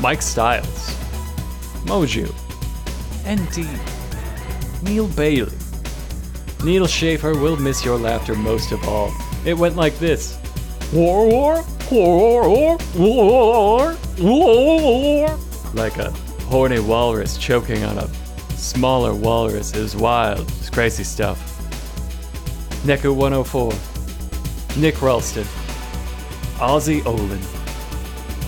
Mike 0.00 0.22
Stiles. 0.22 0.96
Moju. 1.84 2.32
ND. 3.26 3.68
Neil 4.82 5.08
Bailey. 5.08 5.52
Neil 6.64 6.86
Schaefer 6.86 7.34
will 7.34 7.58
miss 7.58 7.84
your 7.84 7.98
laughter 7.98 8.34
most 8.34 8.72
of 8.72 8.82
all. 8.88 9.12
It 9.44 9.52
went 9.52 9.76
like 9.76 9.98
this. 9.98 10.38
War, 10.94 11.28
war, 11.28 11.64
war, 11.90 12.48
war, 12.48 12.78
war, 12.96 13.96
war. 14.18 15.38
Like 15.74 15.98
a 15.98 16.10
horny 16.48 16.80
walrus 16.80 17.36
choking 17.36 17.84
on 17.84 17.98
a 17.98 18.08
smaller 18.56 19.14
walrus. 19.14 19.74
It 19.74 19.82
was 19.82 19.94
wild. 19.94 20.48
It's 20.60 20.70
crazy 20.70 21.04
stuff. 21.04 21.38
Neku 22.86 23.14
104. 23.14 23.97
Nick 24.78 25.02
Ralston. 25.02 25.44
Ozzy 26.58 27.04
Olin. 27.04 27.40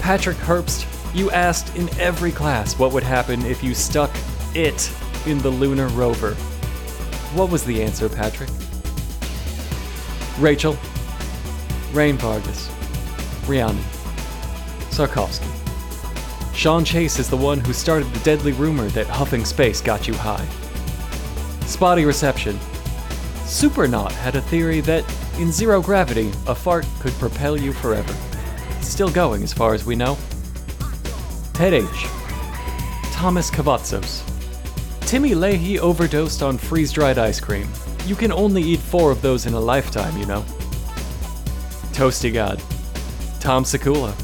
Patrick 0.01 0.37
Herbst, 0.37 0.87
you 1.12 1.28
asked 1.33 1.74
in 1.76 1.89
every 1.99 2.31
class 2.31 2.78
what 2.78 2.93
would 2.93 3.03
happen 3.03 3.45
if 3.45 3.64
you 3.64 3.74
stuck 3.74 4.11
it 4.55 4.93
in 5.26 5.39
the 5.39 5.51
lunar 5.51 5.89
rover. 5.89 6.35
What 7.35 7.51
was 7.51 7.64
the 7.64 7.83
answer, 7.83 8.09
Patrick? 8.09 8.49
Rachel. 10.39 10.78
Rain 11.93 12.16
Vargas. 12.16 12.70
Rhiannon. 13.49 13.83
Sarkovsky. 14.91 15.49
Sean 16.55 16.85
Chase 16.85 17.18
is 17.18 17.28
the 17.28 17.37
one 17.37 17.59
who 17.59 17.72
started 17.72 18.12
the 18.12 18.20
deadly 18.20 18.53
rumor 18.53 18.87
that 18.91 19.09
huffing 19.09 19.45
space 19.45 19.81
got 19.81 20.07
you 20.07 20.14
high. 20.14 20.47
Spotty 21.66 22.05
reception. 22.05 22.57
Supernaut 23.47 24.12
had 24.12 24.37
a 24.37 24.41
theory 24.43 24.81
that, 24.83 25.05
in 25.41 25.51
zero 25.51 25.80
gravity, 25.80 26.30
a 26.47 26.55
fart 26.55 26.86
could 27.01 27.14
propel 27.14 27.57
you 27.57 27.72
forever. 27.72 28.14
Still 28.82 29.11
going 29.11 29.43
as 29.43 29.53
far 29.53 29.72
as 29.72 29.86
we 29.86 29.97
know. 29.97 30.18
Ted 31.55 31.72
H. 31.72 32.07
Thomas 33.12 33.51
Cavazzos. 33.51 34.22
Timmy 35.01 35.34
Leahy 35.34 35.78
overdosed 35.78 36.43
on 36.43 36.59
freeze 36.59 36.93
dried 36.93 37.18
ice 37.18 37.41
cream. 37.41 37.66
You 38.07 38.14
can 38.14 38.32
only 38.32 38.62
eat 38.62 38.80
four 38.80 39.11
of 39.11 39.22
those 39.22 39.47
in 39.47 39.55
a 39.55 39.61
lifetime, 39.61 40.16
you 40.18 40.26
know. 40.26 40.43
Toasty 41.93 42.32
God. 42.32 42.62
Tom 43.41 43.64
Sekula. 43.64 44.14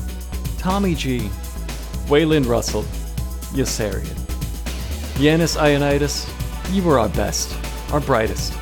Tommy 0.59 0.95
G. 0.95 1.31
Waylon 2.09 2.47
Russell. 2.47 2.83
Yossarian. 3.55 4.17
Yanis 5.17 5.57
Ionitis, 5.57 6.29
you 6.75 6.83
were 6.83 6.99
our 6.99 7.09
best, 7.09 7.57
our 7.91 8.01
brightest. 8.01 8.53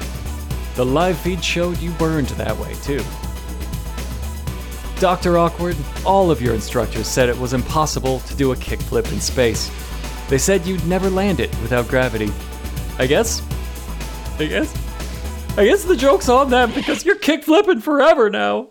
The 0.75 0.85
live 0.85 1.19
feed 1.19 1.43
showed 1.45 1.79
you 1.79 1.91
burned 1.93 2.29
that 2.29 2.57
way, 2.57 2.75
too. 2.83 3.03
Dr. 5.01 5.39
Awkward, 5.39 5.77
all 6.05 6.31
of 6.31 6.41
your 6.41 6.55
instructors 6.55 7.07
said 7.07 7.29
it 7.29 7.39
was 7.39 7.53
impossible 7.53 8.21
to 8.21 8.35
do 8.35 8.53
a 8.53 8.57
kickflip 8.57 9.11
in 9.13 9.21
space. 9.21 9.71
They 10.29 10.39
said 10.39 10.67
you'd 10.67 10.87
never 10.87 11.11
land 11.11 11.41
it 11.41 11.51
without 11.61 11.89
gravity. 11.89 12.33
I 12.99 13.07
guess. 13.07 13.43
I 14.39 14.47
guess. 14.47 14.75
I 15.57 15.67
guess 15.67 15.85
the 15.85 15.97
joke's 15.97 16.29
on 16.29 16.51
them 16.51 16.73
because 16.73 17.05
you're 17.05 17.19
kickflipping 17.19 17.83
forever 17.83 18.31
now. 18.31 18.71